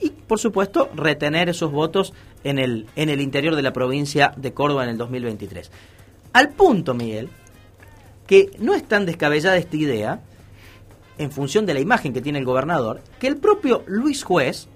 y, 0.00 0.10
por 0.10 0.38
supuesto, 0.38 0.88
retener 0.94 1.48
esos 1.48 1.70
votos 1.72 2.12
en 2.44 2.58
el, 2.58 2.86
en 2.96 3.08
el 3.10 3.20
interior 3.20 3.54
de 3.56 3.62
la 3.62 3.72
provincia 3.72 4.32
de 4.36 4.52
Córdoba 4.52 4.84
en 4.84 4.90
el 4.90 4.98
2023. 4.98 5.70
Al 6.32 6.50
punto, 6.50 6.94
Miguel, 6.94 7.28
que 8.26 8.50
no 8.58 8.74
es 8.74 8.84
tan 8.84 9.06
descabellada 9.06 9.56
esta 9.56 9.76
idea, 9.76 10.20
en 11.18 11.30
función 11.30 11.66
de 11.66 11.74
la 11.74 11.80
imagen 11.80 12.12
que 12.14 12.22
tiene 12.22 12.38
el 12.38 12.44
gobernador, 12.46 13.02
que 13.18 13.26
el 13.26 13.36
propio 13.36 13.82
Luis 13.86 14.24
Juez, 14.24 14.68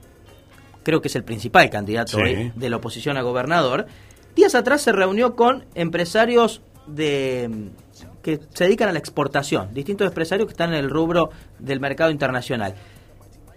creo 0.82 1.00
que 1.00 1.08
es 1.08 1.16
el 1.16 1.24
principal 1.24 1.70
candidato 1.70 2.18
Sí. 2.18 2.22
hoy 2.22 2.52
de 2.54 2.68
la 2.68 2.76
oposición 2.76 3.16
a 3.16 3.22
gobernador, 3.22 3.86
días 4.34 4.54
atrás 4.54 4.82
se 4.82 4.92
reunió 4.92 5.36
con 5.36 5.64
empresarios 5.74 6.62
de 6.86 7.70
que 8.22 8.40
se 8.54 8.64
dedican 8.64 8.88
a 8.88 8.92
la 8.92 8.98
exportación, 8.98 9.74
distintos 9.74 10.08
empresarios 10.08 10.46
que 10.46 10.52
están 10.52 10.72
en 10.72 10.80
el 10.80 10.90
rubro 10.90 11.30
del 11.58 11.78
mercado 11.78 12.10
internacional. 12.10 12.74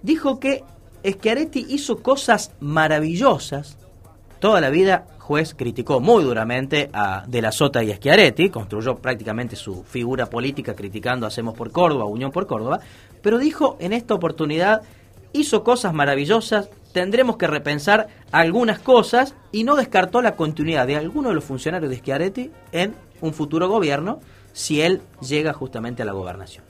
Dijo 0.04 0.40
que 0.40 0.64
Schiaretti 1.06 1.66
hizo 1.70 2.04
cosas 2.04 2.52
maravillosas. 2.60 3.78
Toda 4.40 4.62
la 4.62 4.70
vida 4.70 5.08
juez 5.20 5.56
criticó 5.56 6.00
muy 6.00 6.24
duramente 6.24 6.90
a 6.94 7.24
De 7.28 7.42
la 7.42 7.52
Sota 7.52 7.84
y 7.84 7.92
a 7.92 8.00
construyó 8.52 8.96
prácticamente 8.96 9.56
su 9.56 9.84
figura 9.84 10.30
política 10.30 10.76
criticando 10.76 11.26
Hacemos 11.26 11.54
por 11.56 11.72
Córdoba, 11.72 12.06
Unión 12.06 12.32
por 12.32 12.46
Córdoba, 12.46 12.80
pero 13.22 13.38
dijo 13.38 13.78
en 13.80 13.94
esta 13.94 14.14
oportunidad 14.14 14.82
hizo 15.34 15.64
cosas 15.64 15.94
maravillosas, 15.94 16.70
tendremos 16.98 17.38
que 17.38 17.46
repensar 17.46 18.08
algunas 18.32 18.80
cosas 18.80 19.36
y 19.52 19.64
no 19.64 19.76
descartó 19.76 20.20
la 20.24 20.32
continuidad 20.32 20.88
de 20.88 20.96
alguno 20.96 21.30
de 21.30 21.36
los 21.36 21.44
funcionarios 21.44 21.92
de 21.92 21.98
Schiaretti 21.98 22.50
en 22.72 22.96
un 23.22 23.36
futuro 23.36 23.70
gobierno 23.70 24.20
si 24.52 24.82
él 24.82 25.04
llega 25.22 25.54
justamente 25.54 26.02
a 26.02 26.06
la 26.08 26.14
gobernación. 26.14 26.66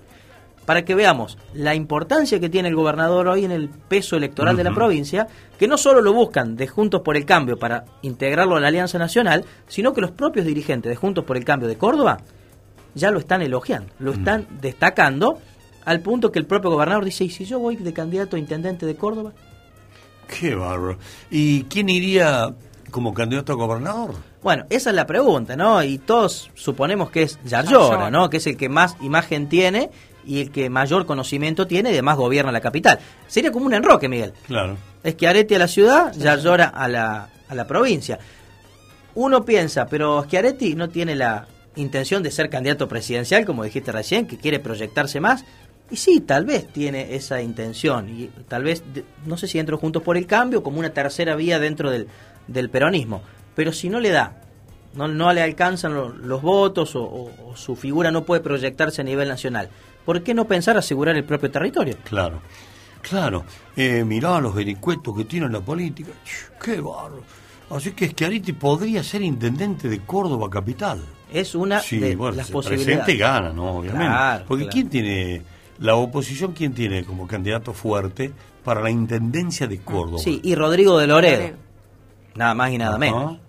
Para 0.66 0.84
que 0.84 0.96
veamos 0.96 1.38
la 1.54 1.76
importancia 1.76 2.42
que 2.42 2.50
tiene 2.50 2.68
el 2.68 2.76
gobernador 2.76 3.30
hoy 3.30 3.46
en 3.46 3.52
el 3.52 3.70
peso 3.70 4.18
electoral 4.18 4.58
de 4.58 4.66
la 4.66 4.74
provincia, 4.74 5.28
que 5.58 5.66
no 5.66 5.78
solo 5.78 6.02
lo 6.02 6.12
buscan 6.12 6.58
de 6.58 6.68
Juntos 6.68 7.04
por 7.06 7.16
el 7.16 7.24
Cambio 7.24 7.58
para 7.58 7.86
integrarlo 8.02 8.58
a 8.58 8.60
la 8.60 8.68
Alianza 8.68 8.98
Nacional, 8.98 9.46
sino 9.70 9.94
que 9.94 10.02
los 10.02 10.12
propios 10.12 10.46
dirigentes 10.46 10.90
de 10.90 10.98
Juntos 10.98 11.24
por 11.24 11.38
el 11.38 11.46
Cambio 11.46 11.70
de 11.70 11.78
Córdoba 11.78 12.18
ya 12.96 13.12
lo 13.12 13.20
están 13.20 13.42
elogiando, 13.42 13.94
lo 14.00 14.12
están 14.12 14.46
destacando 14.60 15.40
al 15.86 16.02
punto 16.02 16.34
que 16.34 16.40
el 16.40 16.46
propio 16.46 16.70
gobernador 16.70 17.06
dice, 17.06 17.24
¿y 17.24 17.30
si 17.30 17.46
yo 17.46 17.60
voy 17.60 17.78
de 17.78 17.94
candidato 17.94 18.36
a 18.36 18.40
intendente 18.40 18.86
de 18.86 18.98
Córdoba? 18.98 19.32
Qué 20.28 20.56
bárbaro. 20.56 20.98
¿Y 21.32 21.64
quién 21.64 21.90
iría 21.90 22.54
como 22.92 23.14
candidato 23.14 23.54
a 23.54 23.56
gobernador? 23.56 24.16
Bueno, 24.42 24.66
esa 24.70 24.92
es 24.92 24.96
la 24.96 25.06
pregunta, 25.06 25.56
¿no? 25.56 25.84
Y 25.84 25.98
todos 25.98 26.50
suponemos 26.56 27.10
que 27.10 27.24
es 27.24 27.40
Yarlora. 27.44 28.10
¿no? 28.10 28.30
Que 28.30 28.38
es 28.38 28.48
el 28.48 28.58
que 28.58 28.70
más 28.70 28.96
imagen 29.02 29.50
tiene 29.50 29.90
y 30.26 30.42
el 30.42 30.52
que 30.52 30.70
mayor 30.70 31.06
conocimiento 31.06 31.68
tiene 31.68 31.90
y 31.90 31.94
además 31.94 32.18
gobierna 32.18 32.52
la 32.52 32.62
capital. 32.62 33.00
Sería 33.28 33.52
como 33.52 33.66
un 33.66 33.74
enroque, 33.74 34.08
Miguel. 34.08 34.34
Claro. 34.46 34.78
Schiaretti 35.06 35.56
a 35.56 35.60
la 35.60 35.68
ciudad, 35.68 36.14
Yarlora 36.14 36.68
a 36.68 36.88
la, 36.88 37.30
a 37.48 37.56
la 37.56 37.68
provincia. 37.68 38.20
Uno 39.16 39.44
piensa, 39.44 39.88
pero 39.88 40.24
Schiaretti 40.24 40.76
no 40.76 40.90
tiene 40.90 41.16
la 41.16 41.48
intención 41.76 42.24
de 42.24 42.32
ser 42.32 42.50
candidato 42.50 42.88
presidencial, 42.88 43.46
como 43.46 43.64
dijiste 43.64 43.92
recién, 43.92 44.28
que 44.28 44.38
quiere 44.38 44.60
proyectarse 44.60 45.20
más. 45.20 45.46
Y 45.90 45.96
sí, 45.96 46.20
tal 46.22 46.46
vez 46.46 46.68
tiene 46.68 47.16
esa 47.16 47.42
intención. 47.42 48.10
Y 48.10 48.30
tal 48.48 48.64
vez, 48.64 48.84
no 49.26 49.38
sé 49.38 49.48
si 49.48 49.58
dentro 49.58 49.78
Juntos 49.78 50.04
por 50.04 50.18
el 50.18 50.26
Cambio, 50.28 50.62
como 50.64 50.80
una 50.80 50.90
tercera 50.90 51.36
vía 51.36 51.60
dentro 51.60 51.90
del, 51.90 52.08
del 52.48 52.70
peronismo. 52.70 53.22
Pero 53.56 53.72
si 53.72 53.90
no 53.90 54.00
le 54.00 54.10
da, 54.10 54.42
no, 54.96 55.08
no 55.08 55.32
le 55.34 55.42
alcanzan 55.42 55.94
lo- 55.94 56.10
los 56.10 56.42
votos 56.42 56.96
o, 56.96 57.04
o- 57.04 57.32
o 57.52 57.56
su 57.56 57.76
figura 57.76 58.12
no 58.12 58.24
puede 58.26 58.42
proyectarse 58.42 59.02
a 59.02 59.04
nivel 59.06 59.30
nacional, 59.30 59.70
¿por 60.06 60.24
qué 60.24 60.34
no 60.34 60.46
pensar 60.46 60.78
asegurar 60.78 61.16
el 61.16 61.24
propio 61.24 61.50
territorio? 61.52 61.96
Claro. 62.04 62.42
Claro. 63.02 63.46
Eh, 63.78 64.04
mirá 64.04 64.42
los 64.42 64.54
vericuetos 64.54 65.16
que 65.16 65.24
tiene 65.24 65.48
la 65.50 65.62
política. 65.62 66.12
Qué 66.62 66.82
bárbaro. 66.82 67.24
Así 67.70 67.92
que 67.92 68.10
Schiaretti 68.10 68.54
podría 68.54 69.04
ser 69.04 69.22
intendente 69.22 69.88
de 69.88 70.00
Córdoba 70.00 70.50
capital. 70.50 71.00
Es 71.32 71.56
una 71.56 71.80
Sí, 71.80 72.00
de 72.00 72.16
bueno, 72.16 72.36
las 72.38 72.50
posibilidades. 72.52 72.98
presidente 73.06 73.18
gana, 73.24 73.54
¿no? 73.54 73.78
Obviamente. 73.78 74.08
Claro, 74.08 74.46
Porque 74.48 74.64
claro. 74.66 74.74
¿quién 74.74 74.90
tiene, 74.90 75.42
la 75.80 75.96
oposición, 75.96 76.54
quién 76.54 76.74
tiene 76.74 77.04
como 77.04 77.28
candidato 77.28 77.74
fuerte 77.74 78.32
para 78.64 78.82
la 78.82 78.90
intendencia 78.90 79.68
de 79.68 79.80
Córdoba? 79.80 80.20
Sí, 80.20 80.40
y 80.44 80.56
Rodrigo 80.56 80.98
de 80.98 81.08
Loredo. 81.08 81.56
Nada 82.36 82.54
más 82.54 82.72
y 82.72 82.78
nada 82.78 82.98
menos. 82.98 83.40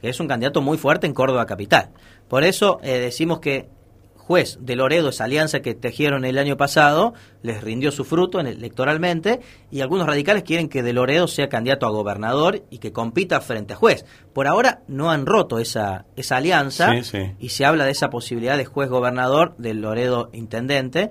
Que 0.00 0.08
es 0.10 0.20
un 0.20 0.28
candidato 0.28 0.60
muy 0.60 0.76
fuerte 0.78 1.06
en 1.06 1.14
Córdoba 1.14 1.46
capital. 1.46 1.90
Por 2.28 2.44
eso 2.44 2.78
eh, 2.82 2.98
decimos 2.98 3.40
que 3.40 3.68
juez 4.16 4.56
de 4.62 4.74
Loredo, 4.76 5.10
esa 5.10 5.24
alianza 5.24 5.60
que 5.60 5.74
tejieron 5.74 6.24
el 6.24 6.38
año 6.38 6.56
pasado, 6.56 7.12
les 7.42 7.62
rindió 7.62 7.90
su 7.92 8.04
fruto 8.06 8.40
en- 8.40 8.46
electoralmente 8.46 9.40
y 9.70 9.82
algunos 9.82 10.06
radicales 10.06 10.44
quieren 10.44 10.70
que 10.70 10.82
de 10.82 10.94
Loredo 10.94 11.28
sea 11.28 11.50
candidato 11.50 11.86
a 11.86 11.90
gobernador 11.90 12.62
y 12.70 12.78
que 12.78 12.90
compita 12.92 13.42
frente 13.42 13.74
a 13.74 13.76
juez. 13.76 14.06
Por 14.32 14.46
ahora 14.46 14.80
no 14.88 15.10
han 15.10 15.26
roto 15.26 15.58
esa, 15.58 16.06
esa 16.16 16.38
alianza 16.38 16.90
Sí, 16.92 17.04
sí. 17.04 17.32
y 17.38 17.50
se 17.50 17.66
habla 17.66 17.84
de 17.84 17.90
esa 17.90 18.08
posibilidad 18.08 18.56
de 18.56 18.64
juez 18.64 18.88
gobernador, 18.88 19.54
del 19.58 19.82
Loredo 19.82 20.30
intendente, 20.32 21.10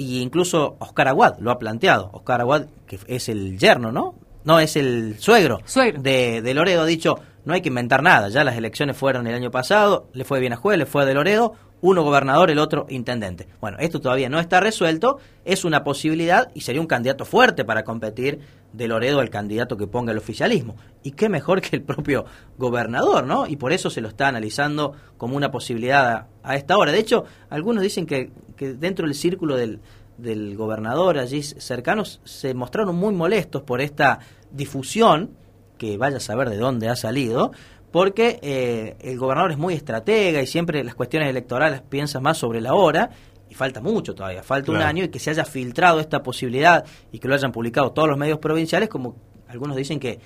y 0.00 0.22
incluso 0.22 0.76
Oscar 0.78 1.08
Aguad 1.08 1.38
lo 1.40 1.50
ha 1.50 1.58
planteado. 1.58 2.08
Oscar 2.14 2.40
Aguad, 2.40 2.66
que 2.86 2.98
es 3.06 3.28
el 3.28 3.58
yerno, 3.58 3.92
¿no? 3.92 4.14
No, 4.44 4.58
es 4.58 4.76
el 4.76 5.18
suegro, 5.18 5.60
De, 5.98 6.40
de 6.40 6.54
Loredo, 6.54 6.82
ha 6.82 6.86
dicho, 6.86 7.18
no 7.44 7.52
hay 7.52 7.60
que 7.60 7.68
inventar 7.68 8.02
nada, 8.02 8.30
ya 8.30 8.42
las 8.42 8.56
elecciones 8.56 8.96
fueron 8.96 9.26
el 9.26 9.34
año 9.34 9.50
pasado, 9.50 10.06
le 10.14 10.24
fue 10.24 10.40
bien 10.40 10.54
a 10.54 10.56
juez, 10.56 10.78
le 10.78 10.86
fue 10.86 11.04
de 11.04 11.12
Loredo, 11.12 11.52
uno 11.82 12.02
gobernador, 12.02 12.50
el 12.50 12.58
otro 12.58 12.86
intendente. 12.88 13.46
Bueno, 13.60 13.76
esto 13.80 14.00
todavía 14.00 14.30
no 14.30 14.40
está 14.40 14.60
resuelto, 14.60 15.18
es 15.44 15.66
una 15.66 15.84
posibilidad 15.84 16.50
y 16.54 16.62
sería 16.62 16.80
un 16.80 16.86
candidato 16.86 17.26
fuerte 17.26 17.66
para 17.66 17.84
competir 17.84 18.40
de 18.72 18.88
Loredo 18.88 19.20
al 19.20 19.30
candidato 19.30 19.76
que 19.76 19.86
ponga 19.86 20.12
el 20.12 20.18
oficialismo. 20.18 20.76
Y 21.02 21.12
qué 21.12 21.28
mejor 21.28 21.60
que 21.60 21.76
el 21.76 21.82
propio 21.82 22.24
gobernador, 22.58 23.26
¿no? 23.26 23.46
Y 23.46 23.56
por 23.56 23.72
eso 23.72 23.90
se 23.90 24.00
lo 24.00 24.08
está 24.08 24.28
analizando 24.28 24.92
como 25.16 25.36
una 25.36 25.50
posibilidad 25.50 26.26
a, 26.42 26.56
esta 26.56 26.76
hora. 26.76 26.92
De 26.92 26.98
hecho, 26.98 27.24
algunos 27.48 27.82
dicen 27.82 28.06
que, 28.06 28.30
que 28.56 28.74
dentro 28.74 29.06
del 29.06 29.14
círculo 29.14 29.56
del, 29.56 29.80
del 30.18 30.56
gobernador 30.56 31.18
allí 31.18 31.42
cercanos 31.42 32.20
se 32.24 32.54
mostraron 32.54 32.96
muy 32.96 33.14
molestos 33.14 33.62
por 33.62 33.80
esta 33.80 34.20
difusión, 34.50 35.30
que 35.78 35.96
vaya 35.96 36.18
a 36.18 36.20
saber 36.20 36.50
de 36.50 36.58
dónde 36.58 36.88
ha 36.88 36.96
salido, 36.96 37.52
porque 37.90 38.38
eh, 38.42 38.96
el 39.00 39.18
gobernador 39.18 39.52
es 39.52 39.58
muy 39.58 39.74
estratega 39.74 40.42
y 40.42 40.46
siempre 40.46 40.84
las 40.84 40.94
cuestiones 40.94 41.28
electorales 41.28 41.82
piensa 41.82 42.20
más 42.20 42.38
sobre 42.38 42.60
la 42.60 42.74
hora 42.74 43.10
y 43.50 43.54
falta 43.54 43.80
mucho 43.80 44.14
todavía, 44.14 44.42
falta 44.42 44.70
un 44.72 44.78
año 44.80 45.04
y 45.04 45.08
que 45.08 45.18
se 45.18 45.30
haya 45.30 45.44
filtrado 45.44 46.00
esta 46.00 46.22
posibilidad 46.22 46.84
y 47.12 47.18
que 47.18 47.28
lo 47.28 47.34
hayan 47.34 47.50
publicado 47.52 47.90
todos 47.92 48.08
los 48.08 48.16
medios 48.16 48.38
provinciales, 48.38 48.88
como 48.88 49.16
algunos 49.48 49.76
dicen 49.76 49.98
que, 50.00 50.20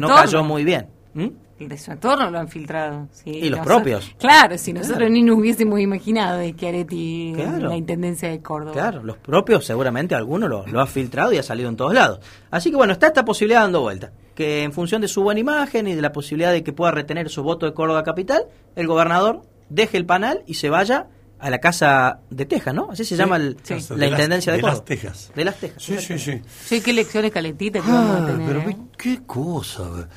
no 0.00 0.08
cayó 0.08 0.42
muy 0.42 0.64
bien. 0.64 0.88
¿Mm? 1.14 1.28
Y 1.58 1.66
de 1.66 1.78
su 1.78 1.90
entorno 1.90 2.30
lo 2.30 2.38
han 2.38 2.48
filtrado. 2.48 3.08
sí. 3.10 3.30
Y 3.30 3.48
los 3.48 3.60
Nosotros- 3.60 3.76
propios. 3.76 4.14
Claro, 4.18 4.58
si 4.58 4.74
nosotros 4.74 4.98
Claro. 4.98 5.12
ni 5.12 5.22
nos 5.22 5.38
hubiésemos 5.38 5.80
imaginado 5.80 6.36
de 6.38 6.52
que 6.54 6.68
Areti 6.68 7.32
Claro. 7.34 7.68
la 7.68 7.76
intendencia 7.76 8.28
de 8.28 8.42
Córdoba. 8.42 8.72
Claro, 8.72 9.02
los 9.02 9.16
propios 9.16 9.64
seguramente 9.64 10.14
alguno 10.14 10.48
lo, 10.48 10.66
lo 10.66 10.80
ha 10.82 10.86
filtrado 10.86 11.32
y 11.32 11.38
ha 11.38 11.42
salido 11.42 11.70
en 11.70 11.76
todos 11.76 11.94
lados. 11.94 12.20
Así 12.50 12.70
que 12.70 12.76
bueno, 12.76 12.92
está 12.92 13.06
esta 13.06 13.24
posibilidad 13.24 13.62
dando 13.62 13.80
vuelta. 13.80 14.12
Que 14.34 14.62
en 14.64 14.72
función 14.74 15.00
de 15.00 15.08
su 15.08 15.22
buena 15.22 15.40
imagen 15.40 15.88
y 15.88 15.94
de 15.94 16.02
la 16.02 16.12
posibilidad 16.12 16.52
de 16.52 16.62
que 16.62 16.74
pueda 16.74 16.90
retener 16.92 17.30
su 17.30 17.42
voto 17.42 17.64
de 17.64 17.72
Córdoba 17.72 18.02
Capital, 18.04 18.44
el 18.74 18.86
gobernador 18.86 19.40
deje 19.70 19.96
el 19.96 20.04
panal 20.04 20.42
y 20.46 20.54
se 20.54 20.68
vaya 20.68 21.06
a 21.38 21.50
la 21.50 21.58
casa 21.58 22.20
de 22.30 22.46
Texas, 22.46 22.74
¿no? 22.74 22.90
Así 22.90 23.04
se 23.04 23.14
Sí. 23.14 23.16
llama 23.16 23.36
el- 23.36 23.56
Sí. 23.62 23.74
la 23.90 23.96
De 23.96 23.96
las- 23.96 24.10
intendencia 24.10 24.52
de, 24.52 24.58
de 24.58 24.62
las. 24.62 24.84
Tejas. 24.84 25.32
De 25.34 25.44
las 25.44 25.56
Tejas. 25.56 25.82
Sí, 25.82 25.96
sí, 25.98 26.18
sí. 26.18 26.40
Sí, 26.64 26.80
qué 26.80 26.92
lecciones 26.92 27.30
calentitas 27.32 27.84
que 27.84 27.90
vamos 27.90 28.16
a 28.20 28.24
Ah, 28.24 28.26
tener. 28.26 28.46
pero 28.46 28.70
¿eh? 28.70 28.76
qué 28.96 29.20
cosa. 29.26 30.08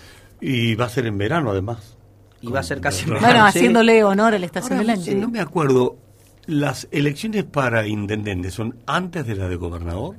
Y 0.42 0.76
va 0.76 0.86
a 0.86 0.90
ser 0.90 1.06
en 1.06 1.18
verano 1.18 1.52
además. 1.52 1.98
Y 2.42 2.48
va 2.48 2.62
a 2.62 2.64
ser 2.64 2.80
casi 2.80 3.06
Bueno, 3.06 3.20
Sí. 3.52 3.58
haciéndole 3.60 4.04
honor 4.04 4.34
a 4.34 4.40
la 4.40 4.46
estación 4.46 4.80
Ahora, 4.80 4.94
del 4.96 5.04
sí, 5.04 5.12
año. 5.12 5.22
no 5.22 5.30
me 5.30 5.40
acuerdo. 5.42 5.98
¿Las 6.46 6.88
elecciones 6.92 7.44
para 7.44 7.86
intendente 7.86 8.50
son 8.50 8.78
antes 8.88 9.28
de 9.28 9.36
la 9.36 9.48
de 9.50 9.56
gobernador? 9.58 10.16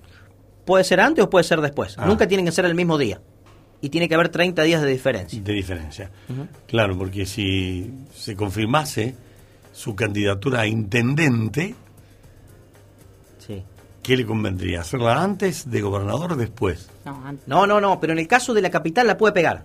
Puede 0.64 0.84
ser 0.84 1.01
antes 1.01 1.24
o 1.24 1.30
puede 1.30 1.42
ser 1.44 1.61
después. 1.61 1.96
Ah. 1.98 2.07
Nunca 2.07 2.28
tienen 2.28 2.44
que 2.46 2.53
ser 2.53 2.66
el 2.66 2.74
mismo 2.76 2.98
día. 2.98 3.20
Y 3.80 3.88
tiene 3.88 4.09
que 4.09 4.14
haber 4.14 4.28
30 4.28 4.62
días 4.62 4.82
de 4.82 4.88
diferencia. 4.90 5.40
De 5.42 5.53
diferencia. 5.55 6.11
Claro, 6.68 6.96
porque 6.98 7.24
si 7.24 7.90
se 8.14 8.36
confirmase 8.36 9.16
su 9.73 9.95
candidatura 9.95 10.61
a 10.61 10.66
intendente, 10.66 11.75
Sí. 13.39 13.62
¿qué 14.03 14.16
le 14.16 14.27
convendría? 14.27 14.81
¿Hacerla 14.83 15.23
antes 15.23 15.71
de 15.71 15.81
gobernador 15.81 16.33
o 16.33 16.37
después? 16.37 16.89
No, 17.05 17.23
antes. 17.25 17.47
No, 17.49 17.66
no, 17.66 17.81
no, 17.81 18.01
pero 18.01 18.12
en 18.12 18.18
el 18.18 18.29
caso 18.29 18.53
de 18.55 18.62
la 18.62 18.71
capital 18.71 19.07
la 19.07 19.16
puede 19.16 19.33
pegar. 19.33 19.64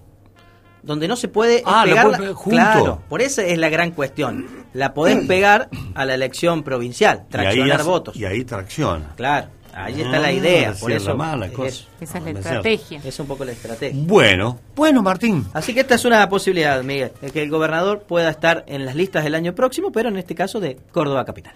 Donde 0.83 1.07
no 1.07 1.15
se 1.15 1.27
puede 1.27 1.57
es 1.57 1.63
Ah, 1.65 1.83
la 1.85 1.93
pegarla- 1.93 2.03
puede 2.03 2.19
pegar 2.19 2.33
junto. 2.35 2.55
Claro, 2.57 3.01
por 3.09 3.21
eso 3.21 3.41
es 3.41 3.57
la 3.57 3.69
gran 3.69 3.91
cuestión. 3.91 4.45
La 4.73 4.93
podés 4.93 5.17
pegar 5.27 5.69
a 5.95 6.05
la 6.05 6.13
elección 6.13 6.63
provincial, 6.63 7.17
y 7.17 7.21
ahí, 7.21 7.29
traccionar 7.29 7.79
hace- 7.81 7.89
votos. 7.89 8.15
y 8.15 8.25
ahí 8.25 8.43
tracciona. 8.45 9.13
Claro, 9.15 9.47
ahí 9.75 10.01
está 10.01 10.17
Ah, 10.17 10.19
la 10.19 10.31
idea. 10.31 10.73
Por 10.73 10.89
sí, 10.89 10.95
es 10.95 11.01
eso 11.03 11.09
la 11.11 11.15
mala 11.15 11.45
es 11.47 11.51
cosa. 11.51 11.67
eso. 11.67 11.85
Esa 12.01 12.17
es 12.19 12.23
la 12.23 12.29
estrategia. 12.31 13.01
Es 13.03 13.19
un 13.19 13.27
poco 13.27 13.45
la 13.45 13.51
estrategia. 13.51 14.01
Bueno, 14.05 14.59
bueno, 14.75 15.03
Martín. 15.03 15.45
Así 15.53 15.73
que 15.73 15.81
esta 15.81 15.95
es 15.95 16.05
una 16.05 16.27
posibilidad, 16.29 16.81
Miguel, 16.83 17.11
de 17.21 17.29
que 17.31 17.43
el 17.43 17.49
gobernador 17.49 18.03
pueda 18.07 18.29
estar 18.29 18.63
en 18.67 18.85
las 18.85 18.95
listas 18.95 19.23
del 19.23 19.35
año 19.35 19.53
próximo, 19.53 19.91
pero 19.91 20.09
en 20.09 20.17
este 20.17 20.33
caso 20.35 20.59
de 20.59 20.77
Córdoba 20.91 21.25
Capital. 21.25 21.53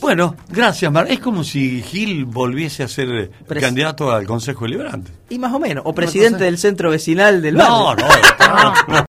Bueno, 0.00 0.36
gracias, 0.50 0.92
Mar. 0.92 1.06
Es 1.08 1.20
como 1.20 1.42
si 1.42 1.80
Gil 1.82 2.26
volviese 2.26 2.82
a 2.82 2.88
ser 2.88 3.30
Pres- 3.48 3.60
candidato 3.60 4.12
al 4.12 4.26
Consejo 4.26 4.64
Deliberante. 4.66 5.10
Y 5.30 5.38
más 5.38 5.54
o 5.54 5.58
menos, 5.58 5.84
o 5.86 5.94
presidente 5.94 6.44
del 6.44 6.58
centro 6.58 6.90
vecinal 6.90 7.40
del 7.40 7.54
No, 7.54 7.86
barrio. 7.86 8.06
no, 8.06 8.74
no. 8.74 8.74